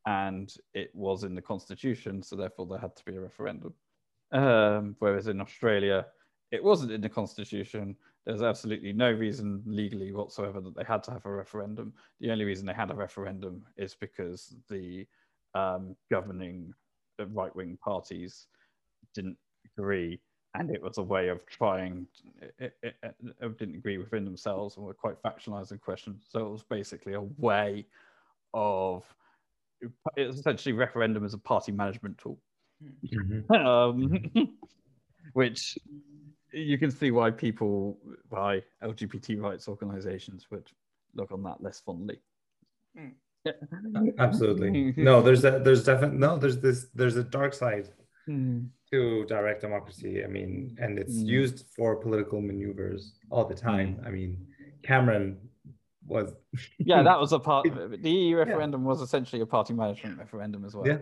And 0.05 0.53
it 0.73 0.91
was 0.93 1.23
in 1.23 1.33
the 1.33 1.41
constitution 1.41 2.21
so 2.21 2.35
therefore 2.35 2.67
there 2.67 2.79
had 2.79 2.95
to 2.97 3.05
be 3.05 3.15
a 3.15 3.21
referendum. 3.21 3.73
Um, 4.33 4.95
whereas 4.99 5.27
in 5.27 5.39
Australia 5.39 6.05
it 6.51 6.63
wasn't 6.63 6.91
in 6.91 7.01
the 7.01 7.09
constitution. 7.09 7.95
There's 8.25 8.43
absolutely 8.43 8.93
no 8.93 9.11
reason 9.11 9.63
legally 9.65 10.11
whatsoever 10.11 10.61
that 10.61 10.75
they 10.75 10.83
had 10.83 11.01
to 11.03 11.11
have 11.11 11.25
a 11.25 11.31
referendum. 11.31 11.93
The 12.19 12.31
only 12.31 12.45
reason 12.45 12.65
they 12.65 12.73
had 12.73 12.91
a 12.91 12.95
referendum 12.95 13.63
is 13.77 13.95
because 13.95 14.55
the 14.69 15.07
um, 15.55 15.95
governing 16.11 16.73
right 17.31 17.55
wing 17.55 17.77
parties 17.83 18.47
didn't 19.15 19.37
agree, 19.77 20.19
and 20.55 20.69
it 20.69 20.81
was 20.81 20.97
a 20.97 21.03
way 21.03 21.29
of 21.29 21.45
trying. 21.47 22.07
It, 22.59 22.75
it, 22.83 22.95
it, 23.03 23.15
it 23.41 23.57
didn't 23.57 23.75
agree 23.75 23.97
within 23.97 24.23
themselves 24.23 24.77
and 24.77 24.85
were 24.85 24.93
quite 24.93 25.21
factionalizing 25.21 25.81
questions. 25.81 26.25
So 26.29 26.45
it 26.45 26.51
was 26.51 26.63
basically 26.63 27.13
a 27.13 27.21
way 27.37 27.85
of. 28.53 29.03
It 30.15 30.27
was 30.27 30.39
essentially 30.39 30.73
referendum 30.73 31.25
as 31.25 31.33
a 31.33 31.37
party 31.37 31.71
management 31.73 32.17
tool, 32.17 32.39
Mhm. 33.03 33.51
um, 33.51 34.57
which 35.33 35.77
you 36.53 36.77
can 36.77 36.89
see 36.89 37.11
why 37.11 37.31
people, 37.31 37.97
why 38.29 38.61
LGBT 38.81 39.41
rights 39.41 39.67
organizations 39.67 40.47
would 40.51 40.69
look 41.15 41.31
on 41.33 41.43
that 41.43 41.61
less 41.61 41.81
fondly. 41.81 42.19
Mm. 42.97 43.13
Absolutely. 44.19 44.93
No, 44.97 45.21
there's 45.21 45.43
a 45.43 45.59
there's 45.59 45.83
definitely 45.83 46.19
no, 46.19 46.37
there's 46.37 46.59
this 46.59 46.87
there's 46.93 47.17
a 47.17 47.23
dark 47.23 47.53
side 47.53 47.89
Mm. 48.27 48.69
to 48.91 49.25
direct 49.25 49.61
democracy. 49.61 50.23
I 50.23 50.27
mean, 50.27 50.77
and 50.79 50.97
it's 50.99 51.17
Mm. 51.23 51.25
used 51.27 51.65
for 51.75 51.95
political 51.95 52.41
maneuvers 52.41 53.19
all 53.29 53.45
the 53.45 53.55
time. 53.55 53.99
I 54.05 54.09
mean, 54.11 54.47
Cameron 54.83 55.49
was 56.05 56.33
Yeah, 56.79 57.01
that 57.03 57.19
was 57.19 57.33
a 57.33 57.39
part 57.39 57.65
of 57.67 57.93
it. 57.93 58.01
The 58.03 58.09
EU 58.11 58.37
referendum 58.37 58.83
was 58.83 59.01
essentially 59.01 59.41
a 59.41 59.45
party 59.45 59.73
management 59.73 60.19
referendum 60.19 60.63
as 60.65 60.75
well. 60.75 60.85
yeah, 60.87 60.99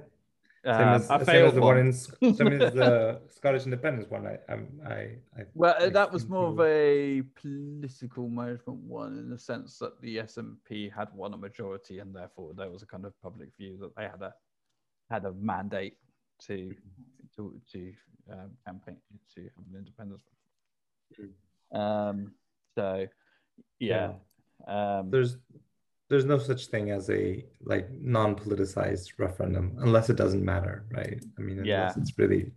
Uh, 0.63 0.77
same 0.77 0.87
as, 0.93 1.11
I 1.11 1.23
same 1.23 1.45
as 1.45 1.53
the 1.53 1.61
one. 1.61 1.77
in 1.77 1.91
same 1.93 2.47
as 2.61 2.73
the 2.73 3.21
Scottish 3.29 3.65
independence 3.65 4.09
one. 4.09 4.25
I 4.25 4.37
I, 4.47 4.95
I 5.37 5.45
Well, 5.53 5.75
uh, 5.79 5.85
I 5.85 5.89
that 5.89 6.11
was 6.11 6.27
more 6.29 6.47
of 6.49 6.59
a 6.59 7.23
political 7.41 8.29
management 8.29 8.79
one 8.79 9.17
in 9.17 9.29
the 9.29 9.37
sense 9.39 9.77
that 9.79 9.99
the 10.01 10.17
SNP 10.17 10.91
had 10.93 11.09
won 11.13 11.33
a 11.33 11.37
majority, 11.37 11.99
and 11.99 12.15
therefore 12.15 12.53
there 12.53 12.69
was 12.69 12.81
a 12.83 12.87
kind 12.87 13.05
of 13.05 13.13
public 13.21 13.49
view 13.57 13.77
that 13.81 13.95
they 13.95 14.03
had 14.03 14.21
a 14.21 14.33
had 15.09 15.25
a 15.25 15.33
mandate 15.33 15.97
to 16.47 16.73
to 17.35 17.59
to 17.71 17.93
um, 18.31 18.51
campaign 18.65 18.97
to 19.35 19.41
have 19.41 19.65
an 19.71 19.77
independence. 19.77 20.23
Um, 21.71 22.31
so, 22.75 23.07
yeah. 23.79 24.13
Um, 24.67 25.09
there's 25.09 25.37
there's 26.09 26.25
no 26.25 26.37
such 26.37 26.67
thing 26.67 26.91
as 26.91 27.09
a 27.09 27.45
like 27.63 27.89
non-politicized 27.91 29.13
referendum 29.17 29.77
unless 29.79 30.09
it 30.09 30.17
doesn't 30.17 30.43
matter, 30.43 30.85
right? 30.91 31.23
I 31.37 31.41
mean, 31.41 31.59
unless 31.59 31.95
Yeah. 31.95 32.01
it's 32.01 32.17
really 32.17 32.51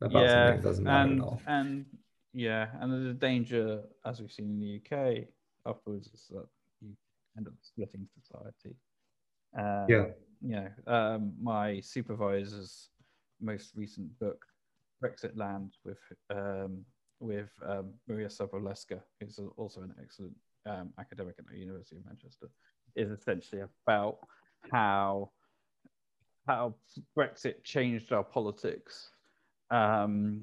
about 0.00 0.22
yeah, 0.24 0.28
something 0.28 0.62
that 0.62 0.68
doesn't 0.68 0.84
matter 0.84 1.10
and 1.10 1.20
at 1.20 1.24
all. 1.24 1.42
and 1.46 1.86
yeah, 2.34 2.66
and 2.80 2.92
there's 2.92 3.06
a 3.06 3.14
danger, 3.14 3.82
as 4.04 4.20
we've 4.20 4.30
seen 4.32 4.46
in 4.50 4.60
the 4.60 4.80
UK 4.82 5.24
afterwards, 5.64 6.08
is 6.08 6.26
that 6.30 6.46
you 6.82 6.94
end 7.38 7.46
up 7.46 7.54
splitting 7.62 8.06
society. 8.20 8.76
Um, 9.56 9.86
Yeah. 9.88 10.06
You 10.42 10.56
know, 10.56 10.68
um, 10.86 11.32
my 11.40 11.80
supervisor's 11.80 12.90
most 13.40 13.72
recent 13.74 14.18
book, 14.18 14.44
Brexit 15.02 15.36
Land, 15.36 15.72
with 15.84 15.98
um, 16.30 16.84
with 17.20 17.50
um, 17.66 17.90
Maria 18.08 18.28
Sobolewska, 18.28 19.00
who's 19.20 19.40
also 19.56 19.82
an 19.82 19.94
excellent 20.02 20.34
um, 20.66 20.90
academic 20.98 21.36
at 21.38 21.46
the 21.46 21.58
University 21.58 21.96
of 21.96 22.06
Manchester, 22.06 22.48
is 22.94 23.10
essentially 23.10 23.62
about 23.86 24.18
how 24.70 25.30
how 26.46 26.74
Brexit 27.16 27.64
changed 27.64 28.12
our 28.12 28.22
politics 28.22 29.10
um, 29.70 30.42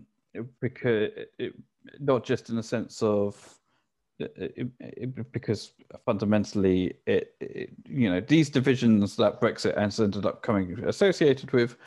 because 0.60 1.12
it, 1.40 1.54
not 2.00 2.24
just 2.24 2.50
in 2.50 2.56
the 2.56 2.64
sense 2.64 3.02
of 3.02 3.58
it, 4.20 4.70
it, 4.80 5.32
because 5.32 5.74
fundamentally 6.06 6.94
it, 7.06 7.36
you 7.88 8.10
know 8.10 8.22
these 8.22 8.50
divisions 8.50 9.16
that 9.16 9.42
Brexit 9.42 9.78
has 9.78 10.00
ended 10.00 10.26
up 10.26 10.42
coming 10.42 10.78
associated 10.86 11.52
with 11.52 11.78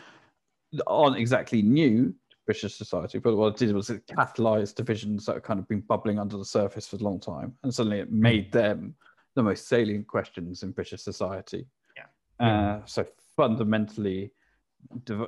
aren't 0.86 1.16
exactly 1.16 1.62
new 1.62 2.08
to 2.30 2.36
British 2.44 2.74
society, 2.74 3.18
but 3.18 3.36
what 3.36 3.54
it 3.54 3.58
did 3.58 3.74
was 3.74 3.90
it 3.90 4.06
catalyzed 4.06 4.74
divisions 4.74 5.26
that 5.26 5.34
have 5.34 5.42
kind 5.42 5.60
of 5.60 5.68
been 5.68 5.80
bubbling 5.80 6.18
under 6.18 6.36
the 6.36 6.44
surface 6.44 6.86
for 6.86 6.96
a 6.96 7.00
long 7.00 7.20
time, 7.20 7.54
and 7.62 7.74
suddenly 7.74 8.00
it 8.00 8.12
made 8.12 8.52
them 8.52 8.94
the 9.34 9.42
most 9.42 9.68
salient 9.68 10.06
questions 10.06 10.62
in 10.62 10.72
British 10.72 11.02
society. 11.02 11.66
Yeah. 11.96 12.46
Uh, 12.46 12.80
so 12.86 13.06
fundamentally, 13.36 14.32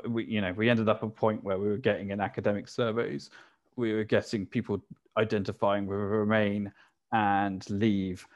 we, 0.09 0.25
you 0.25 0.41
know, 0.41 0.53
we 0.53 0.71
ended 0.71 0.89
up 0.89 1.03
at 1.03 1.07
a 1.07 1.11
point 1.11 1.43
where 1.45 1.59
we 1.59 1.69
were 1.69 1.79
getting 1.79 2.11
in 2.11 2.21
academic 2.21 2.69
surveys, 2.69 3.31
we 3.77 3.93
were 3.93 4.05
getting 4.05 4.45
people 4.45 4.83
identifying 5.17 5.87
with 5.87 5.99
Remain 5.99 6.73
and 7.13 7.69
Leave 7.71 8.27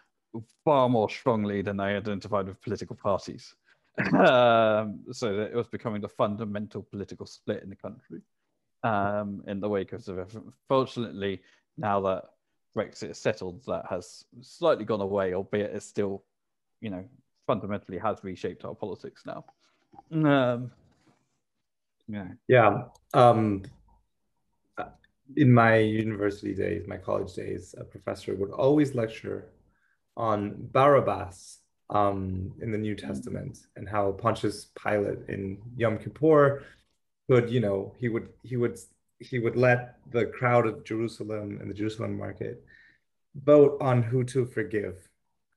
far 0.64 0.88
more 0.88 1.10
strongly 1.10 1.62
than 1.62 1.76
they 1.76 1.96
identified 1.96 2.46
with 2.46 2.60
political 2.62 2.96
parties. 2.96 3.54
Um, 3.98 5.00
so 5.12 5.36
that 5.36 5.50
it 5.50 5.54
was 5.54 5.68
becoming 5.68 6.00
the 6.00 6.08
fundamental 6.08 6.82
political 6.82 7.26
split 7.26 7.62
in 7.62 7.70
the 7.70 7.76
country 7.76 8.20
um, 8.82 9.42
in 9.46 9.60
the 9.60 9.68
wake 9.68 9.92
of 9.92 10.04
the 10.04 10.26
Fortunately, 10.68 11.40
now 11.76 12.00
that 12.00 12.24
Brexit 12.76 13.10
is 13.10 13.18
settled, 13.18 13.64
that 13.66 13.84
has 13.90 14.24
slightly 14.40 14.84
gone 14.84 15.00
away, 15.00 15.34
albeit 15.34 15.74
it 15.74 15.82
still, 15.82 16.24
you 16.80 16.90
know, 16.90 17.04
fundamentally 17.46 17.98
has 17.98 18.24
reshaped 18.24 18.64
our 18.64 18.74
politics 18.74 19.24
now. 19.26 19.44
Um, 20.12 20.70
yeah. 22.08 22.28
Yeah. 22.48 22.82
Um, 23.14 23.62
in 25.36 25.52
my 25.52 25.76
university 25.76 26.54
days, 26.54 26.86
my 26.86 26.96
college 26.96 27.34
days, 27.34 27.74
a 27.78 27.84
professor 27.84 28.34
would 28.34 28.50
always 28.50 28.94
lecture 28.94 29.48
on 30.16 30.54
Barabbas 30.72 31.61
um, 31.92 32.52
in 32.60 32.72
the 32.72 32.78
New 32.78 32.96
Testament 32.96 33.58
and 33.76 33.88
how 33.88 34.12
Pontius 34.12 34.70
Pilate 34.82 35.28
in 35.28 35.58
Yom 35.76 35.98
Kippur 35.98 36.64
could, 37.30 37.50
you 37.50 37.60
know, 37.60 37.94
he 37.98 38.08
would 38.08 38.28
he 38.42 38.56
would 38.56 38.78
he 39.18 39.38
would 39.38 39.56
let 39.56 39.96
the 40.10 40.26
crowd 40.26 40.66
of 40.66 40.84
Jerusalem 40.84 41.58
and 41.60 41.70
the 41.70 41.74
Jerusalem 41.74 42.18
market 42.18 42.64
vote 43.34 43.78
on 43.80 44.02
who 44.02 44.24
to 44.24 44.44
forgive. 44.44 44.96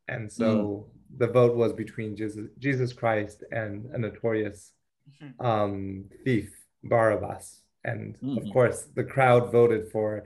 And 0.07 0.31
so 0.31 0.45
mm. 0.45 0.83
the 1.17 1.27
vote 1.27 1.55
was 1.55 1.73
between 1.73 2.15
Jesus, 2.15 2.47
Jesus 2.59 2.93
Christ 2.93 3.43
and 3.51 3.85
a 3.93 3.97
notorious 3.97 4.73
mm-hmm. 5.09 5.45
um, 5.45 6.05
thief, 6.23 6.51
Barabbas. 6.83 7.61
And 7.83 8.15
mm-hmm. 8.19 8.37
of 8.37 8.53
course, 8.53 8.83
the 8.93 9.03
crowd 9.03 9.51
voted 9.51 9.91
for 9.91 10.25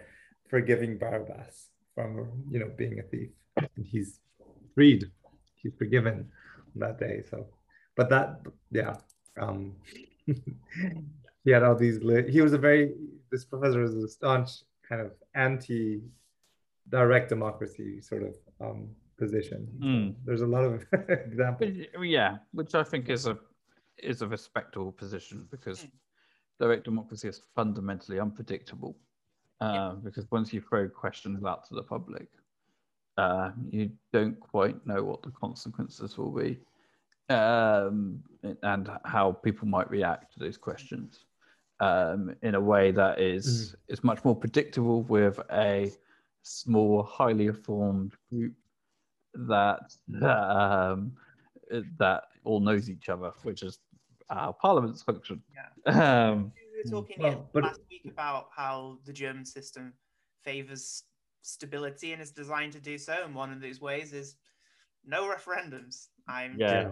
forgiving 0.50 0.98
Barabbas 0.98 1.68
from, 1.96 2.44
you 2.50 2.60
know, 2.60 2.72
being 2.76 3.00
a 3.00 3.04
thief. 3.04 3.30
And 3.56 3.86
he's 3.86 4.20
freed, 4.76 5.06
he's 5.62 5.74
forgiven 5.78 6.28
that 6.76 7.00
day. 7.00 7.24
So, 7.30 7.48
but 7.96 8.10
that, 8.10 8.42
yeah. 8.72 8.96
Um, 9.40 9.76
he 11.44 11.52
had 11.52 11.64
all 11.64 11.76
these, 11.76 12.00
he 12.30 12.42
was 12.42 12.54
a 12.54 12.58
very, 12.58 12.94
this 13.32 13.46
professor 13.46 13.82
was 13.82 13.96
a 13.96 14.08
staunch 14.08 14.50
kind 14.88 15.02
of 15.02 15.12
anti 15.36 16.02
direct 16.90 17.30
democracy 17.30 18.02
sort 18.02 18.24
of 18.24 18.36
um, 18.60 18.90
position. 19.18 19.68
Mm. 19.80 20.16
there's 20.26 20.42
a 20.42 20.48
lot 20.48 20.64
of 20.64 20.86
examples. 21.10 21.72
Yeah, 22.02 22.38
which 22.52 22.74
I 22.74 22.84
think 22.84 23.10
is 23.10 23.28
a 23.28 23.38
is 24.02 24.22
a 24.22 24.28
respectable 24.28 24.94
position 24.94 25.46
because 25.52 25.84
mm. 25.84 25.92
direct 26.60 26.86
democracy 26.86 27.28
is 27.28 27.42
fundamentally 27.56 28.20
unpredictable. 28.20 28.96
Uh, 29.62 29.74
yeah. 29.74 29.96
Because 30.04 30.26
once 30.32 30.54
you 30.54 30.62
throw 30.62 30.88
questions 30.88 31.44
out 31.44 31.68
to 31.68 31.76
the 31.76 31.84
public, 31.84 32.30
uh, 33.20 33.52
you 33.70 33.92
don't 34.14 34.40
quite 34.40 34.78
know 34.86 35.04
what 35.04 35.22
the 35.22 35.32
consequences 35.32 36.18
will 36.18 36.32
be 36.32 36.60
um, 37.30 38.24
and 38.64 38.90
how 39.06 39.32
people 39.32 39.68
might 39.68 39.90
react 39.90 40.34
to 40.34 40.40
those 40.40 40.58
questions 40.58 41.26
um, 41.80 42.36
in 42.42 42.56
a 42.56 42.62
way 42.62 42.92
that 42.92 43.20
is 43.20 43.46
mm. 43.72 43.94
is 43.94 44.04
much 44.04 44.24
more 44.26 44.36
predictable 44.36 45.04
with 45.04 45.40
a 45.52 45.92
small, 46.44 47.04
highly 47.04 47.48
informed 47.48 48.14
group 48.30 48.54
that 49.34 49.94
um, 50.22 51.12
that 51.98 52.24
all 52.44 52.60
knows 52.60 52.90
each 52.90 53.10
other, 53.10 53.32
which 53.44 53.64
is 53.64 53.80
our 54.30 54.54
parliament's 54.54 55.04
function. 55.04 55.42
Yeah. 55.54 56.30
Um, 56.30 56.52
we 56.56 56.84
were 56.84 57.02
talking 57.02 57.18
well, 57.22 57.50
but... 57.54 57.64
last 57.64 57.82
week 57.90 58.12
about 58.12 58.50
how 58.56 58.98
the 59.06 59.14
German 59.14 59.46
system 59.46 59.94
favors 60.44 61.04
stability 61.42 62.14
and 62.14 62.22
is 62.22 62.32
designed 62.32 62.74
to 62.74 62.80
do 62.80 62.98
so, 62.98 63.16
and 63.24 63.34
one 63.36 63.52
of 63.52 63.62
those 63.62 63.82
ways 63.82 64.14
is 64.14 64.36
no 65.06 65.24
referendums. 65.24 66.08
I'm 66.28 66.56
yeah, 66.58 66.92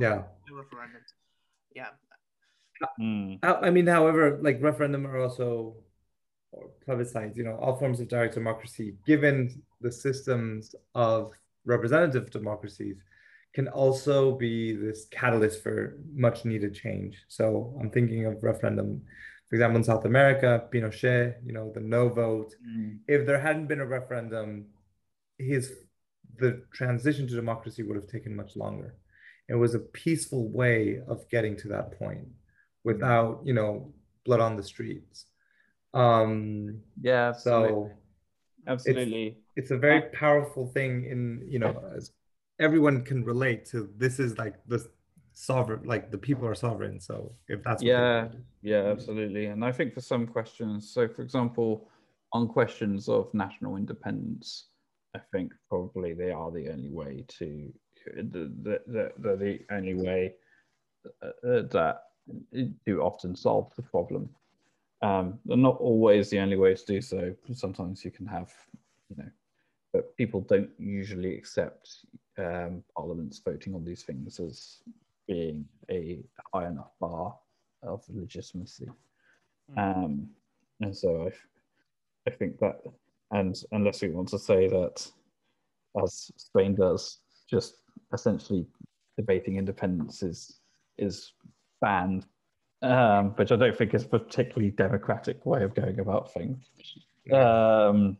yeah, 0.00 0.22
no 0.48 0.54
referendums. 0.54 1.12
Yeah. 1.74 1.88
Mm. 3.00 3.38
I 3.42 3.70
mean, 3.70 3.86
however, 3.86 4.38
like 4.40 4.62
referendum 4.62 5.06
are 5.06 5.18
also 5.18 5.76
or 6.52 6.70
plebiscites, 6.86 7.36
you 7.36 7.44
know, 7.44 7.56
all 7.56 7.76
forms 7.76 8.00
of 8.00 8.08
direct 8.08 8.34
democracy, 8.34 8.94
given 9.06 9.62
the 9.80 9.92
systems 9.92 10.74
of 10.94 11.32
representative 11.64 12.30
democracies, 12.30 12.96
can 13.54 13.68
also 13.68 14.32
be 14.32 14.74
this 14.74 15.06
catalyst 15.10 15.62
for 15.62 15.98
much 16.14 16.44
needed 16.44 16.74
change. 16.74 17.18
So 17.28 17.76
I'm 17.80 17.90
thinking 17.90 18.26
of 18.26 18.42
referendum, 18.42 19.02
for 19.48 19.56
example, 19.56 19.78
in 19.78 19.84
South 19.84 20.04
America, 20.04 20.64
Pinochet, 20.72 21.36
you 21.44 21.52
know, 21.52 21.72
the 21.74 21.80
no 21.80 22.08
vote. 22.08 22.54
Mm. 22.66 22.98
If 23.08 23.26
there 23.26 23.40
hadn't 23.40 23.66
been 23.66 23.80
a 23.80 23.86
referendum, 23.86 24.66
his 25.38 25.72
the 26.38 26.62
transition 26.72 27.26
to 27.26 27.34
democracy 27.34 27.82
would 27.82 27.96
have 27.96 28.06
taken 28.06 28.36
much 28.36 28.56
longer. 28.56 28.94
It 29.48 29.54
was 29.54 29.74
a 29.74 29.78
peaceful 29.78 30.48
way 30.48 31.00
of 31.08 31.28
getting 31.30 31.56
to 31.56 31.68
that 31.68 31.98
point 31.98 32.28
without, 32.84 33.40
you 33.44 33.54
know, 33.54 33.92
blood 34.24 34.40
on 34.40 34.56
the 34.56 34.62
streets. 34.62 35.24
Um, 35.94 36.80
yeah, 37.00 37.30
absolutely. 37.30 37.68
so 37.68 37.90
absolutely, 38.66 39.26
it's, 39.26 39.38
it's, 39.56 39.70
a 39.70 39.78
very 39.78 40.02
powerful 40.12 40.66
thing. 40.66 41.06
In 41.06 41.46
you 41.48 41.58
know, 41.58 41.82
as 41.96 42.12
everyone 42.60 43.04
can 43.04 43.24
relate 43.24 43.64
to. 43.66 43.88
This 43.96 44.18
is 44.18 44.36
like 44.38 44.54
the 44.66 44.86
sovereign, 45.38 45.84
like 45.84 46.10
the 46.10 46.18
people 46.18 46.46
are 46.48 46.54
sovereign. 46.54 46.98
So 47.00 47.32
if 47.48 47.62
that's 47.62 47.82
yeah, 47.82 48.28
yeah, 48.62 48.82
absolutely. 48.90 49.46
And 49.46 49.64
I 49.64 49.70
think 49.70 49.94
for 49.94 50.00
some 50.00 50.26
questions, 50.26 50.90
so 50.92 51.06
for 51.08 51.22
example, 51.22 51.88
on 52.32 52.48
questions 52.48 53.08
of 53.08 53.32
national 53.32 53.76
independence, 53.76 54.66
I 55.14 55.20
think 55.32 55.52
probably 55.68 56.12
they 56.12 56.32
are 56.32 56.50
the 56.50 56.68
only 56.70 56.90
way 56.90 57.24
to 57.38 57.72
the 58.16 58.52
the 58.64 58.80
the, 58.86 59.12
the, 59.18 59.36
the 59.36 59.60
only 59.70 59.94
way 59.94 60.34
uh, 61.22 61.62
that 61.70 62.02
do 62.84 63.00
often 63.00 63.36
solve 63.36 63.72
the 63.76 63.82
problem. 63.82 64.28
Um, 65.02 65.38
they're 65.44 65.56
not 65.56 65.78
always 65.78 66.30
the 66.30 66.40
only 66.40 66.56
way 66.56 66.74
to 66.74 66.84
do 66.84 67.00
so. 67.00 67.32
Sometimes 67.52 68.04
you 68.04 68.10
can 68.10 68.26
have, 68.26 68.52
you 69.08 69.16
know, 69.16 69.30
but 69.92 70.16
people 70.16 70.40
don't 70.40 70.70
usually 70.78 71.36
accept 71.36 71.88
um, 72.38 72.82
parliaments 72.96 73.40
voting 73.44 73.76
on 73.76 73.84
these 73.84 74.02
things 74.02 74.40
as 74.40 74.78
being 75.28 75.64
a 75.90 76.18
high 76.52 76.66
enough 76.66 76.90
bar 77.00 77.36
of 77.82 78.02
legitimacy. 78.08 78.88
Hmm. 79.72 79.78
Um, 79.78 80.30
and 80.80 80.96
so 80.96 81.28
I, 81.28 82.30
I 82.30 82.34
think 82.34 82.58
that, 82.58 82.80
and 83.30 83.62
unless 83.72 84.02
we 84.02 84.10
want 84.10 84.28
to 84.30 84.38
say 84.38 84.68
that, 84.68 85.06
as 86.02 86.30
Spain 86.36 86.74
does, 86.74 87.18
just 87.48 87.76
essentially 88.12 88.66
debating 89.16 89.56
independence 89.56 90.22
is 90.22 90.60
is 90.98 91.32
banned 91.80 92.26
um, 92.82 93.30
which 93.36 93.52
I 93.52 93.56
don't 93.56 93.76
think 93.76 93.94
is 93.94 94.04
a 94.04 94.08
particularly 94.08 94.70
democratic 94.70 95.44
way 95.44 95.62
of 95.62 95.74
going 95.74 95.98
about 95.98 96.32
things. 96.32 96.64
Um, 97.32 98.16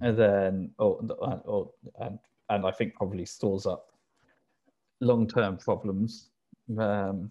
and 0.00 0.18
then, 0.18 0.70
or, 0.78 1.00
or, 1.44 1.70
and, 2.00 2.18
and 2.48 2.66
I 2.66 2.70
think 2.70 2.94
probably 2.94 3.26
stores 3.26 3.66
up 3.66 3.86
long-term 5.00 5.58
problems 5.58 6.30
um, 6.76 7.30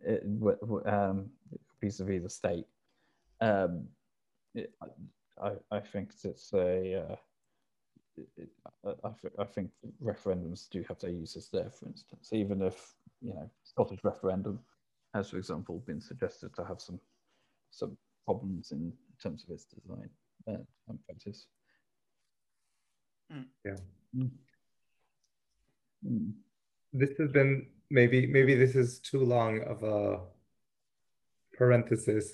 it, 0.00 0.24
um, 0.86 1.30
vis-a-vis 1.80 2.22
the 2.22 2.28
state. 2.28 2.66
Um, 3.40 3.84
it, 4.54 4.72
I, 5.42 5.52
I 5.70 5.80
think 5.80 6.10
it's 6.24 6.52
a. 6.52 7.06
Uh, 7.08 7.16
it, 8.36 8.48
I, 8.84 9.08
I 9.38 9.44
think 9.44 9.70
referendums 10.02 10.68
do 10.68 10.84
have 10.88 10.98
their 10.98 11.10
uses 11.10 11.48
there, 11.52 11.70
for 11.70 11.86
instance, 11.86 12.28
even 12.32 12.60
if 12.60 12.94
you 13.22 13.32
know 13.32 13.50
Scottish 13.64 14.00
referendum 14.04 14.58
has, 15.14 15.30
for 15.30 15.38
example, 15.38 15.82
been 15.86 16.00
suggested 16.00 16.54
to 16.56 16.64
have 16.64 16.80
some 16.80 17.00
some 17.70 17.96
problems 18.26 18.72
in 18.72 18.92
terms 19.22 19.44
of 19.44 19.54
its 19.54 19.64
design 19.64 20.10
uh, 20.48 20.62
and 20.88 20.98
practice. 21.06 21.46
Mm. 23.32 23.44
Yeah. 23.64 23.76
Mm. 26.04 26.32
This 26.92 27.10
has 27.18 27.30
been 27.30 27.66
maybe 27.92 28.26
maybe 28.26 28.54
this 28.54 28.74
is 28.74 28.98
too 28.98 29.24
long 29.24 29.60
of 29.62 29.82
a 29.82 30.20
parenthesis 31.56 32.32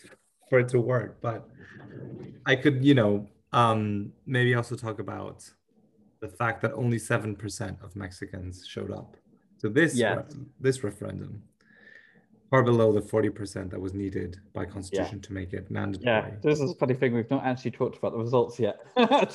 for 0.48 0.60
it 0.60 0.68
to 0.68 0.80
work, 0.80 1.20
but 1.20 1.46
I 2.46 2.56
could, 2.56 2.84
you 2.84 2.94
know, 2.94 3.28
um, 3.52 4.12
maybe 4.24 4.54
also 4.54 4.76
talk 4.76 5.00
about 5.00 5.44
the 6.20 6.28
fact 6.28 6.62
that 6.62 6.72
only 6.72 6.98
seven 6.98 7.34
percent 7.36 7.76
of 7.82 7.94
Mexicans 7.96 8.66
showed 8.66 8.92
up 8.92 9.16
to 9.60 9.68
this 9.68 9.94
yeah. 9.94 10.22
this 10.60 10.84
referendum 10.84 11.42
far 12.50 12.62
below 12.62 12.92
the 12.92 13.00
40% 13.00 13.70
that 13.70 13.80
was 13.80 13.92
needed 13.92 14.38
by 14.54 14.64
constitution 14.64 15.18
yeah. 15.18 15.26
to 15.26 15.32
make 15.32 15.52
it 15.52 15.70
mandatory. 15.70 16.06
Yeah, 16.06 16.30
this 16.42 16.60
is 16.60 16.70
a 16.70 16.74
funny 16.74 16.94
thing. 16.94 17.14
We've 17.14 17.30
not 17.30 17.44
actually 17.44 17.72
talked 17.72 17.98
about 17.98 18.12
the 18.12 18.18
results 18.18 18.58
yet. 18.58 18.78
the 18.96 19.30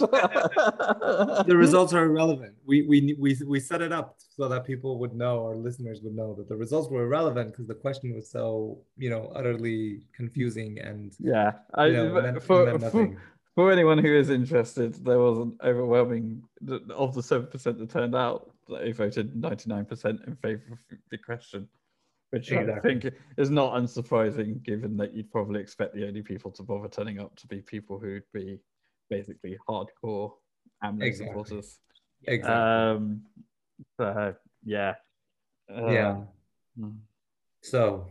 results 1.56 1.94
are 1.94 2.06
irrelevant. 2.06 2.56
We, 2.66 2.82
we, 2.84 3.16
we, 3.20 3.38
we 3.46 3.60
set 3.60 3.82
it 3.82 3.92
up 3.92 4.16
so 4.36 4.48
that 4.48 4.66
people 4.66 4.98
would 5.00 5.14
know, 5.14 5.46
our 5.46 5.56
listeners 5.56 6.02
would 6.02 6.16
know 6.16 6.34
that 6.36 6.50
the 6.50 6.56
results 6.56 6.90
were 6.90 7.04
irrelevant 7.04 7.52
because 7.52 7.68
the 7.68 7.76
question 7.76 8.16
was 8.16 8.30
so, 8.30 8.80
you 8.98 9.10
know, 9.12 9.32
utterly 9.36 10.02
confusing 10.16 10.80
and, 10.80 11.14
yeah, 11.20 11.52
I, 11.76 11.86
you 11.88 11.94
know, 11.94 12.22
meant, 12.22 12.42
for, 12.42 12.80
for, 12.80 13.16
for 13.56 13.72
anyone 13.72 14.00
who 14.00 14.16
is 14.16 14.30
interested, 14.30 15.06
there 15.06 15.20
was 15.20 15.38
an 15.38 15.58
overwhelming 15.64 16.42
of 16.90 17.14
the 17.14 17.22
seven 17.22 17.48
percent 17.48 17.78
that 17.78 17.90
turned 17.90 18.16
out. 18.16 18.50
They 18.68 18.92
voted 18.92 19.36
ninety 19.36 19.70
nine 19.70 19.86
percent 19.86 20.22
in 20.26 20.36
favour 20.38 20.64
of 20.72 20.98
the 21.12 21.18
question, 21.18 21.68
which 22.34 22.52
exactly. 22.52 22.74
I 22.74 22.80
think 22.80 23.14
is 23.38 23.52
not 23.52 23.76
unsurprising, 23.76 24.64
given 24.64 24.98
that 24.98 25.14
you'd 25.14 25.32
probably 25.32 25.62
expect 25.62 25.94
the 25.94 26.08
only 26.08 26.24
people 26.24 26.50
to 26.54 26.64
bother 26.64 26.88
turning 26.88 27.20
up 27.20 27.36
to 27.36 27.48
be 27.48 27.62
people 27.62 28.00
who'd 28.00 28.24
be 28.34 28.60
basically 29.08 29.56
hardcore 29.70 30.32
AMLO 30.84 31.04
exactly. 31.04 31.28
supporters. 31.28 31.80
Exactly. 32.24 32.56
Um, 32.56 33.22
so 33.98 34.34
yeah. 34.66 34.96
Uh, 35.72 35.92
yeah. 35.92 36.18
Hmm. 36.76 36.90
So, 37.62 38.08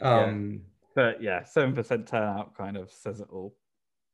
um, 0.00 0.52
yeah. 0.52 0.58
but 0.96 1.22
yeah, 1.22 1.44
seven 1.44 1.72
percent 1.72 2.08
turnout 2.08 2.56
kind 2.56 2.76
of 2.76 2.90
says 2.90 3.20
it 3.20 3.28
all. 3.30 3.54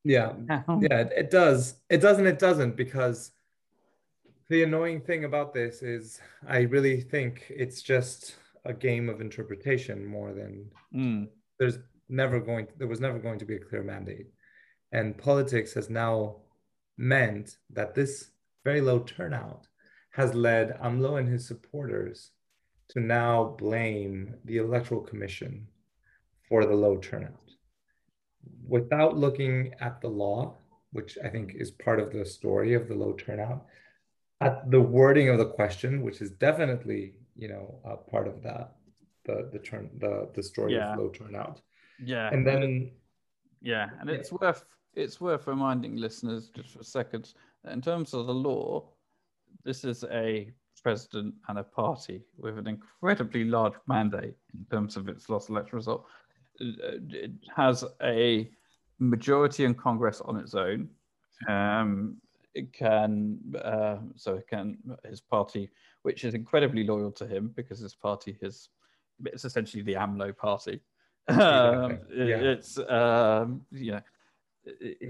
Yeah, 0.04 0.32
yeah, 0.48 1.08
it 1.16 1.30
does. 1.30 1.76
It 1.88 2.02
doesn't. 2.02 2.26
It 2.26 2.38
doesn't 2.38 2.76
because 2.76 3.30
the 4.50 4.62
annoying 4.62 5.00
thing 5.00 5.24
about 5.24 5.54
this 5.54 5.82
is 5.82 6.20
I 6.46 6.60
really 6.60 7.00
think 7.00 7.46
it's 7.48 7.80
just 7.80 8.36
a 8.64 8.72
game 8.72 9.08
of 9.08 9.20
interpretation 9.20 10.04
more 10.04 10.32
than 10.32 10.70
mm. 10.94 11.28
there's 11.58 11.78
never 12.08 12.40
going. 12.40 12.66
To, 12.66 12.72
there 12.78 12.88
was 12.88 13.00
never 13.00 13.18
going 13.18 13.38
to 13.38 13.44
be 13.44 13.56
a 13.56 13.60
clear 13.60 13.82
mandate, 13.82 14.26
and 14.92 15.16
politics 15.18 15.74
has 15.74 15.90
now 15.90 16.36
meant 16.96 17.56
that 17.70 17.94
this 17.94 18.30
very 18.64 18.80
low 18.80 19.00
turnout 19.00 19.66
has 20.10 20.34
led 20.34 20.76
AMLO 20.80 21.18
and 21.18 21.28
his 21.28 21.46
supporters 21.46 22.32
to 22.88 23.00
now 23.00 23.54
blame 23.58 24.34
the 24.44 24.56
Electoral 24.56 25.02
Commission 25.02 25.68
for 26.48 26.64
the 26.64 26.74
low 26.74 26.96
turnout. 26.96 27.52
Without 28.66 29.16
looking 29.16 29.74
at 29.80 30.00
the 30.00 30.08
law, 30.08 30.56
which 30.92 31.18
I 31.22 31.28
think 31.28 31.54
is 31.54 31.70
part 31.70 32.00
of 32.00 32.12
the 32.12 32.24
story 32.24 32.74
of 32.74 32.88
the 32.88 32.94
low 32.94 33.12
turnout, 33.12 33.66
at 34.40 34.70
the 34.70 34.80
wording 34.80 35.28
of 35.28 35.38
the 35.38 35.50
question, 35.50 36.02
which 36.02 36.20
is 36.20 36.30
definitely, 36.30 37.14
you 37.38 37.48
know, 37.48 37.80
a 37.84 37.96
part 37.96 38.26
of 38.26 38.42
that, 38.42 38.74
the 39.24 39.48
the 39.52 39.58
turn 39.58 39.88
the 39.98 40.28
the 40.34 40.42
story 40.42 40.74
yeah. 40.74 40.92
of 40.92 40.98
low 40.98 41.08
turnout. 41.08 41.62
Yeah. 42.04 42.28
And 42.32 42.46
then 42.46 42.90
yeah, 43.62 43.90
and 44.00 44.10
it's 44.10 44.30
yeah. 44.30 44.38
worth 44.40 44.64
it's 44.94 45.20
worth 45.20 45.46
reminding 45.46 45.96
listeners 45.96 46.50
just 46.54 46.70
for 46.70 46.80
a 46.80 46.84
second 46.84 47.32
that 47.64 47.72
in 47.72 47.80
terms 47.80 48.12
of 48.12 48.26
the 48.26 48.34
law, 48.34 48.90
this 49.64 49.84
is 49.84 50.04
a 50.10 50.52
president 50.82 51.34
and 51.48 51.58
a 51.58 51.64
party 51.64 52.22
with 52.36 52.58
an 52.58 52.66
incredibly 52.66 53.44
large 53.44 53.74
mandate 53.86 54.34
in 54.54 54.64
terms 54.70 54.96
of 54.96 55.08
its 55.08 55.28
lost 55.28 55.48
election 55.50 55.76
result. 55.76 56.06
It 56.60 57.32
has 57.54 57.84
a 58.02 58.50
majority 58.98 59.64
in 59.64 59.74
Congress 59.74 60.20
on 60.20 60.36
its 60.36 60.54
own. 60.54 60.88
Um, 61.48 62.16
it 62.54 62.72
can, 62.72 63.38
uh, 63.62 63.98
so 64.16 64.34
it 64.34 64.48
can, 64.48 64.78
his 65.08 65.20
party, 65.20 65.70
which 66.02 66.24
is 66.24 66.34
incredibly 66.34 66.84
loyal 66.84 67.12
to 67.12 67.26
him 67.26 67.52
because 67.56 67.78
his 67.78 67.94
party 67.94 68.36
is, 68.42 68.70
it's 69.24 69.44
essentially 69.44 69.82
the 69.82 69.94
AMLO 69.94 70.36
party. 70.36 70.80
Um, 71.28 71.98
yeah. 72.10 72.36
It's, 72.36 72.78
um, 72.78 73.62
you 73.70 73.92
know, 73.92 74.00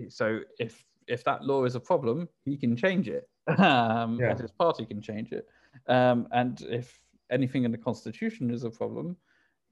so 0.08 0.40
if 0.58 0.84
if 1.06 1.24
that 1.24 1.42
law 1.44 1.64
is 1.64 1.74
a 1.74 1.80
problem, 1.80 2.28
he 2.44 2.56
can 2.56 2.76
change 2.76 3.08
it. 3.08 3.28
Um, 3.58 4.18
yeah. 4.20 4.32
And 4.32 4.40
his 4.40 4.50
party 4.50 4.84
can 4.84 5.00
change 5.00 5.32
it. 5.32 5.48
Um, 5.86 6.28
and 6.32 6.60
if 6.68 7.00
anything 7.30 7.64
in 7.64 7.72
the 7.72 7.78
constitution 7.78 8.50
is 8.50 8.62
a 8.64 8.70
problem 8.70 9.16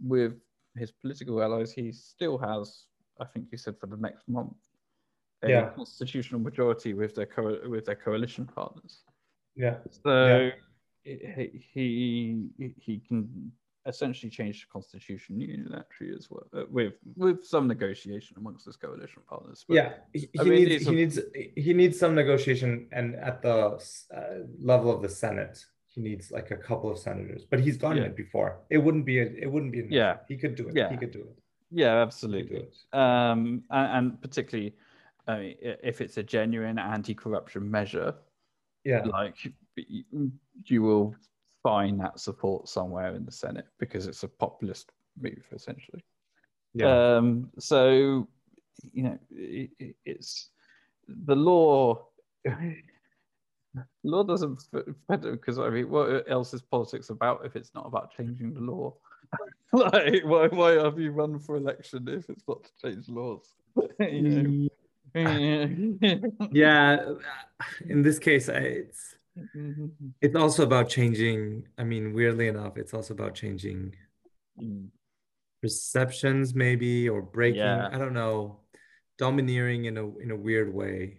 with 0.03 0.41
his 0.79 0.91
political 0.93 1.43
allies, 1.43 1.73
he 1.73 1.93
still 1.93 2.39
has, 2.39 2.87
I 3.21 3.27
think 3.27 3.49
you 3.53 3.59
said 3.59 3.77
for 3.79 3.87
the 3.87 3.99
next 3.99 4.29
month, 4.29 4.57
a 5.43 5.51
yeah. 5.51 5.71
constitutional 5.77 6.41
majority 6.41 6.95
with 6.95 7.15
their 7.15 7.27
co- 7.27 7.61
with 7.69 7.85
their 7.85 7.97
coalition 7.97 8.47
partners. 8.47 9.03
Yeah. 9.57 9.77
So 9.91 10.51
He, 11.07 12.49
he 12.59 12.75
he 12.87 12.99
can 13.07 13.53
essentially 13.87 14.31
change 14.31 14.63
the 14.63 14.67
constitution 14.73 15.37
unilaterally 15.39 16.17
as 16.19 16.29
well, 16.29 16.47
uh, 16.53 16.65
with 16.69 16.95
with 17.17 17.45
some 17.45 17.69
negotiation 17.69 18.37
amongst 18.37 18.67
his 18.67 18.77
coalition 18.77 19.23
partners. 19.29 19.65
But, 19.69 19.75
yeah, 19.75 19.93
he, 20.13 20.29
he 20.33 20.51
mean, 20.51 20.65
needs 20.65 20.87
he 20.87 20.95
needs 20.95 21.21
he 21.57 21.73
needs 21.73 21.99
some 21.99 22.15
negotiation, 22.15 22.89
and 22.93 23.15
at 23.15 23.43
the 23.43 23.57
uh, 24.15 24.21
level 24.61 24.91
of 24.95 25.03
the 25.03 25.09
Senate, 25.09 25.65
he 25.87 26.01
needs 26.01 26.33
like 26.33 26.51
a 26.51 26.57
couple 26.57 26.91
of 26.91 26.99
senators. 26.99 27.45
But 27.49 27.61
he's 27.61 27.79
done 27.79 27.97
yeah. 27.99 28.05
it 28.05 28.17
before. 28.17 28.59
It 28.71 28.79
wouldn't 28.79 29.07
be 29.07 29.21
a, 29.21 29.27
it 29.27 29.51
wouldn't 29.51 29.73
be. 29.73 29.87
yeah, 29.89 30.17
he 30.27 30.37
could 30.37 30.57
do 30.57 30.69
it. 30.69 30.75
Yeah, 30.75 30.91
he 30.91 30.97
could 30.97 31.13
do 31.13 31.21
it. 31.21 31.39
Yeah, 31.71 32.03
absolutely. 32.03 32.67
Um, 32.93 33.63
and, 33.71 33.89
and 33.97 34.21
particularly, 34.21 34.75
I 35.27 35.39
mean, 35.39 35.55
if 35.61 36.01
it's 36.01 36.17
a 36.17 36.23
genuine 36.23 36.79
anti-corruption 36.79 37.69
measure, 37.71 38.15
yeah, 38.85 39.03
like 39.05 39.37
you 39.77 40.83
will 40.83 41.15
find 41.63 42.01
that 42.01 42.21
support 42.21 42.69
somewhere 42.69 43.15
in 43.15 43.25
the 43.25 43.33
Senate 43.33 43.67
because 43.79 44.07
it's 44.07 44.23
a 44.23 44.29
populist 44.29 44.93
move 45.21 45.45
essentially. 45.53 46.05
Yeah. 46.75 47.17
Um, 47.17 47.51
so 47.59 48.29
you 48.93 49.03
know, 49.05 49.19
it, 49.31 49.97
it's 50.05 50.51
the 51.09 51.37
law. 51.37 52.07
law 54.05 54.23
doesn't 54.23 54.63
because 55.09 55.59
I 55.59 55.71
mean, 55.71 55.91
what 55.91 56.25
else 56.29 56.55
is 56.55 56.63
politics 56.63 57.11
about 57.11 57.45
if 57.45 57.57
it's 57.57 57.75
not 57.75 57.87
about 57.87 58.15
changing 58.17 58.55
the 58.55 58.61
law? 58.61 58.95
like, 59.73 60.23
why 60.25 60.49
why 60.49 60.73
have 60.73 60.99
you 60.99 61.11
run 61.11 61.39
for 61.39 61.57
election 61.57 62.07
if 62.09 62.31
it's 62.31 62.45
not 62.47 62.65
to 62.65 62.71
change 62.83 63.09
laws? 63.09 63.55
you 64.01 64.69
know? 65.15 66.49
yeah, 66.53 67.13
in 67.89 68.03
this 68.03 68.19
case, 68.19 68.49
it's. 68.49 69.16
It's 70.21 70.37
also 70.37 70.63
about 70.63 70.89
changing. 70.89 71.69
I 71.79 71.85
mean, 71.85 72.13
weirdly 72.13 72.49
enough, 72.49 72.77
it's 72.77 72.95
also 72.95 73.15
about 73.15 73.35
changing 73.35 73.95
mm. 74.61 74.89
perceptions, 75.63 76.55
maybe, 76.55 77.09
or 77.09 77.23
breaking. 77.23 77.61
Yeah. 77.61 77.89
I 77.93 77.99
don't 77.99 78.15
know, 78.15 78.61
domineering 79.19 79.85
in 79.85 79.99
a 79.99 80.17
in 80.19 80.31
a 80.31 80.37
weird 80.37 80.73
way. 80.73 81.19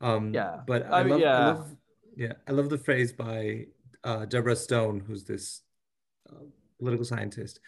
Um, 0.00 0.32
yeah, 0.32 0.60
but 0.66 0.86
I, 0.92 1.00
I 1.00 1.02
love, 1.02 1.20
yeah. 1.20 1.38
I 1.38 1.46
love, 1.46 1.76
yeah, 2.16 2.32
I 2.48 2.52
love 2.52 2.68
the 2.70 2.78
phrase 2.78 3.12
by 3.12 3.66
uh, 4.04 4.24
Deborah 4.26 4.56
Stone, 4.56 5.04
who's 5.06 5.24
this 5.24 5.62
uh, 6.30 6.44
political 6.78 7.04
scientist, 7.04 7.60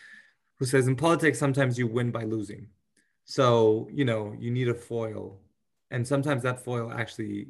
who 0.59 0.67
says 0.67 0.87
in 0.87 0.97
politics 0.97 1.39
sometimes 1.39 1.79
you 1.79 1.87
win 1.87 2.11
by 2.11 2.25
losing. 2.25 2.69
So 3.25 3.89
you 3.93 4.05
know 4.05 4.35
you 4.39 4.51
need 4.51 4.69
a 4.69 4.75
foil, 4.75 5.41
and 5.91 6.07
sometimes 6.07 6.43
that 6.43 6.65
foil 6.65 6.93
actually 6.93 7.49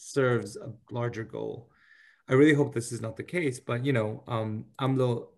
serves 0.00 0.56
a 0.56 0.72
larger 0.90 1.24
goal. 1.24 1.70
I 2.28 2.34
really 2.34 2.54
hope 2.54 2.74
this 2.74 2.92
is 2.92 3.00
not 3.00 3.16
the 3.16 3.22
case, 3.22 3.58
but 3.58 3.84
you 3.84 3.92
know, 3.92 4.22
um, 4.26 4.66
AMLO 4.80 5.28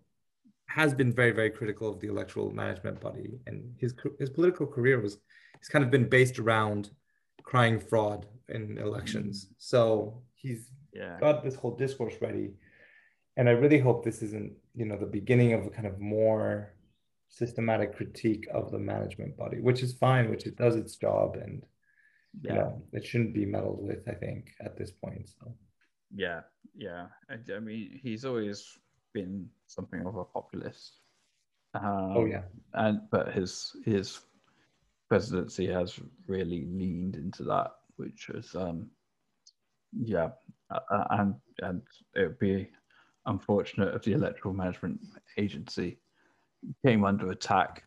has 0.67 0.93
been 0.93 1.13
very, 1.13 1.31
very 1.31 1.49
critical 1.49 1.89
of 1.89 1.99
the 1.99 2.07
electoral 2.07 2.51
management 2.51 2.99
body, 2.99 3.39
and 3.47 3.73
his 3.77 3.93
his 4.19 4.29
political 4.29 4.65
career 4.65 4.99
was 4.99 5.17
he's 5.59 5.69
kind 5.69 5.83
of 5.83 5.91
been 5.91 6.07
based 6.07 6.39
around 6.39 6.91
crying 7.43 7.79
fraud 7.79 8.25
in 8.49 8.77
elections. 8.77 9.47
So 9.57 10.21
he's 10.35 10.69
yeah. 10.93 11.17
got 11.19 11.43
this 11.43 11.55
whole 11.55 11.75
discourse 11.75 12.15
ready, 12.21 12.53
and 13.37 13.49
I 13.49 13.53
really 13.53 13.79
hope 13.79 14.03
this 14.03 14.21
isn't 14.21 14.53
you 14.75 14.85
know 14.85 14.97
the 14.97 15.05
beginning 15.05 15.53
of 15.53 15.65
a 15.65 15.69
kind 15.69 15.87
of 15.87 15.99
more 15.99 16.73
systematic 17.29 17.95
critique 17.95 18.47
of 18.53 18.71
the 18.71 18.79
management 18.79 19.37
body, 19.37 19.59
which 19.59 19.81
is 19.81 19.93
fine, 19.93 20.29
which 20.29 20.45
it 20.45 20.57
does 20.57 20.75
its 20.75 20.95
job, 20.97 21.37
and 21.41 21.63
yeah. 22.41 22.53
you 22.53 22.59
know, 22.59 22.81
it 22.93 23.05
shouldn't 23.05 23.33
be 23.33 23.45
meddled 23.45 23.85
with, 23.85 24.07
I 24.07 24.13
think, 24.13 24.51
at 24.61 24.77
this 24.77 24.91
point. 24.91 25.29
So 25.39 25.53
yeah, 26.13 26.41
yeah. 26.75 27.07
I, 27.29 27.35
I 27.53 27.59
mean, 27.59 27.99
he's 28.01 28.25
always 28.25 28.77
been 29.13 29.47
something 29.67 30.05
of 30.05 30.15
a 30.15 30.23
populist. 30.23 30.97
Um, 31.73 32.13
oh 32.17 32.25
yeah, 32.25 32.43
and 32.73 33.01
but 33.11 33.33
his 33.33 33.75
his 33.85 34.19
presidency 35.07 35.67
has 35.67 35.99
really 36.27 36.65
leaned 36.65 37.15
into 37.15 37.43
that, 37.43 37.71
which 37.95 38.29
is 38.29 38.55
um, 38.55 38.89
yeah, 39.97 40.29
uh, 40.69 41.05
and 41.11 41.35
and 41.59 41.81
it 42.15 42.21
would 42.21 42.39
be 42.39 42.69
unfortunate 43.25 43.93
if 43.93 44.03
the 44.03 44.13
electoral 44.13 44.53
management 44.53 44.99
agency 45.37 45.97
came 46.85 47.05
under 47.05 47.31
attack 47.31 47.83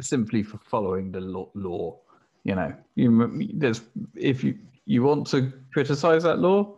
simply 0.00 0.42
for 0.42 0.58
following 0.58 1.10
the 1.10 1.20
law 1.54 2.00
you 2.48 2.54
know, 2.54 2.74
you 2.94 3.50
there's 3.52 3.82
if 4.14 4.42
you 4.42 4.58
you 4.86 5.02
want 5.02 5.26
to 5.28 5.52
criticize 5.70 6.22
that 6.22 6.38
law, 6.38 6.76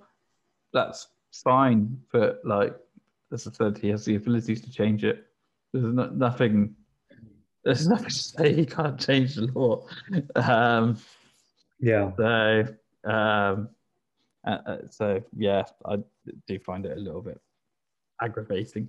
that's 0.72 1.06
fine. 1.32 1.96
But 2.12 2.40
like 2.44 2.74
as 3.32 3.46
I 3.46 3.52
said, 3.52 3.78
he 3.78 3.88
has 3.90 4.04
the 4.04 4.16
abilities 4.16 4.60
to 4.62 4.70
change 4.72 5.04
it. 5.04 5.26
There's 5.72 5.84
no, 5.84 6.06
nothing. 6.06 6.74
There's 7.64 7.86
nothing 7.94 8.08
to 8.08 8.14
say 8.14 8.52
he 8.52 8.66
can't 8.66 8.98
change 8.98 9.36
the 9.36 9.46
law. 9.46 9.86
Um, 10.34 10.98
yeah. 11.78 12.10
So, 12.16 12.64
um, 13.04 13.68
uh, 14.44 14.58
uh, 14.66 14.78
so 14.90 15.22
yeah, 15.36 15.62
I 15.86 15.98
do 16.48 16.58
find 16.58 16.84
it 16.84 16.98
a 16.98 17.00
little 17.00 17.22
bit 17.22 17.40
aggravating. 18.20 18.88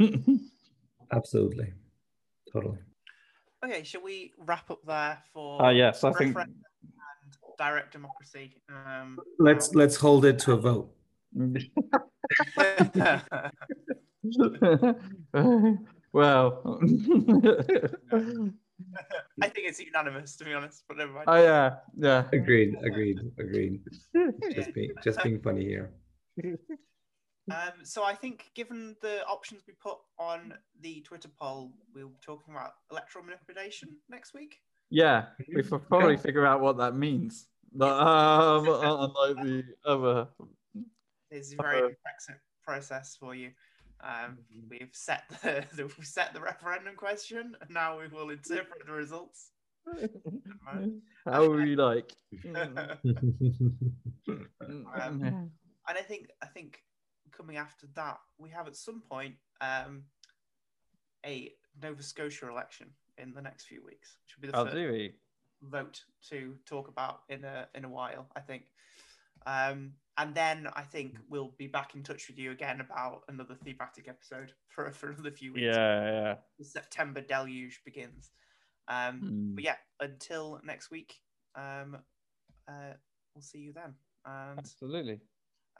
Absolutely, 1.12 1.74
totally. 2.50 2.78
Okay, 3.64 3.82
shall 3.82 4.02
we 4.02 4.32
wrap 4.44 4.70
up 4.70 4.80
there 4.86 5.18
for? 5.32 5.62
Ah, 5.62 5.66
uh, 5.66 5.70
yes, 5.70 6.04
I 6.04 6.12
think. 6.12 6.36
direct 7.56 7.92
democracy. 7.92 8.60
Um, 8.68 9.18
Let's 9.38 9.74
let's 9.74 9.96
hold 9.96 10.24
it 10.26 10.38
to 10.40 10.52
a 10.52 10.56
vote. 10.56 10.90
well, 16.12 16.80
I 19.42 19.48
think 19.48 19.68
it's 19.68 19.80
unanimous, 19.80 20.36
to 20.36 20.44
be 20.44 20.52
honest. 20.52 20.84
But 20.86 20.98
never 20.98 21.12
mind. 21.12 21.24
oh 21.26 21.42
yeah, 21.42 21.76
yeah. 21.96 22.24
Agreed, 22.32 22.76
agreed, 22.84 23.18
agreed. 23.38 23.80
Just 24.52 24.74
being 24.74 24.92
just 25.02 25.22
being 25.22 25.40
funny 25.40 25.64
here. 25.64 25.90
Um, 27.50 27.84
so 27.84 28.02
I 28.02 28.14
think, 28.14 28.50
given 28.54 28.96
the 29.02 29.24
options 29.26 29.62
we 29.66 29.74
put 29.74 29.98
on 30.18 30.54
the 30.80 31.02
Twitter 31.02 31.28
poll, 31.38 31.72
we'll 31.94 32.08
be 32.08 32.18
talking 32.24 32.54
about 32.54 32.74
electoral 32.90 33.24
manipulation 33.24 33.96
next 34.08 34.32
week. 34.34 34.60
Yeah, 34.90 35.26
we 35.54 35.62
should 35.62 35.86
probably 35.88 36.16
figure 36.16 36.46
out 36.46 36.60
what 36.60 36.78
that 36.78 36.96
means. 36.96 37.46
But, 37.72 38.00
um, 38.00 38.68
unlike 38.68 39.44
the 39.44 39.64
other. 39.84 40.28
It's 41.30 41.52
a 41.52 41.56
very 41.56 41.80
complex 41.80 42.28
process 42.62 43.16
for 43.18 43.34
you. 43.34 43.50
Um, 44.00 44.38
we've 44.68 44.90
set 44.92 45.24
the 45.42 45.64
we've 45.98 46.06
set 46.06 46.32
the 46.34 46.40
referendum 46.40 46.94
question, 46.94 47.56
and 47.60 47.70
now 47.70 47.98
we 47.98 48.08
will 48.08 48.30
interpret 48.30 48.86
the 48.86 48.92
results. 48.92 49.50
How 51.26 51.48
would 51.48 51.68
you 51.68 51.76
like? 51.76 52.12
and 52.44 52.88
I 55.86 56.02
think 56.06 56.28
I 56.42 56.46
think 56.46 56.82
coming 57.36 57.56
after 57.56 57.86
that, 57.94 58.18
we 58.38 58.50
have 58.50 58.66
at 58.66 58.76
some 58.76 59.00
point 59.00 59.34
um, 59.60 60.04
a 61.24 61.52
Nova 61.82 62.02
Scotia 62.02 62.48
election 62.48 62.88
in 63.18 63.32
the 63.34 63.42
next 63.42 63.64
few 63.66 63.84
weeks, 63.84 64.16
which 64.22 64.36
will 64.36 64.42
be 64.42 64.48
the 64.48 64.58
Oh, 64.58 64.64
first 64.64 64.76
vote 65.62 66.04
to 66.30 66.56
talk 66.66 66.88
about 66.88 67.20
in 67.28 67.44
a 67.44 67.68
in 67.74 67.84
a 67.84 67.88
while, 67.88 68.26
I 68.36 68.40
think. 68.40 68.64
Um, 69.46 69.92
and 70.16 70.34
then 70.34 70.68
I 70.74 70.82
think 70.82 71.18
we'll 71.28 71.52
be 71.58 71.66
back 71.66 71.94
in 71.94 72.02
touch 72.02 72.28
with 72.28 72.38
you 72.38 72.52
again 72.52 72.80
about 72.80 73.22
another 73.28 73.54
thematic 73.54 74.08
episode 74.08 74.52
for 74.68 74.90
for 74.92 75.10
another 75.10 75.30
few 75.30 75.52
weeks. 75.52 75.64
Yeah, 75.76 76.36
The 76.58 76.64
September 76.64 77.20
deluge 77.20 77.80
begins. 77.84 78.30
Um, 78.88 79.18
Hmm. 79.20 79.54
But 79.54 79.64
yeah, 79.64 79.76
until 80.00 80.60
next 80.64 80.90
week, 80.90 81.20
um, 81.54 81.96
uh, 82.68 82.94
we'll 83.34 83.42
see 83.42 83.58
you 83.58 83.72
then. 83.72 83.94
And 84.26 84.58
absolutely. 84.58 85.20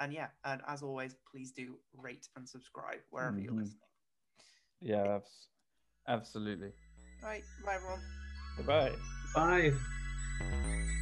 And 0.01 0.13
yeah, 0.13 0.29
and 0.45 0.61
as 0.67 0.83
always, 0.83 1.15
please 1.31 1.51
do 1.53 1.79
rate 1.97 2.29
and 2.37 2.49
subscribe 2.49 3.01
wherever 3.11 3.39
you're 3.39 3.53
Mhm. 3.53 3.59
listening. 3.59 3.81
Yeah, 4.81 5.17
abs- 5.17 5.49
absolutely. 6.09 6.73
All 7.23 7.29
right, 7.29 7.45
bye 7.65 7.75
everyone. 7.77 8.03
Goodbye. 8.57 8.97
Bye. 9.35 11.01